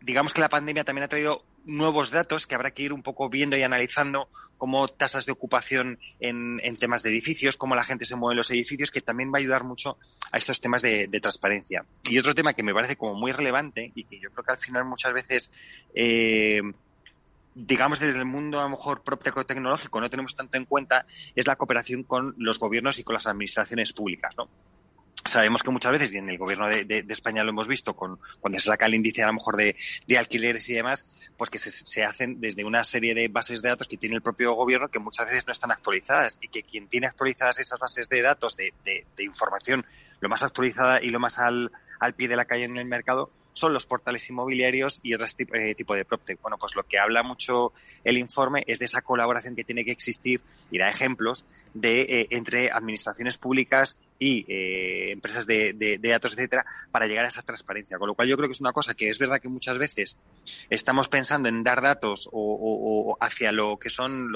digamos 0.00 0.34
que 0.34 0.40
la 0.40 0.48
pandemia 0.48 0.84
también 0.84 1.04
ha 1.04 1.08
traído 1.08 1.44
nuevos 1.64 2.10
datos 2.10 2.46
que 2.46 2.54
habrá 2.54 2.72
que 2.72 2.82
ir 2.82 2.92
un 2.92 3.02
poco 3.02 3.28
viendo 3.28 3.56
y 3.56 3.62
analizando 3.62 4.28
como 4.62 4.86
tasas 4.86 5.26
de 5.26 5.32
ocupación 5.32 5.98
en, 6.20 6.60
temas 6.76 7.02
de 7.02 7.10
edificios, 7.10 7.56
cómo 7.56 7.74
la 7.74 7.82
gente 7.82 8.04
se 8.04 8.14
mueve 8.14 8.34
en 8.34 8.36
los 8.38 8.50
edificios, 8.52 8.92
que 8.92 9.00
también 9.00 9.32
va 9.32 9.38
a 9.38 9.40
ayudar 9.40 9.64
mucho 9.64 9.98
a 10.30 10.38
estos 10.38 10.60
temas 10.60 10.82
de, 10.82 11.08
de, 11.08 11.20
transparencia. 11.20 11.84
Y 12.04 12.16
otro 12.18 12.32
tema 12.32 12.52
que 12.52 12.62
me 12.62 12.72
parece 12.72 12.94
como 12.94 13.14
muy 13.14 13.32
relevante 13.32 13.90
y 13.94 14.04
que 14.04 14.20
yo 14.20 14.30
creo 14.30 14.44
que 14.44 14.52
al 14.52 14.58
final 14.58 14.84
muchas 14.84 15.12
veces, 15.12 15.50
eh, 15.96 16.62
digamos 17.56 17.98
desde 17.98 18.18
el 18.18 18.24
mundo 18.24 18.60
a 18.60 18.62
lo 18.62 18.68
mejor 18.68 19.02
propio 19.02 19.44
tecnológico 19.44 20.00
no 20.00 20.08
tenemos 20.08 20.36
tanto 20.36 20.56
en 20.56 20.64
cuenta, 20.64 21.06
es 21.34 21.44
la 21.44 21.56
cooperación 21.56 22.04
con 22.04 22.34
los 22.38 22.60
gobiernos 22.60 23.00
y 23.00 23.02
con 23.02 23.14
las 23.14 23.26
administraciones 23.26 23.92
públicas, 23.92 24.32
¿no? 24.36 24.48
Sabemos 25.24 25.62
que 25.62 25.70
muchas 25.70 25.92
veces, 25.92 26.12
y 26.14 26.18
en 26.18 26.28
el 26.30 26.38
gobierno 26.38 26.68
de, 26.68 26.84
de, 26.84 27.02
de, 27.02 27.12
España 27.12 27.44
lo 27.44 27.50
hemos 27.50 27.68
visto, 27.68 27.94
con, 27.94 28.18
cuando 28.40 28.58
se 28.58 28.66
saca 28.66 28.86
el 28.86 28.94
índice 28.94 29.22
a 29.22 29.26
lo 29.26 29.34
mejor 29.34 29.56
de, 29.56 29.76
de 30.06 30.18
alquileres 30.18 30.68
y 30.68 30.74
demás, 30.74 31.06
pues 31.36 31.48
que 31.48 31.58
se, 31.58 31.70
se, 31.70 32.02
hacen 32.02 32.40
desde 32.40 32.64
una 32.64 32.82
serie 32.82 33.14
de 33.14 33.28
bases 33.28 33.62
de 33.62 33.68
datos 33.68 33.86
que 33.86 33.96
tiene 33.96 34.16
el 34.16 34.22
propio 34.22 34.52
gobierno 34.54 34.88
que 34.88 34.98
muchas 34.98 35.26
veces 35.26 35.46
no 35.46 35.52
están 35.52 35.70
actualizadas 35.70 36.38
y 36.40 36.48
que 36.48 36.62
quien 36.64 36.88
tiene 36.88 37.06
actualizadas 37.06 37.60
esas 37.60 37.78
bases 37.78 38.08
de 38.08 38.22
datos 38.22 38.56
de, 38.56 38.72
de 38.84 39.24
información 39.24 39.84
lo 40.22 40.28
más 40.28 40.42
actualizada 40.42 41.02
y 41.02 41.10
lo 41.10 41.20
más 41.20 41.38
al, 41.38 41.70
al 41.98 42.14
pie 42.14 42.28
de 42.28 42.36
la 42.36 42.44
calle 42.44 42.64
en 42.64 42.76
el 42.78 42.86
mercado 42.86 43.30
son 43.54 43.72
los 43.74 43.86
portales 43.86 44.28
inmobiliarios 44.30 45.00
y 45.02 45.14
otro 45.14 45.26
tipo, 45.36 45.54
eh, 45.54 45.74
tipo 45.74 45.94
de 45.94 46.04
PropTech. 46.04 46.40
Bueno, 46.40 46.56
pues 46.58 46.74
lo 46.74 46.84
que 46.84 46.98
habla 46.98 47.22
mucho 47.22 47.72
el 48.02 48.16
informe 48.16 48.64
es 48.66 48.78
de 48.78 48.86
esa 48.86 49.02
colaboración 49.02 49.54
que 49.54 49.64
tiene 49.64 49.84
que 49.84 49.92
existir 49.92 50.40
y 50.70 50.78
da 50.78 50.88
ejemplos 50.88 51.44
de 51.74 52.02
eh, 52.02 52.26
entre 52.30 52.70
administraciones 52.70 53.36
públicas 53.36 53.96
y 54.22 54.46
eh, 54.46 55.10
empresas 55.10 55.46
de, 55.46 55.98
datos, 56.00 56.34
etcétera, 56.34 56.64
para 56.92 57.08
llegar 57.08 57.24
a 57.24 57.28
esa 57.28 57.42
transparencia. 57.42 57.98
Con 57.98 58.06
lo 58.06 58.14
cual 58.14 58.28
yo 58.28 58.36
creo 58.36 58.48
que 58.48 58.52
es 58.52 58.60
una 58.60 58.72
cosa 58.72 58.94
que 58.94 59.10
es 59.10 59.18
verdad 59.18 59.40
que 59.40 59.48
muchas 59.48 59.78
veces 59.78 60.16
estamos 60.70 61.08
pensando 61.08 61.48
en 61.48 61.64
dar 61.64 61.82
datos 61.82 62.28
o, 62.30 63.16
hacia 63.20 63.50
lo 63.50 63.78
que 63.80 63.90
son 63.90 64.30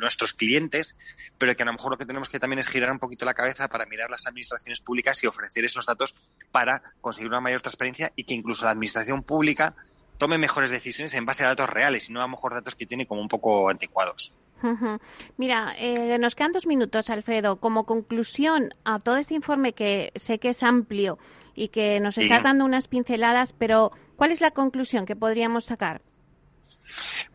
nuestros 0.00 0.32
clientes, 0.32 0.96
pero 1.36 1.54
que 1.54 1.62
a 1.62 1.66
lo 1.66 1.74
mejor 1.74 1.90
lo 1.90 1.98
que 1.98 2.06
tenemos 2.06 2.30
que 2.30 2.40
también 2.40 2.60
es 2.60 2.66
girar 2.66 2.90
un 2.90 2.98
poquito 2.98 3.26
la 3.26 3.34
cabeza 3.34 3.68
para 3.68 3.84
mirar 3.84 4.08
las 4.08 4.26
administraciones 4.26 4.80
públicas 4.80 5.22
y 5.22 5.26
ofrecer 5.26 5.66
esos 5.66 5.84
datos 5.84 6.14
para 6.50 6.82
conseguir 7.02 7.28
una 7.28 7.40
mayor 7.40 7.60
transparencia 7.60 8.12
y 8.16 8.24
que 8.24 8.32
incluso 8.32 8.64
la 8.64 8.70
administración 8.70 9.22
pública 9.22 9.74
tome 10.16 10.38
mejores 10.38 10.70
decisiones 10.70 11.12
en 11.12 11.26
base 11.26 11.44
a 11.44 11.48
datos 11.48 11.68
reales 11.68 12.08
y 12.08 12.12
no 12.14 12.20
a 12.20 12.24
lo 12.24 12.30
mejor 12.30 12.54
datos 12.54 12.74
que 12.74 12.86
tiene 12.86 13.06
como 13.06 13.20
un 13.20 13.28
poco 13.28 13.68
anticuados. 13.68 14.32
Uh 14.62 14.68
-huh. 14.68 15.00
Mira, 15.36 15.74
eh, 15.78 16.18
nos 16.18 16.34
quedan 16.34 16.52
dos 16.52 16.66
minutos, 16.66 17.10
Alfredo. 17.10 17.56
Como 17.56 17.84
conclusión 17.84 18.70
a 18.84 18.98
todo 18.98 19.16
este 19.16 19.34
informe 19.34 19.74
que 19.74 20.12
sé 20.14 20.38
que 20.38 20.50
es 20.50 20.62
amplio 20.62 21.18
y 21.54 21.68
que 21.68 22.00
nos 22.00 22.18
estás 22.18 22.42
dando 22.42 22.64
unas 22.64 22.88
pinceladas, 22.88 23.52
pero 23.52 23.92
¿cuál 24.16 24.30
es 24.30 24.40
la 24.40 24.50
conclusión 24.50 25.06
que 25.06 25.16
podríamos 25.16 25.64
sacar? 25.64 26.00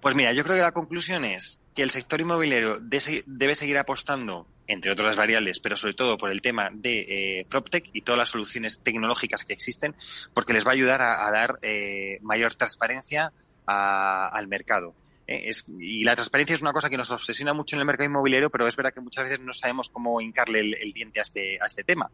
Pues 0.01 0.15
mira, 0.15 0.33
yo 0.33 0.43
creo 0.43 0.55
que 0.55 0.61
la 0.61 0.71
conclusión 0.71 1.25
es 1.25 1.59
que 1.75 1.83
el 1.83 1.89
sector 1.89 2.19
inmobiliario 2.19 2.79
debe 2.79 3.55
seguir 3.55 3.77
apostando, 3.77 4.45
entre 4.67 4.91
otras 4.91 5.15
variables, 5.15 5.59
pero 5.59 5.77
sobre 5.77 5.93
todo 5.93 6.17
por 6.17 6.29
el 6.29 6.41
tema 6.41 6.69
de 6.71 7.39
eh, 7.39 7.45
PropTech 7.49 7.89
y 7.93 8.01
todas 8.01 8.19
las 8.19 8.29
soluciones 8.29 8.79
tecnológicas 8.83 9.45
que 9.45 9.53
existen, 9.53 9.95
porque 10.33 10.53
les 10.53 10.65
va 10.65 10.71
a 10.71 10.73
ayudar 10.73 11.01
a, 11.01 11.27
a 11.27 11.31
dar 11.31 11.59
eh, 11.61 12.19
mayor 12.21 12.55
transparencia 12.55 13.31
a, 13.65 14.27
al 14.27 14.47
mercado. 14.47 14.93
Eh, 15.31 15.49
es, 15.49 15.65
y 15.79 16.03
la 16.03 16.13
transparencia 16.13 16.53
es 16.53 16.61
una 16.61 16.73
cosa 16.73 16.89
que 16.89 16.97
nos 16.97 17.09
obsesiona 17.09 17.53
mucho 17.53 17.75
en 17.75 17.79
el 17.79 17.85
mercado 17.85 18.09
inmobiliario, 18.09 18.49
pero 18.49 18.67
es 18.67 18.75
verdad 18.75 18.93
que 18.93 18.99
muchas 18.99 19.23
veces 19.23 19.39
no 19.39 19.53
sabemos 19.53 19.87
cómo 19.87 20.19
hincarle 20.19 20.59
el, 20.59 20.91
diente 20.93 21.19
a 21.19 21.21
este, 21.23 21.57
a 21.61 21.65
este 21.65 21.83
tema. 21.83 22.11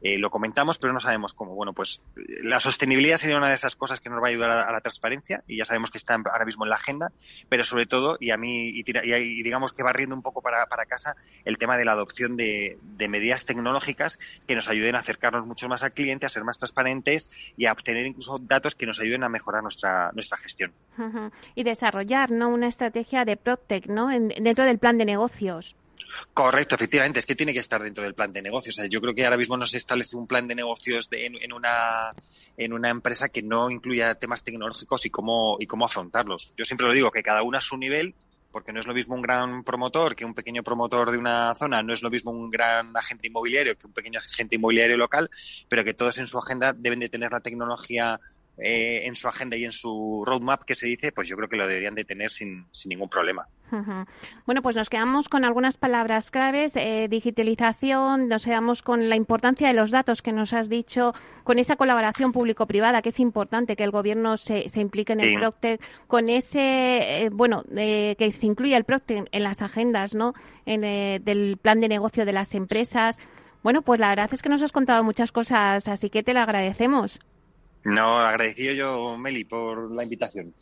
Eh, 0.00 0.18
lo 0.18 0.30
comentamos, 0.30 0.78
pero 0.78 0.92
no 0.92 1.00
sabemos 1.00 1.34
cómo. 1.34 1.54
Bueno, 1.54 1.72
pues 1.72 2.00
la 2.42 2.60
sostenibilidad 2.60 3.16
sería 3.16 3.36
una 3.36 3.48
de 3.48 3.54
esas 3.54 3.74
cosas 3.74 4.00
que 4.00 4.08
nos 4.08 4.22
va 4.22 4.28
a 4.28 4.30
ayudar 4.30 4.50
a, 4.50 4.70
la 4.70 4.80
transparencia 4.80 5.42
y 5.48 5.58
ya 5.58 5.64
sabemos 5.64 5.90
que 5.90 5.98
está 5.98 6.14
ahora 6.14 6.44
mismo 6.44 6.64
en 6.64 6.70
la 6.70 6.76
agenda, 6.76 7.10
pero 7.48 7.64
sobre 7.64 7.86
todo, 7.86 8.16
y 8.20 8.30
a 8.30 8.36
mí, 8.36 8.68
y, 8.68 8.82
digamos 9.42 9.72
que 9.72 9.82
barriendo 9.82 10.14
un 10.14 10.22
poco 10.22 10.40
para, 10.40 10.66
para 10.66 10.86
casa, 10.86 11.16
el 11.44 11.58
tema 11.58 11.76
de 11.76 11.84
la 11.84 11.92
adopción 11.92 12.36
de, 12.36 12.78
de, 12.82 13.08
medidas 13.08 13.44
tecnológicas 13.44 14.20
que 14.46 14.54
nos 14.54 14.68
ayuden 14.68 14.94
a 14.94 15.00
acercarnos 15.00 15.44
mucho 15.44 15.68
más 15.68 15.82
al 15.82 15.92
cliente, 15.92 16.26
a 16.26 16.28
ser 16.28 16.44
más 16.44 16.58
transparentes 16.58 17.30
y 17.56 17.66
a 17.66 17.72
obtener 17.72 18.06
incluso 18.06 18.38
datos 18.38 18.76
que 18.76 18.86
nos 18.86 19.00
ayuden 19.00 19.24
a 19.24 19.28
mejorar 19.28 19.62
nuestra, 19.62 20.12
nuestra 20.12 20.38
gestión. 20.38 20.72
Y 21.54 21.64
desarrollar, 21.64 22.30
¿no? 22.30 22.50
Una 22.60 22.68
estrategia 22.68 23.24
de 23.24 23.36
PropTech 23.36 23.86
¿no? 23.86 24.10
En, 24.10 24.28
dentro 24.28 24.64
del 24.64 24.78
plan 24.78 24.98
de 24.98 25.04
negocios. 25.04 25.74
Correcto, 26.34 26.74
efectivamente, 26.74 27.18
es 27.18 27.26
que 27.26 27.34
tiene 27.34 27.52
que 27.52 27.58
estar 27.58 27.82
dentro 27.82 28.04
del 28.04 28.14
plan 28.14 28.32
de 28.32 28.42
negocios. 28.42 28.80
Yo 28.88 29.00
creo 29.00 29.14
que 29.14 29.24
ahora 29.24 29.36
mismo 29.36 29.56
no 29.56 29.66
se 29.66 29.78
establece 29.78 30.16
un 30.16 30.26
plan 30.26 30.46
de 30.46 30.54
negocios 30.54 31.08
de, 31.08 31.26
en, 31.26 31.36
en, 31.40 31.52
una 31.52 32.12
en 32.56 32.72
una 32.72 32.90
empresa 32.90 33.28
que 33.28 33.42
no 33.42 33.70
incluya 33.70 34.14
temas 34.14 34.44
tecnológicos 34.44 35.06
y 35.06 35.10
cómo 35.10 35.56
y 35.58 35.66
cómo 35.66 35.86
afrontarlos. 35.86 36.52
Yo 36.56 36.64
siempre 36.64 36.86
lo 36.86 36.92
digo 36.92 37.10
que 37.10 37.22
cada 37.22 37.42
uno 37.42 37.58
a 37.58 37.60
su 37.60 37.76
nivel, 37.76 38.14
porque 38.52 38.72
no 38.72 38.80
es 38.80 38.86
lo 38.86 38.94
mismo 38.94 39.14
un 39.14 39.22
gran 39.22 39.64
promotor 39.64 40.14
que 40.14 40.24
un 40.24 40.34
pequeño 40.34 40.62
promotor 40.62 41.10
de 41.10 41.18
una 41.18 41.54
zona, 41.54 41.82
no 41.82 41.92
es 41.92 42.02
lo 42.02 42.10
mismo 42.10 42.30
un 42.30 42.50
gran 42.50 42.96
agente 42.96 43.28
inmobiliario 43.28 43.76
que 43.76 43.86
un 43.86 43.92
pequeño 43.92 44.20
agente 44.20 44.56
inmobiliario 44.56 44.96
local, 44.96 45.30
pero 45.68 45.84
que 45.84 45.94
todos 45.94 46.18
en 46.18 46.26
su 46.26 46.38
agenda 46.38 46.72
deben 46.72 47.00
de 47.00 47.08
tener 47.08 47.32
la 47.32 47.40
tecnología 47.40 48.20
eh, 48.62 49.06
en 49.06 49.16
su 49.16 49.28
agenda 49.28 49.56
y 49.56 49.64
en 49.64 49.72
su 49.72 50.22
roadmap 50.26 50.64
que 50.64 50.74
se 50.74 50.86
dice, 50.86 51.12
pues 51.12 51.28
yo 51.28 51.36
creo 51.36 51.48
que 51.48 51.56
lo 51.56 51.66
deberían 51.66 51.94
de 51.94 52.04
tener 52.04 52.30
sin, 52.30 52.66
sin 52.72 52.90
ningún 52.90 53.08
problema. 53.08 53.46
Uh 53.72 53.76
-huh. 53.76 54.06
Bueno, 54.46 54.62
pues 54.62 54.74
nos 54.76 54.88
quedamos 54.88 55.28
con 55.28 55.44
algunas 55.44 55.76
palabras 55.76 56.30
claves, 56.30 56.74
eh, 56.76 57.06
digitalización, 57.08 58.28
nos 58.28 58.44
quedamos 58.44 58.82
con 58.82 59.08
la 59.08 59.16
importancia 59.16 59.68
de 59.68 59.74
los 59.74 59.90
datos 59.90 60.22
que 60.22 60.32
nos 60.32 60.52
has 60.52 60.68
dicho, 60.68 61.14
con 61.44 61.58
esa 61.58 61.76
colaboración 61.76 62.32
público-privada, 62.32 63.02
que 63.02 63.10
es 63.10 63.20
importante 63.20 63.76
que 63.76 63.84
el 63.84 63.90
gobierno 63.90 64.36
se, 64.36 64.68
se 64.68 64.80
implique 64.80 65.12
en 65.12 65.20
el 65.20 65.30
sí. 65.30 65.36
Procter, 65.36 65.80
con 66.06 66.28
ese, 66.28 67.24
eh, 67.24 67.28
bueno, 67.30 67.62
eh, 67.76 68.16
que 68.18 68.30
se 68.30 68.46
incluya 68.46 68.76
el 68.76 68.84
Procter 68.84 69.28
en 69.30 69.42
las 69.42 69.62
agendas, 69.62 70.14
¿no? 70.14 70.34
En, 70.66 70.84
eh, 70.84 71.20
del 71.22 71.56
plan 71.56 71.80
de 71.80 71.88
negocio 71.88 72.24
de 72.24 72.32
las 72.32 72.54
empresas. 72.54 73.18
Bueno, 73.62 73.82
pues 73.82 74.00
la 74.00 74.08
verdad 74.08 74.30
es 74.32 74.42
que 74.42 74.48
nos 74.48 74.62
has 74.62 74.72
contado 74.72 75.04
muchas 75.04 75.32
cosas, 75.32 75.86
así 75.86 76.10
que 76.10 76.22
te 76.22 76.34
lo 76.34 76.40
agradecemos. 76.40 77.20
No, 77.84 78.18
agradecido 78.18 78.74
yo, 78.74 79.16
Meli, 79.18 79.44
por 79.44 79.94
la 79.94 80.04
invitación. 80.04 80.54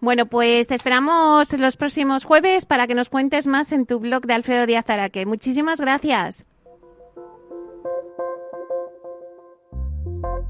Bueno, 0.00 0.26
pues 0.26 0.68
te 0.68 0.74
esperamos 0.74 1.52
los 1.52 1.76
próximos 1.76 2.24
jueves 2.24 2.66
para 2.66 2.86
que 2.86 2.94
nos 2.94 3.08
cuentes 3.08 3.46
más 3.46 3.72
en 3.72 3.84
tu 3.84 3.98
blog 3.98 4.26
de 4.26 4.34
Alfredo 4.34 4.66
Díaz 4.66 4.88
Araque. 4.88 5.26
Muchísimas 5.26 5.80
gracias. 5.80 6.44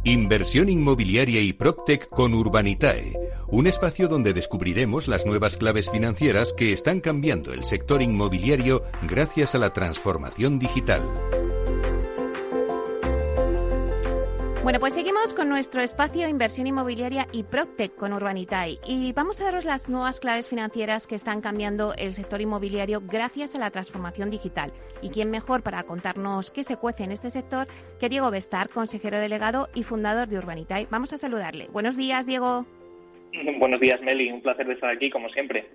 Inversión 0.05 0.69
inmobiliaria 0.69 1.41
y 1.41 1.53
PropTech 1.53 2.09
con 2.09 2.35
Urbanitae, 2.35 3.19
un 3.49 3.67
espacio 3.67 4.09
donde 4.09 4.33
descubriremos 4.33 5.09
las 5.09 5.27
nuevas 5.27 5.57
claves 5.57 5.91
financieras 5.91 6.53
que 6.53 6.73
están 6.73 7.01
cambiando 7.01 7.53
el 7.53 7.65
sector 7.65 8.01
inmobiliario 8.01 8.85
gracias 9.03 9.55
a 9.55 9.59
la 9.59 9.73
transformación 9.73 10.59
digital. 10.59 11.03
Bueno, 14.69 14.81
pues 14.81 14.93
seguimos 14.93 15.33
con 15.33 15.49
nuestro 15.49 15.81
espacio 15.81 16.29
Inversión 16.29 16.67
Inmobiliaria 16.67 17.27
y 17.33 17.43
Proctec 17.43 17.97
con 17.97 18.13
Urbanitai. 18.13 18.79
Y 18.85 19.15
vamos 19.15 19.41
a 19.41 19.45
daros 19.45 19.65
las 19.65 19.89
nuevas 19.89 20.21
claves 20.21 20.47
financieras 20.47 21.07
que 21.07 21.15
están 21.15 21.41
cambiando 21.41 21.95
el 21.95 22.15
sector 22.15 22.43
inmobiliario 22.43 23.01
gracias 23.03 23.55
a 23.55 23.59
la 23.61 23.71
transformación 23.71 24.29
digital. 24.29 24.75
¿Y 25.01 25.09
quién 25.09 25.31
mejor 25.31 25.63
para 25.63 25.85
contarnos 25.85 26.51
qué 26.51 26.65
se 26.65 26.77
cuece 26.77 27.05
en 27.05 27.13
este 27.13 27.31
sector 27.31 27.67
que 27.99 28.11
Diego 28.11 28.31
Bestar, 28.31 28.69
consejero 28.69 29.19
delegado 29.19 29.71
y 29.73 29.85
fundador 29.85 30.29
de 30.29 30.37
Urbanitai? 30.37 30.87
Vamos 30.91 31.15
a 31.15 31.17
saludarle. 31.17 31.69
Buenos 31.73 31.97
días, 31.97 32.27
Diego. 32.27 32.67
Buenos 33.59 33.81
días, 33.81 34.01
Meli. 34.03 34.31
Un 34.31 34.43
placer 34.43 34.67
de 34.67 34.75
estar 34.75 34.91
aquí, 34.91 35.11
como 35.11 35.29
siempre. 35.29 35.69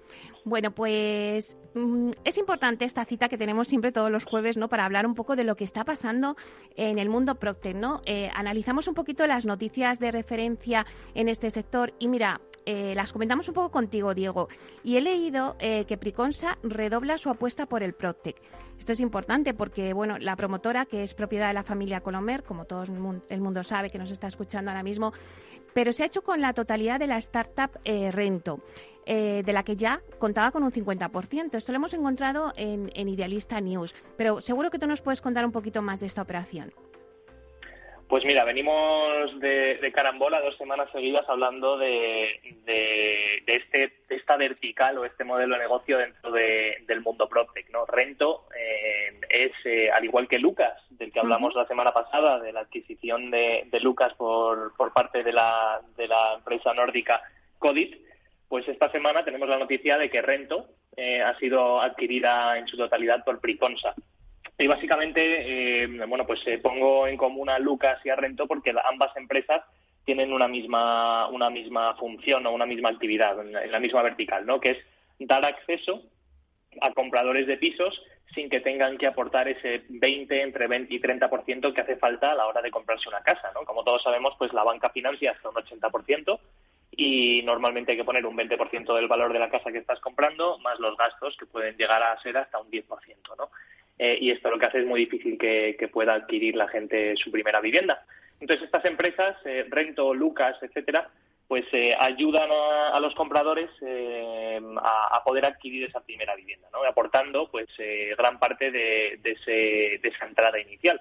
Bueno, 0.43 0.71
pues 0.71 1.57
mm, 1.73 2.11
es 2.23 2.37
importante 2.37 2.85
esta 2.85 3.05
cita 3.05 3.29
que 3.29 3.37
tenemos 3.37 3.67
siempre 3.67 3.91
todos 3.91 4.11
los 4.11 4.25
jueves, 4.25 4.57
¿no? 4.57 4.69
Para 4.69 4.85
hablar 4.85 5.05
un 5.05 5.15
poco 5.15 5.35
de 5.35 5.43
lo 5.43 5.55
que 5.55 5.63
está 5.63 5.83
pasando 5.83 6.35
en 6.75 6.99
el 6.99 7.09
mundo 7.09 7.35
Procter, 7.35 7.75
¿no? 7.75 8.01
Eh, 8.05 8.29
analizamos 8.33 8.87
un 8.87 8.93
poquito 8.93 9.25
las 9.27 9.45
noticias 9.45 9.99
de 9.99 10.11
referencia 10.11 10.85
en 11.15 11.29
este 11.29 11.49
sector 11.49 11.93
y 11.99 12.07
mira, 12.07 12.41
eh, 12.65 12.93
las 12.95 13.11
comentamos 13.11 13.47
un 13.47 13.53
poco 13.53 13.71
contigo, 13.71 14.13
Diego. 14.13 14.47
Y 14.83 14.97
he 14.97 15.01
leído 15.01 15.55
eh, 15.59 15.85
que 15.85 15.97
Priconsa 15.97 16.57
redobla 16.63 17.17
su 17.17 17.29
apuesta 17.29 17.65
por 17.65 17.83
el 17.83 17.93
Proctec. 17.93 18.37
Esto 18.79 18.93
es 18.93 18.99
importante 18.99 19.53
porque, 19.53 19.93
bueno, 19.93 20.17
la 20.17 20.35
promotora, 20.35 20.85
que 20.85 21.03
es 21.03 21.13
propiedad 21.13 21.47
de 21.47 21.53
la 21.53 21.63
familia 21.63 22.01
Colomer, 22.01 22.43
como 22.43 22.65
todo 22.65 22.83
el 22.83 23.41
mundo 23.41 23.63
sabe 23.63 23.89
que 23.89 23.97
nos 23.97 24.11
está 24.11 24.27
escuchando 24.27 24.71
ahora 24.71 24.83
mismo, 24.83 25.13
pero 25.73 25.93
se 25.93 26.03
ha 26.03 26.05
hecho 26.05 26.21
con 26.21 26.41
la 26.41 26.53
totalidad 26.53 26.99
de 26.99 27.07
la 27.07 27.17
startup 27.17 27.79
eh, 27.83 28.11
Rento. 28.11 28.61
de 29.05 29.51
la 29.51 29.63
que 29.63 29.75
ya 29.75 30.01
contaba 30.17 30.51
con 30.51 30.63
un 30.63 30.71
50%. 30.71 31.55
Esto 31.55 31.71
lo 31.73 31.75
hemos 31.75 31.93
encontrado 31.93 32.53
en, 32.55 33.09
Idealista 33.09 33.59
News, 33.59 33.93
pero 34.15 34.39
seguro 34.39 34.71
que 34.71 34.79
tú 34.79 34.87
nos 34.87 35.01
puedes 35.01 35.19
contar 35.19 35.43
un 35.45 35.51
poquito 35.51 35.81
más 35.81 35.99
de 35.99 36.07
esta 36.07 36.21
operación. 36.21 36.71
Pues 38.13 38.25
mira, 38.25 38.43
venimos 38.43 39.39
de, 39.39 39.91
carambola 39.91 40.39
dos 40.39 40.55
semanas 40.57 40.87
seguidas 40.91 41.27
hablando 41.27 41.79
de, 41.79 42.39
este, 43.47 43.91
esta 44.07 44.37
vertical 44.37 44.99
o 44.99 45.05
este 45.05 45.23
modelo 45.23 45.55
de 45.55 45.61
negocio 45.61 45.97
dentro 45.97 46.29
del 46.31 47.01
mundo 47.01 47.27
PropTech. 47.27 47.71
¿no? 47.71 47.87
Rento 47.87 48.45
eh, 48.55 49.19
es, 49.31 49.51
eh, 49.65 49.89
al 49.89 50.05
igual 50.05 50.27
que 50.27 50.37
Lucas, 50.37 50.79
del 50.91 51.11
que 51.11 51.21
hablamos 51.21 51.55
la 51.55 51.65
semana 51.65 51.91
pasada, 51.91 52.39
de 52.39 52.53
la 52.53 52.59
adquisición 52.59 53.31
de, 53.31 53.67
Lucas 53.81 54.13
por, 54.13 54.93
parte 54.93 55.23
de 55.23 55.33
la, 55.33 55.81
empresa 56.37 56.71
nórdica 56.75 57.19
Codit, 57.57 57.99
pues 58.47 58.67
esta 58.67 58.91
semana 58.91 59.25
tenemos 59.25 59.49
la 59.49 59.57
noticia 59.57 59.97
de 59.97 60.11
que 60.11 60.21
Rento 60.21 60.67
eh, 60.95 61.23
ha 61.23 61.35
sido 61.39 61.81
adquirida 61.81 62.59
en 62.59 62.67
su 62.67 62.77
totalidad 62.77 63.23
por 63.23 63.41
Priconsa. 63.41 63.95
Y 64.63 64.67
básicamente, 64.67 65.83
eh, 65.83 65.87
bueno, 66.07 66.25
pues 66.25 66.39
eh, 66.47 66.57
pongo 66.57 67.05
en 67.05 67.17
común 67.17 67.49
a 67.49 67.59
Lucas 67.59 67.99
y 68.05 68.09
a 68.09 68.15
Rento 68.15 68.47
porque 68.47 68.73
ambas 68.89 69.11
empresas 69.17 69.61
tienen 70.05 70.31
una 70.31 70.47
misma, 70.47 71.27
una 71.27 71.49
misma 71.49 71.95
función 71.95 72.45
o 72.45 72.53
una 72.53 72.65
misma 72.65 72.87
actividad 72.87 73.37
en 73.41 73.69
la 73.69 73.79
misma 73.81 74.01
vertical, 74.03 74.45
¿no? 74.45 74.61
Que 74.61 74.71
es 74.71 74.77
dar 75.19 75.43
acceso 75.43 76.01
a 76.79 76.93
compradores 76.93 77.45
de 77.45 77.57
pisos 77.57 78.01
sin 78.33 78.49
que 78.49 78.61
tengan 78.61 78.97
que 78.97 79.05
aportar 79.05 79.49
ese 79.49 79.83
20, 79.89 80.41
entre 80.41 80.67
20 80.67 80.95
y 80.95 81.01
30% 81.01 81.73
que 81.73 81.81
hace 81.81 81.97
falta 81.97 82.31
a 82.31 82.35
la 82.35 82.47
hora 82.47 82.61
de 82.61 82.71
comprarse 82.71 83.09
una 83.09 83.21
casa, 83.21 83.51
¿no? 83.53 83.65
Como 83.65 83.83
todos 83.83 84.01
sabemos, 84.01 84.33
pues 84.37 84.53
la 84.53 84.63
banca 84.63 84.91
financia 84.91 85.31
hasta 85.31 85.49
un 85.49 85.55
80% 85.55 86.39
y 86.95 87.41
normalmente 87.43 87.91
hay 87.91 87.97
que 87.97 88.05
poner 88.05 88.25
un 88.25 88.37
20% 88.37 88.95
del 88.95 89.09
valor 89.09 89.33
de 89.33 89.39
la 89.39 89.49
casa 89.49 89.73
que 89.73 89.79
estás 89.79 89.99
comprando 89.99 90.57
más 90.59 90.79
los 90.79 90.95
gastos 90.95 91.35
que 91.35 91.47
pueden 91.47 91.75
llegar 91.75 92.01
a 92.01 92.17
ser 92.21 92.37
hasta 92.37 92.59
un 92.59 92.71
10%, 92.71 92.85
¿no? 93.37 93.49
Eh, 93.99 94.17
y 94.19 94.31
esto 94.31 94.49
lo 94.49 94.57
que 94.57 94.65
hace 94.65 94.79
es 94.79 94.85
muy 94.85 95.01
difícil 95.01 95.37
que, 95.37 95.89
pueda 95.91 96.13
adquirir 96.13 96.55
la 96.55 96.67
gente 96.67 97.15
su 97.17 97.31
primera 97.31 97.61
vivienda. 97.61 98.03
Entonces 98.39 98.65
estas 98.65 98.83
empresas, 98.85 99.37
eh, 99.45 99.65
Rento, 99.69 100.13
Lucas, 100.13 100.57
etcétera, 100.61 101.09
pues 101.47 101.65
eh, 101.71 101.95
ayudan 101.99 102.49
a, 102.51 102.99
los 102.99 103.13
compradores 103.13 103.69
a, 104.77 105.23
poder 105.23 105.45
adquirir 105.45 105.83
esa 105.83 106.01
primera 106.01 106.35
vivienda, 106.35 106.67
¿no? 106.71 106.83
aportando 106.83 107.49
pues 107.51 107.67
gran 108.17 108.39
parte 108.39 108.71
de, 108.71 109.19
de, 109.21 109.99
esa 110.01 110.25
entrada 110.25 110.59
inicial. 110.59 110.99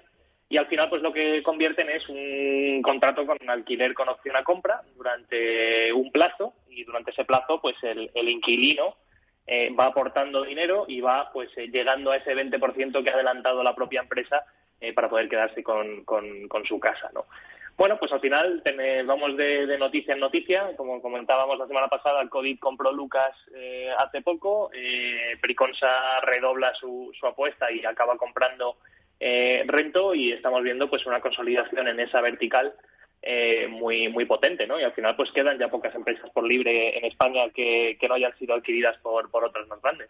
Y 0.49 0.57
al 0.57 0.67
final, 0.67 0.89
pues 0.89 1.01
lo 1.01 1.11
que 1.11 1.41
convierten 1.41 1.89
es 1.89 2.07
un 2.07 2.81
contrato 2.83 3.25
con 3.25 3.37
un 3.41 3.49
alquiler 3.49 3.95
con 3.95 4.09
opción 4.09 4.35
a 4.35 4.43
compra 4.43 4.81
durante 4.95 5.91
un 5.91 6.11
plazo 6.11 6.53
y 6.69 6.83
durante 6.83 7.11
ese 7.11 7.25
plazo, 7.25 7.59
pues 7.59 7.75
el, 7.81 8.11
el 8.13 8.29
inquilino 8.29 8.95
eh, 9.45 9.75
va 9.77 9.87
aportando 9.87 10.43
dinero 10.43 10.85
y 10.87 11.01
va 11.01 11.29
pues 11.33 11.49
eh, 11.57 11.67
llegando 11.67 12.11
a 12.11 12.17
ese 12.17 12.33
20% 12.33 13.03
que 13.03 13.09
ha 13.09 13.13
adelantado 13.13 13.61
la 13.61 13.75
propia 13.75 13.99
empresa 13.99 14.45
eh, 14.79 14.93
para 14.93 15.09
poder 15.09 15.27
quedarse 15.27 15.61
con, 15.61 16.05
con, 16.05 16.65
su 16.65 16.79
casa, 16.79 17.09
¿no? 17.13 17.25
Bueno, 17.75 17.97
pues 17.97 18.11
al 18.13 18.21
final 18.21 18.61
vamos 19.05 19.35
de, 19.35 19.77
noticia 19.77 20.13
en 20.13 20.19
noticia. 20.19 20.75
Como 20.77 21.01
comentábamos 21.01 21.57
la 21.57 21.67
semana 21.67 21.87
pasada, 21.87 22.21
el 22.21 22.29
COVID 22.29 22.59
compró 22.59 22.91
Lucas 22.91 23.35
hace 23.97 24.21
poco. 24.21 24.69
Priconsa 25.41 26.21
redobla 26.21 26.75
su, 26.75 27.11
su, 27.19 27.25
apuesta 27.25 27.71
y 27.71 27.83
acaba 27.83 28.15
comprando 28.15 28.77
Rento 29.19 30.13
y 30.13 30.33
estamos 30.33 30.61
viendo 30.61 30.87
pues 30.87 31.07
una 31.07 31.19
consolidación 31.19 31.87
en 31.87 31.99
esa 31.99 32.21
vertical 32.21 32.75
eh, 33.25 33.69
muy 33.69 34.09
muy 34.09 34.25
potente, 34.25 34.67
¿no? 34.67 34.77
Y 34.77 34.83
al 34.83 34.91
final 34.91 35.15
pues 35.15 35.31
quedan 35.31 35.57
ya 35.57 35.69
pocas 35.69 35.95
empresas 35.95 36.29
por 36.31 36.45
libre 36.45 36.97
en 36.97 37.05
España 37.05 37.49
que, 37.55 37.97
no 38.09 38.15
hayan 38.15 38.37
sido 38.37 38.53
adquiridas 38.53 38.97
por, 39.01 39.31
por 39.31 39.45
otras 39.45 39.65
más 39.69 39.81
grandes. 39.81 40.09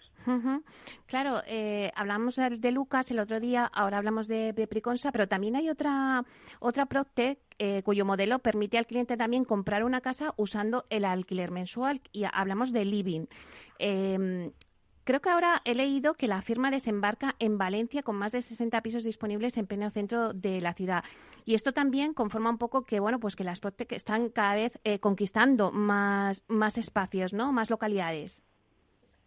Claro, 1.05 1.43
eh, 1.45 1.91
hablamos 1.95 2.37
de, 2.37 2.71
Lucas 2.71 3.11
el 3.11 3.19
otro 3.19 3.39
día, 3.39 3.69
ahora 3.71 3.99
hablamos 3.99 4.27
de, 4.27 4.67
Priconsa, 4.67 5.11
pero 5.11 5.27
también 5.27 5.55
hay 5.55 5.69
otra 5.69 6.23
otra 6.59 6.87
Proctec 6.87 7.37
eh, 7.59 7.83
cuyo 7.83 8.03
modelo 8.03 8.39
permite 8.39 8.79
al 8.79 8.87
cliente 8.87 9.15
también 9.15 9.45
comprar 9.45 9.83
una 9.83 10.01
casa 10.01 10.33
usando 10.37 10.85
el 10.89 11.05
alquiler 11.05 11.51
mensual 11.51 12.01
y 12.11 12.23
hablamos 12.31 12.73
de 12.73 12.85
Living. 12.85 13.25
Creo 15.03 15.19
que 15.19 15.29
ahora 15.29 15.61
he 15.65 15.75
leído 15.75 16.13
que 16.13 16.27
la 16.27 16.41
firma 16.41 16.71
desembarca 16.71 17.35
en 17.39 17.57
Valencia 17.57 18.03
con 18.03 18.15
más 18.15 18.31
de 18.31 18.41
60 18.41 18.81
pisos 18.81 19.03
disponibles 19.03 19.57
en 19.57 19.67
pleno 19.67 19.89
centro 19.89 20.33
de 20.33 20.61
la 20.61 20.73
ciudad. 20.73 21.03
Y 21.45 21.55
esto 21.55 21.73
también 21.73 22.13
conforma 22.13 22.49
un 22.49 22.57
poco 22.57 22.85
que, 22.85 23.01
bueno, 23.01 23.19
pues 23.19 23.35
que 23.35 23.43
las 23.43 23.59
Protec 23.59 23.91
están 23.91 24.29
cada 24.29 24.55
vez 24.55 24.79
eh, 24.85 24.99
conquistando 24.99 25.71
más, 25.71 26.45
más 26.47 26.77
espacios, 26.77 27.33
¿no? 27.33 27.51
Más 27.51 27.69
localidades. 27.69 28.43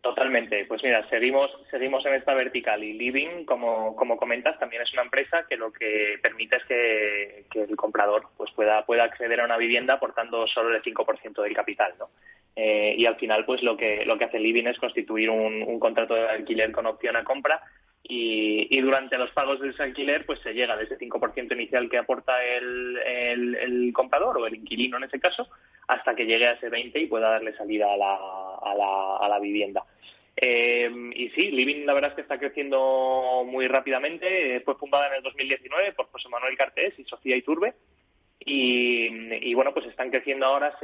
Totalmente. 0.00 0.64
Pues 0.66 0.82
mira, 0.82 1.06
seguimos, 1.10 1.50
seguimos 1.70 2.06
en 2.06 2.14
esta 2.14 2.32
vertical 2.32 2.82
y 2.82 2.92
Living, 2.92 3.44
como, 3.44 3.96
como 3.96 4.16
comentas, 4.16 4.58
también 4.58 4.82
es 4.82 4.92
una 4.92 5.02
empresa 5.02 5.44
que 5.48 5.56
lo 5.56 5.72
que 5.72 6.18
permite 6.22 6.56
es 6.56 6.64
que, 6.64 7.44
el 7.60 7.76
comprador 7.76 8.28
pues 8.36 8.52
pueda, 8.52 8.86
pueda 8.86 9.04
acceder 9.04 9.40
a 9.40 9.44
una 9.44 9.56
vivienda 9.56 9.94
aportando 9.94 10.46
solo 10.46 10.74
el 10.74 10.82
5% 10.82 11.42
del 11.42 11.56
capital, 11.56 11.94
¿no? 11.98 12.10
Eh, 12.58 12.94
y 12.96 13.04
al 13.04 13.16
final 13.16 13.44
pues 13.44 13.62
lo 13.62 13.76
que 13.76 14.06
lo 14.06 14.16
que 14.16 14.24
hace 14.24 14.38
Living 14.38 14.64
es 14.64 14.78
constituir 14.78 15.28
un, 15.28 15.78
contrato 15.78 16.14
de 16.14 16.26
alquiler 16.26 16.72
con 16.72 16.86
opción 16.86 17.14
a 17.14 17.22
compra 17.22 17.60
y, 18.02 18.80
durante 18.80 19.18
los 19.18 19.30
pagos 19.32 19.60
de 19.60 19.68
ese 19.68 19.82
alquiler 19.82 20.24
pues 20.24 20.40
se 20.40 20.54
llega 20.54 20.74
de 20.74 20.84
ese 20.84 20.96
5% 20.98 21.52
inicial 21.52 21.90
que 21.90 21.98
aporta 21.98 22.42
el, 22.42 22.96
el, 22.96 23.92
comprador 23.92 24.38
o 24.38 24.46
el 24.46 24.54
inquilino 24.54 24.96
en 24.96 25.04
ese 25.04 25.20
caso 25.20 25.48
hasta 25.86 26.14
que 26.14 26.24
llegue 26.24 26.46
a 26.46 26.52
ese 26.52 26.70
20 26.70 26.98
y 26.98 27.06
pueda 27.06 27.28
darle 27.28 27.54
salida 27.56 27.92
a 27.92 27.96
la, 27.98 28.14
a 28.14 28.74
la, 28.74 29.16
a 29.18 29.28
la 29.28 29.38
vivienda. 29.38 29.84
Eh, 30.34 30.90
y 31.14 31.28
sí, 31.30 31.50
Living 31.50 31.84
la 31.84 31.92
verdad 31.92 32.10
es 32.10 32.16
que 32.16 32.22
está 32.22 32.38
creciendo 32.38 33.44
muy 33.46 33.68
rápidamente. 33.68 34.60
Fue 34.60 34.76
fundada 34.76 35.08
en 35.08 35.14
el 35.14 35.22
2019 35.22 35.92
por 35.92 36.06
José 36.06 36.28
Manuel 36.28 36.56
Cartés 36.56 36.98
y 36.98 37.04
Sofía 37.04 37.36
Iturbe 37.36 37.74
y, 38.38 39.54
bueno, 39.54 39.72
pues 39.72 39.86
están 39.86 40.10
creciendo 40.10 40.46
ahora, 40.46 40.76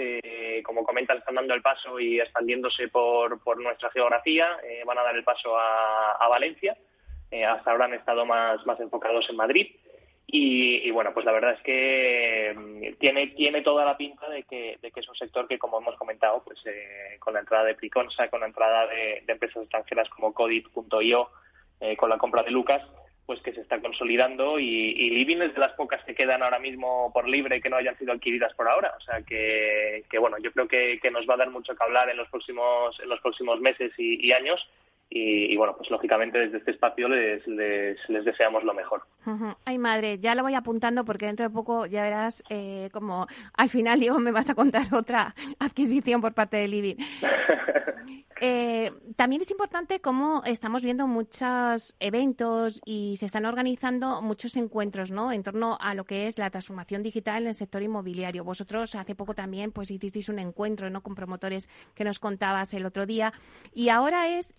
como 0.64 0.84
comentan, 0.84 1.18
están 1.18 1.34
dando 1.34 1.54
el 1.54 1.62
paso 1.62 2.00
y 2.00 2.18
expandiéndose 2.18 2.88
por, 2.88 3.40
por 3.42 3.60
nuestra 3.60 3.90
geografía. 3.90 4.58
Eh, 4.64 4.82
van 4.86 4.98
a 4.98 5.02
dar 5.02 5.14
el 5.14 5.24
paso 5.24 5.56
a, 5.58 6.26
Valencia. 6.28 6.76
Eh, 7.30 7.44
hasta 7.44 7.70
ahora 7.70 7.84
han 7.86 7.94
estado 7.94 8.24
más, 8.24 8.64
más 8.66 8.80
enfocados 8.80 9.28
en 9.28 9.36
Madrid. 9.36 9.68
Y, 10.26 10.90
bueno, 10.92 11.12
pues 11.12 11.26
la 11.26 11.32
verdad 11.32 11.52
es 11.52 11.60
que 11.62 12.54
mm, 12.56 12.98
tiene, 12.98 13.28
tiene 13.28 13.60
toda 13.60 13.84
la 13.84 13.98
pinta 13.98 14.30
de 14.30 14.44
que, 14.44 14.78
de 14.80 14.90
que 14.90 15.00
es 15.00 15.08
un 15.08 15.16
sector 15.16 15.46
que, 15.46 15.58
como 15.58 15.78
hemos 15.78 15.96
comentado, 15.96 16.42
pues 16.42 16.58
eh, 16.64 17.16
con 17.18 17.34
la 17.34 17.40
entrada 17.40 17.64
de 17.64 17.74
Priconsa, 17.74 18.28
con 18.28 18.40
la 18.40 18.46
entrada 18.46 18.86
de, 18.86 19.24
empresas 19.28 19.62
extranjeras 19.62 20.08
como 20.08 20.32
Codit.io, 20.32 21.30
con 21.98 22.08
la 22.08 22.16
compra 22.16 22.44
de 22.44 22.52
Lucas, 22.52 22.82
pues 23.26 23.40
que 23.40 23.52
se 23.52 23.60
está 23.60 23.80
consolidando 23.80 24.58
y, 24.58 25.10
Living 25.10 25.42
es 25.42 25.54
de 25.54 25.60
las 25.60 25.72
pocas 25.72 26.02
que 26.04 26.14
quedan 26.14 26.42
ahora 26.42 26.58
mismo 26.58 27.12
por 27.12 27.28
libre 27.28 27.60
que 27.60 27.70
no 27.70 27.76
hayan 27.76 27.96
sido 27.98 28.12
adquiridas 28.12 28.52
por 28.54 28.68
ahora. 28.68 28.94
O 28.98 29.00
sea 29.00 29.22
que, 29.22 30.04
bueno, 30.18 30.38
yo 30.38 30.52
creo 30.52 30.68
que, 30.68 31.10
nos 31.12 31.28
va 31.28 31.34
a 31.34 31.38
dar 31.38 31.50
mucho 31.50 31.74
que 31.74 31.84
hablar 31.84 32.08
en 32.10 32.16
los 32.16 32.28
próximos, 32.28 32.98
en 33.00 33.08
los 33.08 33.20
próximos 33.20 33.60
meses 33.60 33.92
y, 33.96 34.32
años. 34.32 34.68
Y, 35.14 35.54
bueno, 35.58 35.74
pues 35.76 35.90
lógicamente 35.90 36.38
desde 36.38 36.56
este 36.56 36.70
espacio 36.70 37.06
les, 37.06 37.46
les, 37.46 38.24
deseamos 38.24 38.64
lo 38.64 38.72
mejor. 38.72 39.02
Ay, 39.66 39.76
madre, 39.76 40.18
ya 40.18 40.34
lo 40.34 40.42
voy 40.42 40.54
apuntando 40.54 41.04
porque 41.04 41.26
dentro 41.26 41.46
de 41.46 41.50
poco 41.50 41.84
ya 41.84 42.02
verás 42.02 42.42
eh, 42.48 42.88
como 42.92 43.26
al 43.52 43.68
final, 43.68 44.00
Diego, 44.00 44.18
me 44.20 44.32
vas 44.32 44.48
a 44.48 44.54
contar 44.54 44.82
otra 44.94 45.34
adquisición 45.58 46.22
por 46.22 46.32
parte 46.32 46.56
de 46.56 46.68
Living. 46.68 46.96
Eh, 48.44 48.90
también 49.14 49.40
es 49.40 49.52
importante 49.52 50.00
cómo 50.00 50.42
estamos 50.44 50.82
viendo 50.82 51.06
muchos 51.06 51.94
eventos 52.00 52.80
y 52.84 53.14
se 53.18 53.26
están 53.26 53.44
organizando 53.44 54.20
muchos 54.20 54.56
encuentros, 54.56 55.12
¿no? 55.12 55.30
En 55.30 55.44
torno 55.44 55.78
a 55.80 55.94
lo 55.94 56.02
que 56.02 56.26
es 56.26 56.38
la 56.38 56.50
transformación 56.50 57.04
digital 57.04 57.44
en 57.44 57.50
el 57.50 57.54
sector 57.54 57.82
inmobiliario. 57.82 58.42
Vosotros 58.42 58.96
hace 58.96 59.14
poco 59.14 59.34
también, 59.34 59.70
pues 59.70 59.92
hicisteis 59.92 60.28
un 60.28 60.40
encuentro, 60.40 60.90
¿no? 60.90 61.04
Con 61.04 61.14
promotores 61.14 61.68
que 61.94 62.02
nos 62.02 62.18
contabas 62.18 62.74
el 62.74 62.84
otro 62.84 63.06
día. 63.06 63.32
Y 63.72 63.90
ahora 63.90 64.26
es 64.26 64.52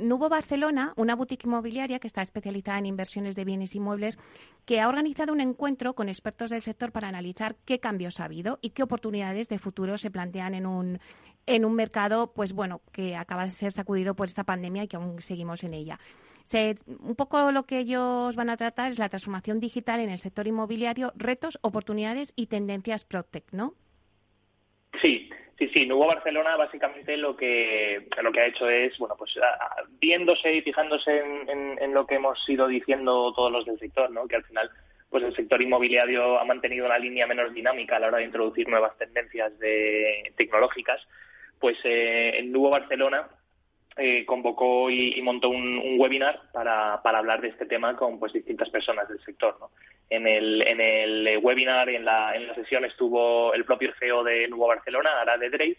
Nubo 0.00 0.28
Barcelona, 0.28 0.92
una 0.96 1.14
boutique 1.14 1.46
inmobiliaria 1.46 1.98
que 1.98 2.06
está 2.06 2.22
especializada 2.22 2.78
en 2.78 2.86
inversiones 2.86 3.34
de 3.36 3.44
bienes 3.44 3.74
inmuebles, 3.74 4.18
que 4.64 4.80
ha 4.80 4.88
organizado 4.88 5.32
un 5.32 5.40
encuentro 5.40 5.94
con 5.94 6.08
expertos 6.08 6.50
del 6.50 6.62
sector 6.62 6.92
para 6.92 7.08
analizar 7.08 7.56
qué 7.64 7.80
cambios 7.80 8.20
ha 8.20 8.24
habido 8.24 8.58
y 8.62 8.70
qué 8.70 8.82
oportunidades 8.82 9.48
de 9.48 9.58
futuro 9.58 9.98
se 9.98 10.10
plantean 10.10 10.54
en 10.54 10.66
un 10.66 11.00
en 11.46 11.64
un 11.64 11.74
mercado, 11.74 12.32
pues 12.32 12.52
bueno, 12.52 12.82
que 12.92 13.16
acaba 13.16 13.44
de 13.44 13.50
ser 13.50 13.72
sacudido 13.72 14.14
por 14.14 14.28
esta 14.28 14.44
pandemia 14.44 14.84
y 14.84 14.88
que 14.88 14.96
aún 14.96 15.20
seguimos 15.20 15.64
en 15.64 15.74
ella. 15.74 15.98
un 17.00 17.14
poco 17.16 17.50
lo 17.50 17.64
que 17.64 17.78
ellos 17.80 18.36
van 18.36 18.50
a 18.50 18.56
tratar 18.56 18.90
es 18.90 18.98
la 18.98 19.08
transformación 19.08 19.58
digital 19.58 20.00
en 20.00 20.10
el 20.10 20.18
sector 20.18 20.46
inmobiliario, 20.46 21.12
retos, 21.16 21.58
oportunidades 21.62 22.32
y 22.36 22.46
tendencias 22.46 23.04
ProTech, 23.04 23.52
¿no? 23.52 23.74
Sí, 25.00 25.30
sí, 25.58 25.68
sí. 25.68 25.86
Nuevo 25.86 26.06
Barcelona 26.06 26.56
básicamente 26.56 27.16
lo 27.16 27.36
que 27.36 28.06
lo 28.22 28.32
que 28.32 28.40
ha 28.40 28.46
hecho 28.46 28.68
es, 28.68 28.96
bueno, 28.98 29.14
pues 29.16 29.38
viéndose 30.00 30.52
y 30.52 30.62
fijándose 30.62 31.18
en, 31.18 31.94
lo 31.94 32.06
que 32.06 32.16
hemos 32.16 32.46
ido 32.48 32.66
diciendo 32.68 33.32
todos 33.34 33.50
los 33.50 33.64
del 33.64 33.78
sector, 33.78 34.10
¿no? 34.10 34.26
Que 34.26 34.36
al 34.36 34.44
final 34.44 34.70
pues 35.10 35.24
el 35.24 35.36
sector 35.36 35.60
inmobiliario 35.60 36.38
ha 36.40 36.44
mantenido 36.44 36.86
una 36.86 36.98
línea 36.98 37.26
menos 37.26 37.52
dinámica 37.52 37.96
a 37.96 38.00
la 38.00 38.08
hora 38.08 38.18
de 38.18 38.24
introducir 38.24 38.66
nuevas 38.68 38.96
tendencias 38.96 39.58
de, 39.58 40.32
tecnológicas 40.36 41.06
pues 41.62 41.78
eh, 41.84 42.38
en 42.38 42.50
Nuevo 42.50 42.70
Barcelona 42.70 43.28
eh, 43.96 44.26
convocó 44.26 44.90
y, 44.90 45.22
montó 45.22 45.48
un, 45.48 45.96
webinar 45.98 46.40
para, 46.52 46.94
hablar 46.94 47.40
de 47.40 47.48
este 47.48 47.66
tema 47.66 47.94
con 47.96 48.18
pues 48.18 48.32
distintas 48.32 48.68
personas 48.70 49.08
del 49.08 49.22
sector. 49.22 49.56
En, 50.14 50.26
el, 50.26 50.60
en 50.66 50.78
el 50.78 51.38
webinar, 51.38 51.88
en 51.88 52.04
la, 52.04 52.36
en 52.36 52.46
la 52.46 52.54
sesión 52.54 52.84
estuvo 52.84 53.54
el 53.54 53.64
propio 53.64 53.94
CEO 53.98 54.22
de 54.22 54.46
Nuevo 54.46 54.66
Barcelona, 54.66 55.08
Ara 55.22 55.38
de 55.38 55.48
Drey, 55.48 55.76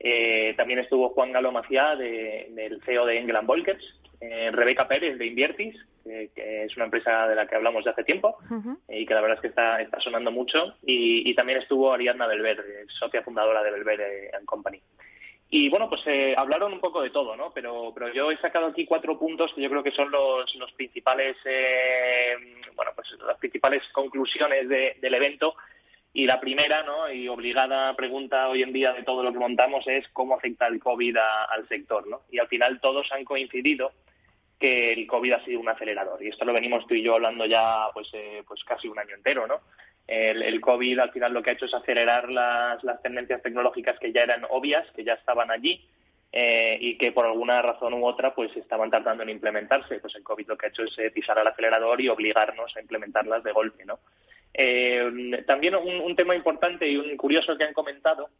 eh, 0.00 0.52
también 0.56 0.80
estuvo 0.80 1.10
Juan 1.10 1.30
Galo 1.30 1.52
Maciá, 1.52 1.94
del 1.94 2.80
CEO 2.84 3.06
de 3.06 3.18
England 3.18 3.46
Volkers, 3.46 4.00
eh, 4.20 4.50
Rebeca 4.52 4.88
Pérez 4.88 5.16
de 5.16 5.26
Inviertis, 5.26 5.76
que 6.04 6.64
es 6.64 6.74
una 6.74 6.86
empresa 6.86 7.28
de 7.28 7.36
la 7.36 7.46
que 7.46 7.54
hablamos 7.54 7.84
de 7.84 7.90
hace 7.90 8.02
tiempo 8.02 8.38
y 8.88 9.06
que 9.06 9.14
la 9.14 9.20
verdad 9.20 9.36
es 9.36 9.42
que 9.42 9.48
está, 9.48 9.80
está 9.80 10.00
sonando 10.00 10.32
mucho, 10.32 10.74
y, 10.82 11.32
también 11.34 11.58
estuvo 11.58 11.92
Ariadna 11.92 12.26
Belver, 12.26 12.64
socia 12.88 13.22
fundadora 13.22 13.62
de 13.62 13.70
Belver 13.70 14.30
Company. 14.44 14.80
Y 15.50 15.70
bueno, 15.70 15.88
pues 15.88 16.02
eh, 16.06 16.34
hablaron 16.36 16.74
un 16.74 16.80
poco 16.80 17.00
de 17.00 17.10
todo, 17.10 17.34
¿no? 17.34 17.50
Pero, 17.54 17.90
pero 17.94 18.12
yo 18.12 18.30
he 18.30 18.36
sacado 18.36 18.66
aquí 18.66 18.84
cuatro 18.84 19.18
puntos 19.18 19.52
que 19.54 19.62
yo 19.62 19.70
creo 19.70 19.82
que 19.82 19.92
son 19.92 20.10
los, 20.10 20.54
los 20.56 20.72
principales, 20.72 21.36
eh, 21.46 22.36
bueno, 22.74 22.92
pues 22.94 23.08
las 23.26 23.38
principales 23.38 23.82
conclusiones 23.92 24.68
del 24.68 25.14
evento. 25.14 25.54
Y 26.12 26.26
la 26.26 26.40
primera, 26.40 26.82
¿no? 26.82 27.10
Y 27.10 27.28
obligada 27.28 27.94
pregunta 27.94 28.48
hoy 28.48 28.62
en 28.62 28.72
día 28.72 28.92
de 28.92 29.04
todo 29.04 29.22
lo 29.22 29.32
que 29.32 29.38
montamos 29.38 29.86
es 29.86 30.08
cómo 30.08 30.34
afecta 30.34 30.66
el 30.66 30.80
COVID 30.80 31.16
al 31.16 31.68
sector, 31.68 32.06
¿no? 32.06 32.22
Y 32.30 32.38
al 32.38 32.48
final 32.48 32.80
todos 32.80 33.10
han 33.12 33.24
coincidido 33.24 33.92
que 34.58 34.92
el 34.92 35.06
COVID 35.06 35.32
ha 35.32 35.44
sido 35.44 35.60
un 35.60 35.68
acelerador. 35.68 36.22
Y 36.22 36.28
esto 36.28 36.44
lo 36.44 36.52
venimos 36.52 36.86
tú 36.86 36.94
y 36.94 37.02
yo 37.02 37.14
hablando 37.14 37.46
ya, 37.46 37.86
pues, 37.94 38.08
eh, 38.12 38.42
pues 38.46 38.64
casi 38.64 38.88
un 38.88 38.98
año 38.98 39.14
entero, 39.14 39.46
¿no? 39.46 39.60
El, 40.08 40.58
COVID 40.62 41.00
al 41.00 41.12
final 41.12 41.34
lo 41.34 41.42
que 41.42 41.50
ha 41.50 41.52
hecho 41.52 41.66
es 41.66 41.74
acelerar 41.74 42.30
las, 42.30 42.80
tendencias 43.02 43.42
tecnológicas 43.42 43.98
que 43.98 44.10
ya 44.10 44.22
eran 44.22 44.42
obvias, 44.48 44.90
que 44.92 45.04
ya 45.04 45.12
estaban 45.12 45.50
allí 45.50 45.86
eh, 46.32 46.78
y 46.80 46.96
que 46.96 47.12
por 47.12 47.26
alguna 47.26 47.60
razón 47.60 47.92
u 47.92 48.06
otra 48.06 48.34
pues 48.34 48.56
estaban 48.56 48.90
tardando 48.90 49.22
en 49.22 49.28
implementarse. 49.28 50.00
Pues 50.00 50.14
el 50.14 50.22
COVID 50.22 50.48
lo 50.48 50.56
que 50.56 50.66
ha 50.66 50.68
hecho 50.70 50.84
es 50.84 50.98
eh, 50.98 51.10
pisar 51.10 51.38
al 51.38 51.46
acelerador 51.46 52.00
y 52.00 52.08
obligarnos 52.08 52.74
a 52.74 52.80
implementarlas 52.80 53.44
de 53.44 53.52
golpe, 53.52 53.84
¿no? 53.84 53.98
Eh, 54.54 55.44
también 55.46 55.74
un, 55.76 56.16
tema 56.16 56.34
importante 56.34 56.88
y 56.88 56.96
un 56.96 57.14
curioso 57.18 57.58
que 57.58 57.64
han 57.64 57.74
comentado 57.74 58.30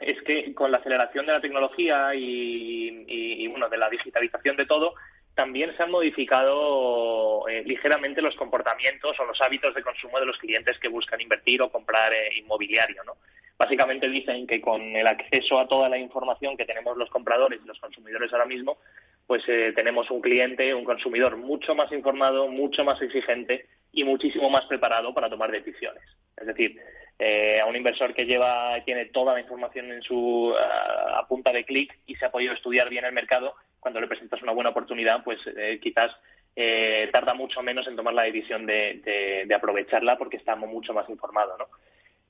es 0.00 0.20
que 0.22 0.52
con 0.54 0.72
la 0.72 0.78
aceleración 0.78 1.24
de 1.24 1.32
la 1.32 1.40
tecnología 1.40 2.10
y, 2.16 3.46
bueno 3.46 3.68
de 3.68 3.78
la 3.78 3.88
digitalización 3.88 4.56
de 4.56 4.66
todo 4.66 4.94
también 5.36 5.76
se 5.76 5.82
han 5.82 5.90
modificado 5.90 7.46
eh, 7.46 7.62
ligeramente 7.66 8.22
los 8.22 8.34
comportamientos 8.36 9.20
o 9.20 9.24
los 9.26 9.38
hábitos 9.42 9.74
de 9.74 9.82
consumo 9.82 10.18
de 10.18 10.24
los 10.24 10.38
clientes 10.38 10.78
que 10.78 10.88
buscan 10.88 11.20
invertir 11.20 11.60
o 11.60 11.70
comprar 11.70 12.10
eh, 12.14 12.30
inmobiliario. 12.38 13.04
¿no? 13.04 13.18
Básicamente 13.58 14.08
dicen 14.08 14.46
que 14.46 14.62
con 14.62 14.80
el 14.80 15.06
acceso 15.06 15.58
a 15.58 15.68
toda 15.68 15.90
la 15.90 15.98
información 15.98 16.56
que 16.56 16.64
tenemos 16.64 16.96
los 16.96 17.10
compradores 17.10 17.60
y 17.62 17.68
los 17.68 17.78
consumidores 17.78 18.32
ahora 18.32 18.46
mismo, 18.46 18.78
pues 19.26 19.42
eh, 19.46 19.74
tenemos 19.76 20.10
un 20.10 20.22
cliente, 20.22 20.74
un 20.74 20.84
consumidor 20.84 21.36
mucho 21.36 21.74
más 21.74 21.92
informado, 21.92 22.48
mucho 22.48 22.82
más 22.82 23.00
exigente 23.02 23.66
y 23.92 24.04
muchísimo 24.04 24.48
más 24.48 24.64
preparado 24.64 25.12
para 25.12 25.28
tomar 25.28 25.50
decisiones. 25.50 26.02
Es 26.38 26.46
decir, 26.46 26.80
a 27.18 27.66
un 27.66 27.76
inversor 27.76 28.12
que 28.12 28.26
lleva 28.26 28.82
tiene 28.84 29.06
toda 29.06 29.32
la 29.32 29.40
información 29.40 29.90
en 29.90 30.02
su 30.02 30.54
a 30.56 31.26
punta 31.26 31.52
de 31.52 31.64
clic 31.64 31.98
y 32.06 32.14
se 32.16 32.26
ha 32.26 32.30
podido 32.30 32.52
estudiar 32.52 32.90
bien 32.90 33.04
el 33.04 33.12
mercado, 33.12 33.54
cuando 33.86 34.00
le 34.00 34.08
presentas 34.08 34.42
una 34.42 34.50
buena 34.50 34.70
oportunidad, 34.70 35.22
pues 35.22 35.38
eh, 35.46 35.78
quizás 35.80 36.10
eh, 36.56 37.08
tarda 37.12 37.34
mucho 37.34 37.62
menos 37.62 37.86
en 37.86 37.94
tomar 37.94 38.14
la 38.14 38.24
decisión 38.24 38.66
de, 38.66 39.46
aprovecharla 39.54 40.18
porque 40.18 40.38
está 40.38 40.56
mucho 40.56 40.92
más 40.92 41.08
informado, 41.08 41.56
¿no? 41.56 41.66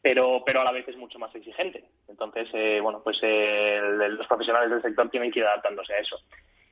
Pero, 0.03 0.43
pero 0.45 0.61
a 0.61 0.65
la 0.65 0.73
vez 0.73 0.87
es 0.87 0.99
mucho 0.99 1.19
más 1.19 1.35
exigente. 1.35 1.83
Entonces, 2.09 2.51
eh, 2.53 2.79
bueno, 2.83 3.01
pues 3.03 3.21
los 3.23 4.27
profesionales 4.27 4.69
del 4.69 4.83
sector 4.83 5.09
tienen 5.09 5.33
que 5.33 5.39
ir 5.39 5.47
adaptándose 5.47 5.95
a 5.95 5.99
eso. 5.99 6.21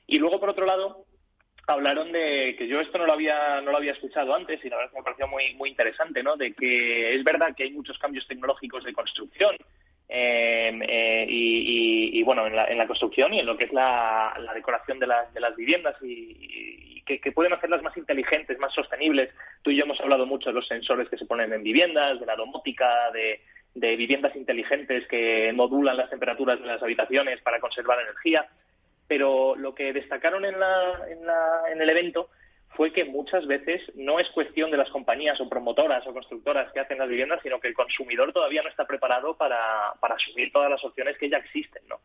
Y 0.06 0.18
luego, 0.18 0.38
por 0.38 0.50
otro 0.50 0.66
lado, 0.66 1.06
hablaron 1.66 2.12
de 2.12 2.54
que 2.58 2.68
yo 2.68 2.80
esto 2.80 2.98
no 2.98 3.06
lo 3.06 3.12
había 3.12 3.60
no 3.60 3.70
lo 3.70 3.78
había 3.78 3.92
escuchado 3.92 4.34
antes 4.34 4.64
y 4.64 4.68
la 4.68 4.76
verdad 4.76 4.90
que 4.90 4.98
me 4.98 5.04
pareció 5.04 5.28
muy 5.28 5.54
muy 5.54 5.70
interesante 5.70 6.22
no 6.22 6.36
de 6.36 6.52
que 6.52 7.14
es 7.14 7.24
verdad 7.24 7.54
que 7.56 7.64
hay 7.64 7.70
muchos 7.70 7.98
cambios 7.98 8.26
tecnológicos 8.26 8.84
de 8.84 8.92
construcción 8.92 9.56
Em, 10.08 10.82
eh, 10.82 11.26
y, 11.28 12.22
bueno, 12.22 12.46
en 12.46 12.54
la, 12.54 12.86
construcción 12.86 13.32
y 13.32 13.40
en 13.40 13.46
lo 13.46 13.56
que 13.56 13.64
es 13.64 13.72
la, 13.72 14.34
decoración 14.54 14.98
de, 14.98 15.06
de, 15.32 15.40
las 15.40 15.56
viviendas 15.56 15.96
y, 16.02 17.02
que, 17.02 17.32
pueden 17.32 17.52
hacerlas 17.52 17.82
más 17.82 17.96
inteligentes, 17.96 18.58
más 18.58 18.72
sostenibles. 18.72 19.30
Tú 19.62 19.70
y 19.70 19.76
yo 19.76 19.84
hemos 19.84 20.00
hablado 20.00 20.26
mucho 20.26 20.50
de 20.50 20.54
los 20.54 20.66
sensores 20.66 21.08
que 21.08 21.18
se 21.18 21.26
ponen 21.26 21.52
en 21.52 21.62
viviendas, 21.62 22.20
de 22.20 22.26
la 22.26 22.36
domótica, 22.36 23.10
de, 23.12 23.40
viviendas 23.96 24.36
inteligentes 24.36 25.06
que 25.08 25.52
modulan 25.52 25.96
las 25.96 26.10
temperaturas 26.10 26.60
de 26.60 26.66
las 26.66 26.82
habitaciones 26.82 27.40
para 27.42 27.60
conservar 27.60 28.00
energía. 28.00 28.46
Pero 29.06 29.54
lo 29.56 29.74
que 29.74 29.92
destacaron 29.92 30.44
en, 30.44 30.58
la, 30.58 31.02
en 31.70 31.80
el 31.80 31.90
evento 31.90 32.30
fue 32.76 32.92
que 32.92 33.04
muchas 33.04 33.46
veces 33.46 33.82
no 33.94 34.18
es 34.18 34.28
cuestión 34.30 34.70
de 34.70 34.76
las 34.76 34.90
compañías 34.90 35.40
o 35.40 35.48
promotoras 35.48 36.06
o 36.06 36.12
constructoras 36.12 36.72
que 36.72 36.80
hacen 36.80 36.98
las 36.98 37.08
viviendas, 37.08 37.40
sino 37.42 37.60
que 37.60 37.68
el 37.68 37.74
consumidor 37.74 38.32
todavía 38.32 38.62
no 38.62 38.68
está 38.68 38.86
preparado 38.86 39.36
para, 39.36 39.90
asumir 40.00 40.52
todas 40.52 40.70
las 40.70 40.84
opciones 40.84 41.16
que 41.18 41.28
ya 41.28 41.38
existen, 41.38 41.82
¿no? 41.88 42.00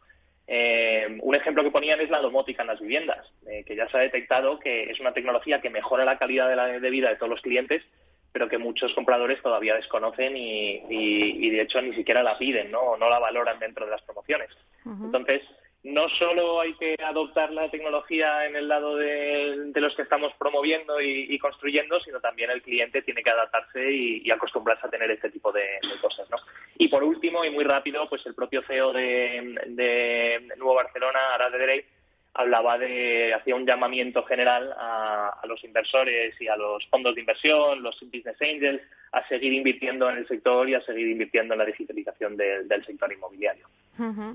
Eh, 0.52 1.20
un 1.22 1.36
ejemplo 1.36 1.64
que 1.64 1.70
ponían 1.70 2.02
es 2.02 2.10
la 2.10 2.22
domótica 2.22 2.64
en 2.64 2.70
las 2.70 2.80
viviendas, 2.80 3.24
eh, 3.48 3.64
que 3.66 3.76
ya 3.76 3.88
se 3.88 3.98
ha 3.98 4.02
detectado 4.02 4.60
que 4.60 4.90
es 4.90 5.00
una 5.00 5.14
tecnología 5.14 5.62
que 5.62 5.70
mejora 5.70 6.06
la 6.06 6.18
calidad 6.18 6.50
de, 6.50 6.56
la, 6.56 6.66
de 6.68 6.90
vida 6.90 7.10
de 7.10 7.18
todos 7.18 7.30
los 7.30 7.42
clientes, 7.42 7.84
pero 8.32 8.50
que 8.50 8.58
muchos 8.58 8.94
compradores 8.94 9.42
todavía 9.44 9.76
desconocen 9.76 10.36
y, 10.36 11.50
de 11.50 11.62
hecho 11.62 11.82
ni 11.82 11.94
siquiera 11.94 12.24
la 12.24 12.38
piden, 12.38 12.72
¿no? 12.72 12.80
O 12.82 12.98
no 12.98 13.10
la 13.10 13.20
valoran 13.20 13.60
dentro 13.60 13.86
de 13.86 13.92
las 13.92 14.02
promociones. 14.04 14.50
Entonces, 14.86 15.44
no 15.84 16.10
solo 16.10 16.60
hay 16.60 16.74
que 16.74 16.96
adoptar 17.02 17.52
la 17.52 17.72
tecnología 17.72 18.46
en 18.46 18.56
el 18.56 18.68
lado 18.68 18.98
de, 18.98 19.72
los 19.76 19.96
que 19.96 20.02
estamos 20.02 20.34
promoviendo 20.38 21.00
y, 21.00 21.38
construyendo, 21.40 22.00
sino 22.02 22.20
también 22.20 22.52
el 22.52 22.62
cliente 22.62 23.02
tiene 23.02 23.24
que 23.24 23.30
adaptarse 23.30 23.92
y, 23.92 24.30
acostumbrarse 24.30 24.88
a 24.88 24.90
tener 24.90 25.10
este 25.12 25.30
tipo 25.30 25.52
de, 25.52 25.80
cosas. 26.02 26.30
¿no? 26.30 26.38
Y 26.78 26.90
por 26.90 27.04
último, 27.04 27.46
y 27.46 27.50
muy 27.50 27.64
rápido, 27.64 28.10
pues 28.10 28.26
el 28.26 28.36
propio 28.36 28.62
CEO 28.64 28.92
de, 28.92 30.48
Nuevo 30.58 30.76
Barcelona, 30.76 31.20
Ara 31.34 31.50
de 31.50 31.86
hablaba 32.34 32.78
de, 32.78 33.34
hacía 33.34 33.56
un 33.56 33.66
llamamiento 33.66 34.24
general 34.24 34.74
a, 34.78 35.42
los 35.48 35.64
inversores 35.64 36.40
y 36.42 36.48
a 36.48 36.58
los 36.58 36.86
fondos 36.88 37.16
de 37.16 37.22
inversión, 37.22 37.82
los 37.82 38.00
business 38.02 38.42
angels, 38.42 38.82
a 39.14 39.28
seguir 39.28 39.54
invirtiendo 39.54 40.10
en 40.10 40.18
el 40.18 40.28
sector 40.28 40.70
y 40.70 40.76
a 40.76 40.82
seguir 40.82 41.08
invirtiendo 41.08 41.54
en 41.54 41.60
la 41.60 41.66
digitalización 41.66 42.36
del 42.38 42.86
sector 42.86 43.12
inmobiliario. 43.12 43.68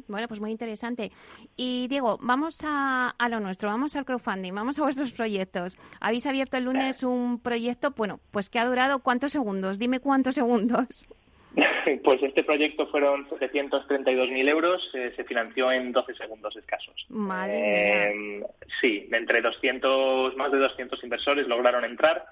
Bueno, 0.08 0.28
pues 0.28 0.40
muy 0.40 0.50
interesante. 0.50 1.10
Y 1.56 1.88
Diego, 1.88 2.18
vamos 2.20 2.60
a, 2.64 3.14
lo 3.28 3.40
nuestro, 3.40 3.68
vamos 3.68 3.96
al 3.96 4.04
crowdfunding, 4.04 4.54
vamos 4.54 4.78
a 4.78 4.82
vuestros 4.82 5.12
proyectos. 5.12 5.78
Habéis 6.00 6.26
abierto 6.26 6.56
el 6.56 6.64
lunes 6.64 7.02
un 7.02 7.40
proyecto, 7.40 7.92
bueno, 7.96 8.20
pues 8.30 8.50
que 8.50 8.58
ha 8.58 8.66
durado 8.66 9.00
cuántos 9.00 9.32
segundos, 9.32 9.78
dime 9.78 10.00
cuántos 10.00 10.34
segundos. 10.34 11.06
Pues 12.02 12.22
este 12.22 12.42
proyecto 12.42 12.86
fueron 12.88 13.28
732.000 13.28 14.48
euros, 14.48 14.90
eh, 14.94 15.12
se 15.14 15.24
financió 15.24 15.70
en 15.70 15.92
12 15.92 16.14
segundos 16.14 16.56
escasos. 16.56 17.06
Madre 17.10 18.40
eh, 18.40 18.46
sí, 18.80 19.06
entre 19.12 19.42
200, 19.42 20.34
más 20.34 20.50
de 20.50 20.58
200 20.58 21.04
inversores 21.04 21.46
lograron 21.46 21.84
entrar 21.84 22.24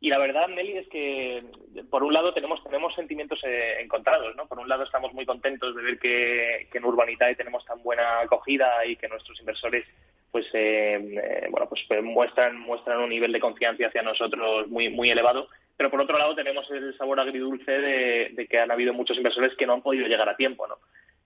Y 0.00 0.10
la 0.10 0.18
verdad, 0.18 0.48
Meli, 0.48 0.78
es 0.78 0.88
que 0.88 1.42
por 1.90 2.04
un 2.04 2.12
lado 2.12 2.32
tenemos 2.32 2.62
tenemos 2.62 2.94
sentimientos 2.94 3.40
eh, 3.44 3.80
encontrados, 3.80 4.36
¿no? 4.36 4.46
Por 4.46 4.60
un 4.60 4.68
lado 4.68 4.84
estamos 4.84 5.12
muy 5.12 5.26
contentos 5.26 5.74
de 5.74 5.82
ver 5.82 5.98
que, 5.98 6.68
que 6.70 6.78
en 6.78 6.84
Urbanitae 6.84 7.34
tenemos 7.34 7.64
tan 7.64 7.82
buena 7.82 8.20
acogida 8.20 8.86
y 8.86 8.96
que 8.96 9.08
nuestros 9.08 9.40
inversores 9.40 9.84
pues 10.30 10.46
eh, 10.52 11.00
eh, 11.22 11.46
bueno 11.50 11.68
pues 11.68 11.82
muestran 12.02 12.58
muestran 12.58 12.98
un 13.00 13.08
nivel 13.08 13.32
de 13.32 13.40
confianza 13.40 13.86
hacia 13.86 14.02
nosotros 14.02 14.68
muy 14.68 14.90
muy 14.90 15.10
elevado 15.10 15.48
pero 15.76 15.90
por 15.90 16.00
otro 16.00 16.18
lado 16.18 16.34
tenemos 16.34 16.70
el 16.70 16.96
sabor 16.98 17.18
agridulce 17.18 17.70
de, 17.70 18.28
de 18.34 18.46
que 18.46 18.58
han 18.58 18.70
habido 18.70 18.92
muchos 18.92 19.16
inversores 19.16 19.56
que 19.56 19.66
no 19.66 19.72
han 19.72 19.82
podido 19.82 20.06
llegar 20.06 20.28
a 20.28 20.36
tiempo 20.36 20.66
no 20.66 20.76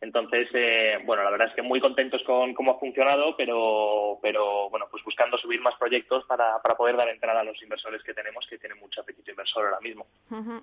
entonces, 0.02 0.48
eh, 0.52 0.98
bueno, 1.04 1.22
la 1.22 1.30
verdad 1.30 1.48
es 1.48 1.54
que 1.54 1.62
muy 1.62 1.80
contentos 1.80 2.20
con 2.24 2.54
cómo 2.54 2.72
ha 2.72 2.78
funcionado, 2.80 3.36
pero, 3.36 4.18
pero 4.20 4.68
bueno, 4.68 4.86
pues 4.90 5.04
buscando 5.04 5.38
subir 5.38 5.60
más 5.60 5.76
proyectos 5.76 6.24
para, 6.24 6.60
para 6.60 6.76
poder 6.76 6.96
dar 6.96 7.08
entrada 7.08 7.40
a 7.40 7.44
los 7.44 7.62
inversores 7.62 8.02
que 8.02 8.12
tenemos, 8.12 8.44
que 8.48 8.58
tienen 8.58 8.80
mucho 8.80 9.00
apetito 9.00 9.30
inversor 9.30 9.66
ahora 9.66 9.80
mismo. 9.80 10.06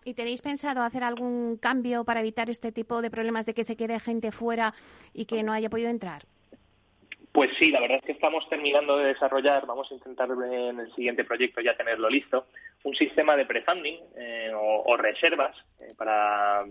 ¿Y 0.04 0.14
tenéis 0.14 0.42
pensado 0.42 0.82
hacer 0.82 1.06
algún 1.06 1.56
cambio 1.56 2.04
para 2.04 2.20
evitar 2.20 2.50
este 2.50 2.74
tipo 2.74 3.02
de 3.02 3.10
problemas 3.10 3.46
de 3.46 3.54
que 3.54 3.64
se 3.64 3.78
quede 3.78 4.02
gente 4.02 4.34
fuera 4.34 4.74
y 5.14 5.24
que 5.24 5.42
no 5.42 5.54
haya 5.54 5.70
podido 5.70 5.90
entrar? 5.90 6.24
Pues 7.32 7.52
sí, 7.60 7.70
la 7.70 7.80
verdad 7.80 7.98
es 7.98 8.06
que 8.06 8.12
estamos 8.14 8.48
terminando 8.50 8.98
de 8.98 9.10
desarrollar, 9.10 9.66
vamos 9.68 9.92
a 9.92 9.94
intentar 9.94 10.30
en 10.30 10.80
el 10.80 10.94
siguiente 10.96 11.24
proyecto 11.24 11.62
ya 11.62 11.78
tenerlo 11.78 12.10
listo, 12.10 12.48
un 12.84 12.96
sistema 12.96 13.38
de 13.38 13.46
prefunding 13.46 14.00
eh, 14.18 14.52
o, 14.56 14.98
reservas 14.98 15.56
eh, 15.80 15.94
para, 15.96 16.66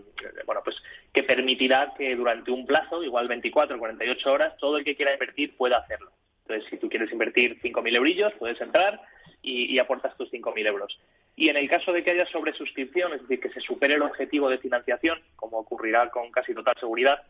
bueno, 0.46 0.60
pues 0.64 0.76
que 1.12 1.22
permitirá 1.22 1.94
que 1.96 2.16
durante 2.16 2.50
un 2.50 2.66
plazo, 2.66 3.04
igual 3.04 3.28
24 3.28 3.76
o 3.76 3.78
48 3.78 4.32
horas, 4.32 4.56
todo 4.56 4.78
el 4.78 4.84
que 4.84 4.96
quiera 4.96 5.12
invertir 5.12 5.56
pueda 5.56 5.78
hacerlo. 5.78 6.10
Entonces, 6.42 6.68
si 6.70 6.76
tú 6.78 6.88
quieres 6.88 7.12
invertir 7.12 7.60
5.000 7.60 7.94
eurillos, 7.94 8.32
puedes 8.38 8.60
entrar 8.60 9.00
y, 9.42 9.72
y 9.72 9.78
aportas 9.78 10.16
tus 10.16 10.32
5.000 10.32 10.66
euros. 10.66 10.98
Y 11.36 11.50
en 11.50 11.56
el 11.56 11.68
caso 11.68 11.92
de 11.92 12.02
que 12.02 12.10
haya 12.10 12.26
sobresuscripción, 12.26 13.12
es 13.12 13.22
decir, 13.22 13.38
que 13.38 13.50
se 13.50 13.60
supere 13.60 13.94
el 13.94 14.02
objetivo 14.02 14.50
de 14.50 14.58
financiación, 14.58 15.20
como 15.36 15.58
ocurrirá 15.58 16.10
con 16.10 16.32
casi 16.32 16.52
total 16.52 16.74
seguridad, 16.80 17.22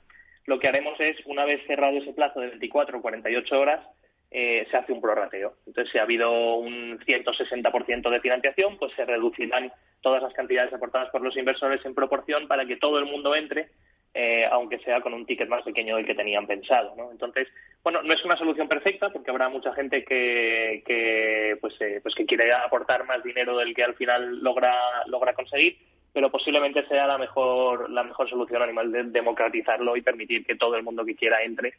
lo 0.49 0.59
que 0.59 0.67
haremos 0.67 0.99
es, 0.99 1.15
una 1.27 1.45
vez 1.45 1.61
cerrado 1.67 1.99
ese 1.99 2.15
plazo 2.15 2.41
de 2.41 2.49
24 2.49 2.99
o 2.99 3.03
48 3.03 3.61
horas, 3.61 3.87
eh, 4.31 4.67
se 4.71 4.77
hace 4.79 4.93
un 4.93 5.01
prorrateo. 5.03 5.53
Entonces, 5.67 5.93
si 5.93 5.99
ha 5.99 6.03
habido 6.03 6.55
un 6.55 6.99
160% 7.01 8.11
de 8.11 8.21
financiación, 8.21 8.79
pues 8.79 8.95
se 8.95 9.05
reducirán 9.05 9.71
todas 10.01 10.23
las 10.23 10.33
cantidades 10.33 10.73
aportadas 10.73 11.11
por 11.11 11.21
los 11.21 11.37
inversores 11.37 11.85
en 11.85 11.95
proporción 11.95 12.49
para 12.49 12.65
que 12.65 12.77
todo 12.77 12.99
el 12.99 13.05
mundo 13.05 13.35
entre, 13.37 13.69
eh, 14.15 14.47
aunque 14.51 14.79
sea 14.79 15.03
con 15.03 15.13
un 15.13 15.27
ticket 15.27 15.51
más 15.51 15.63
pequeño 15.65 15.97
del 15.97 16.07
que 16.07 16.15
tenían 16.15 16.47
pensado. 16.47 16.95
¿no? 16.97 17.11
Entonces, 17.11 17.47
bueno, 17.83 18.03
no 18.03 18.15
es 18.15 18.25
una 18.25 18.39
solución 18.39 18.69
perfecta 18.69 19.11
porque 19.11 19.31
habrá 19.31 19.51
mucha 19.51 19.75
gente 19.75 20.03
que, 20.03 20.83
que 20.87 21.59
pues, 21.61 21.79
eh, 21.83 22.01
pues 22.03 22.15
que 22.15 22.25
quiere 22.25 22.51
aportar 22.55 23.05
más 23.05 23.23
dinero 23.23 23.59
del 23.59 23.75
que 23.75 23.85
al 23.85 23.97
final 23.97 24.43
logra, 24.43 24.75
logra 25.09 25.35
conseguir 25.35 25.77
pero 26.13 26.31
posiblemente 26.31 26.87
sea 26.87 27.07
la 27.07 27.19
mejor, 27.19 27.91
la 27.91 28.03
mejor 28.03 28.29
solución 28.29 28.63
animal 28.63 28.91
de 28.91 29.05
democratizarlo 29.05 29.97
y 29.97 30.03
permitir 30.03 30.45
que 30.45 30.57
todo 30.57 30.77
el 30.77 30.83
mundo 30.83 31.05
que 31.05 31.15
quiera 31.15 31.43
entre 31.43 31.75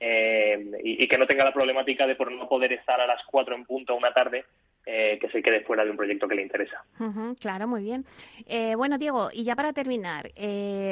eh, 0.00 0.70
y, 0.82 1.06
que 1.08 1.16
no 1.16 1.26
tenga 1.26 1.44
la 1.44 1.52
problemática 1.52 2.06
de 2.06 2.16
por 2.16 2.30
no 2.30 2.48
poder 2.48 2.72
estar 2.72 3.00
a 3.00 3.06
las 3.06 3.22
cuatro 3.24 3.54
en 3.54 3.64
punto 3.64 3.94
una 3.94 4.12
tarde 4.12 4.44
eh, 4.84 5.18
que 5.20 5.28
se 5.30 5.42
quede 5.42 5.60
fuera 5.62 5.84
de 5.84 5.90
un 5.90 5.96
proyecto 5.96 6.28
que 6.28 6.34
le 6.34 6.42
interesa. 6.42 6.84
claro, 7.40 7.68
muy 7.68 7.82
bien. 7.82 8.04
Eh, 8.46 8.74
bueno, 8.74 8.98
Diego, 8.98 9.30
y 9.32 9.44
ya 9.44 9.56
para 9.56 9.72
terminar, 9.72 10.32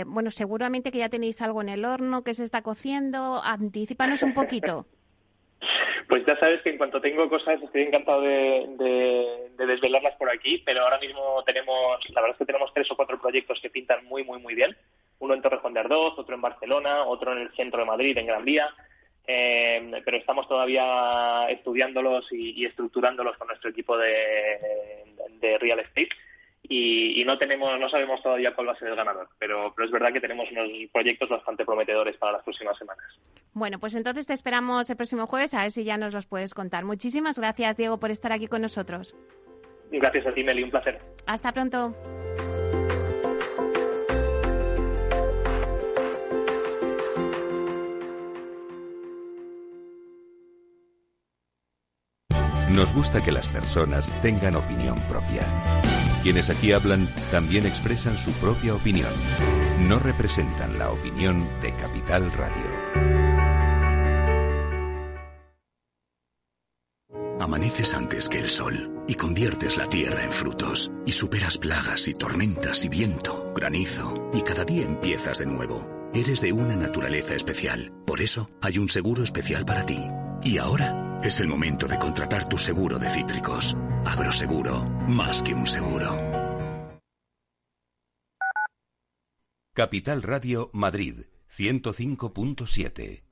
bueno, 0.07 0.31
seguramente 0.31 0.93
que 0.93 0.99
ya 0.99 1.09
tenéis 1.09 1.43
algo 1.43 1.61
en 1.61 1.69
el 1.69 1.85
horno 1.85 2.23
que 2.23 2.35
se 2.35 2.45
está 2.45 2.63
cociendo. 2.63 3.43
Anticípanos 3.43 4.23
un 4.23 4.35
poquito. 4.35 4.87
Pues 6.09 6.27
ya 6.27 6.37
sabes 6.39 6.61
que 6.63 6.71
en 6.71 6.79
cuanto 6.79 7.01
tengo 7.01 7.29
cosas 7.29 7.63
estoy 7.63 7.83
encantado 7.83 8.21
de, 8.23 9.51
desvelarlas 9.57 10.17
por 10.17 10.31
aquí, 10.31 10.63
pero 10.65 10.83
ahora 10.83 10.99
mismo 10.99 11.43
tenemos, 11.45 11.99
la 12.11 12.21
verdad 12.21 12.35
es 12.35 12.39
que 12.39 12.47
tenemos 12.47 12.73
tres 12.75 12.91
o 12.91 12.97
cuatro 12.97 13.21
proyectos 13.21 13.61
que 13.61 13.71
pintan 13.71 14.05
muy, 14.05 14.25
muy, 14.25 14.41
muy 14.41 14.55
bien. 14.55 14.77
Uno 15.21 15.35
en 15.35 15.43
Torrejón 15.43 15.73
de 15.75 15.81
Ardoz, 15.81 16.19
otro 16.19 16.35
en 16.35 16.41
Barcelona, 16.41 17.05
otro 17.05 17.33
en 17.33 17.39
el 17.39 17.55
centro 17.55 17.81
de 17.81 17.87
Madrid, 17.87 18.19
en 18.19 18.27
Gran 18.27 18.45
Vía. 18.45 18.75
Eh, 19.27 20.03
pero 20.05 20.17
estamos 20.17 20.49
todavía 20.49 21.47
estudiándolos 21.49 22.27
y, 22.33 22.67
estructurándolos 22.67 23.37
con 23.37 23.47
nuestro 23.47 23.71
equipo 23.71 23.97
de, 23.97 24.59
de 25.41 25.59
real 25.59 25.79
estate 25.79 26.09
y, 26.69 27.25
no 27.25 27.39
tenemos, 27.39 27.79
no 27.79 27.89
sabemos 27.89 28.23
todavía 28.23 28.55
cuál 28.55 28.69
va 28.69 28.73
a 28.73 28.79
ser 28.79 28.89
el 28.89 28.97
ganador, 28.97 29.29
pero, 29.39 29.73
pero 29.75 29.87
es 29.87 29.93
verdad 29.93 30.13
que 30.13 30.21
tenemos 30.21 30.51
unos 30.51 30.69
proyectos 30.93 31.29
bastante 31.29 31.65
prometedores 31.65 32.17
para 32.17 32.33
las 32.33 32.43
próximas 32.43 32.79
semanas. 32.79 33.05
Bueno, 33.53 33.79
pues 33.79 33.95
entonces 33.95 34.27
te 34.27 34.33
esperamos 34.33 34.89
el 34.89 34.97
próximo 34.97 35.27
jueves 35.27 35.55
a 35.55 35.63
ver 35.63 35.71
si 35.71 35.85
ya 35.85 35.97
nos 35.97 36.15
los 36.15 36.27
puedes 36.27 36.55
contar. 36.55 36.85
Muchísimas 36.85 37.39
gracias, 37.39 37.77
Diego, 37.77 37.99
por 37.99 38.11
estar 38.11 38.33
aquí 38.33 38.47
con 38.47 38.63
nosotros. 38.63 39.15
Gracias 39.91 40.27
a 40.27 40.33
ti, 40.33 40.43
Meli, 40.43 40.63
un 40.63 40.71
placer. 40.71 40.99
Hasta 41.27 41.53
pronto. 41.53 41.95
Nos 52.75 52.95
gusta 52.95 53.23
que 53.23 53.33
las 53.33 53.51
personas 53.51 54.11
tengan 54.23 54.57
opinión 54.57 54.99
propia. 55.01 55.43
Quienes 56.23 56.51
aquí 56.51 56.71
hablan 56.71 57.09
también 57.33 57.67
expresan 57.67 58.17
su 58.17 58.31
propia 58.35 58.75
opinión. 58.75 59.11
No 59.81 59.99
representan 59.99 60.79
la 60.79 60.91
opinión 60.91 61.45
de 61.61 61.75
Capital 61.75 62.31
Radio. 62.33 63.13
Amaneces 67.41 67.93
antes 67.93 68.29
que 68.29 68.39
el 68.39 68.49
sol 68.49 69.03
y 69.09 69.17
conviertes 69.17 69.77
la 69.77 69.89
tierra 69.89 70.23
en 70.23 70.31
frutos 70.31 70.93
y 71.05 71.11
superas 71.11 71.59
plagas 71.59 72.07
y 72.07 72.15
tormentas 72.15 72.85
y 72.85 72.89
viento, 72.89 73.53
granizo 73.53 74.31
y 74.33 74.43
cada 74.43 74.65
día 74.65 74.85
empiezas 74.85 75.39
de 75.39 75.47
nuevo. 75.47 75.89
Eres 76.15 76.41
de 76.41 76.53
una 76.53 76.77
naturaleza 76.77 77.35
especial, 77.35 77.93
por 78.07 78.21
eso 78.21 78.49
hay 78.61 78.79
un 78.79 78.89
seguro 78.89 79.25
especial 79.25 79.65
para 79.65 79.85
ti. 79.85 79.99
Y 80.45 80.59
ahora 80.59 81.19
es 81.25 81.41
el 81.41 81.49
momento 81.49 81.89
de 81.89 81.99
contratar 81.99 82.49
tu 82.49 82.59
seguro 82.59 83.01
de 83.01 83.09
cítricos. 83.09 83.77
Agroseguro, 84.05 84.85
más 85.09 85.43
que 85.43 85.55
un 85.55 85.67
seguro. 85.67 86.19
Capital 89.75 90.23
Radio 90.23 90.71
Madrid, 90.73 91.27
105.7. 91.57 93.32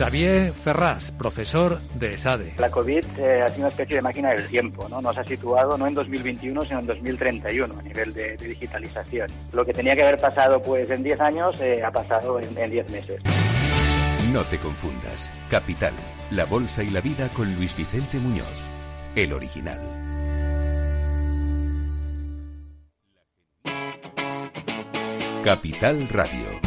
Xavier 0.00 0.50
Ferraz, 0.54 1.10
profesor 1.10 1.78
de 1.96 2.14
ESADE. 2.14 2.54
La 2.56 2.70
COVID 2.70 3.04
eh, 3.18 3.42
ha 3.42 3.48
sido 3.50 3.66
una 3.66 3.68
especie 3.68 3.96
de 3.96 4.00
máquina 4.00 4.30
del 4.30 4.48
tiempo, 4.48 4.88
¿no? 4.88 5.02
Nos 5.02 5.18
ha 5.18 5.24
situado 5.24 5.76
no 5.76 5.86
en 5.86 5.92
2021, 5.92 6.64
sino 6.64 6.78
en 6.78 6.86
2031 6.86 7.78
a 7.78 7.82
nivel 7.82 8.14
de, 8.14 8.34
digitalización. 8.38 9.30
Lo 9.52 9.62
que 9.62 9.74
tenía 9.74 9.94
que 9.94 10.02
haber 10.02 10.18
pasado 10.18 10.62
pues 10.62 10.88
en 10.88 11.02
10 11.02 11.20
años 11.20 11.60
eh, 11.60 11.84
ha 11.84 11.90
pasado 11.90 12.40
en 12.40 12.70
10 12.70 12.90
meses. 12.90 13.20
No 14.32 14.42
te 14.44 14.56
confundas. 14.56 15.30
Capital, 15.50 15.92
la 16.30 16.46
bolsa 16.46 16.82
y 16.82 16.88
la 16.88 17.02
vida 17.02 17.28
con 17.36 17.54
Luis 17.56 17.76
Vicente 17.76 18.16
Muñoz, 18.16 18.64
el 19.16 19.34
original. 19.34 19.80
Capital 25.44 26.08
Radio 26.08 26.59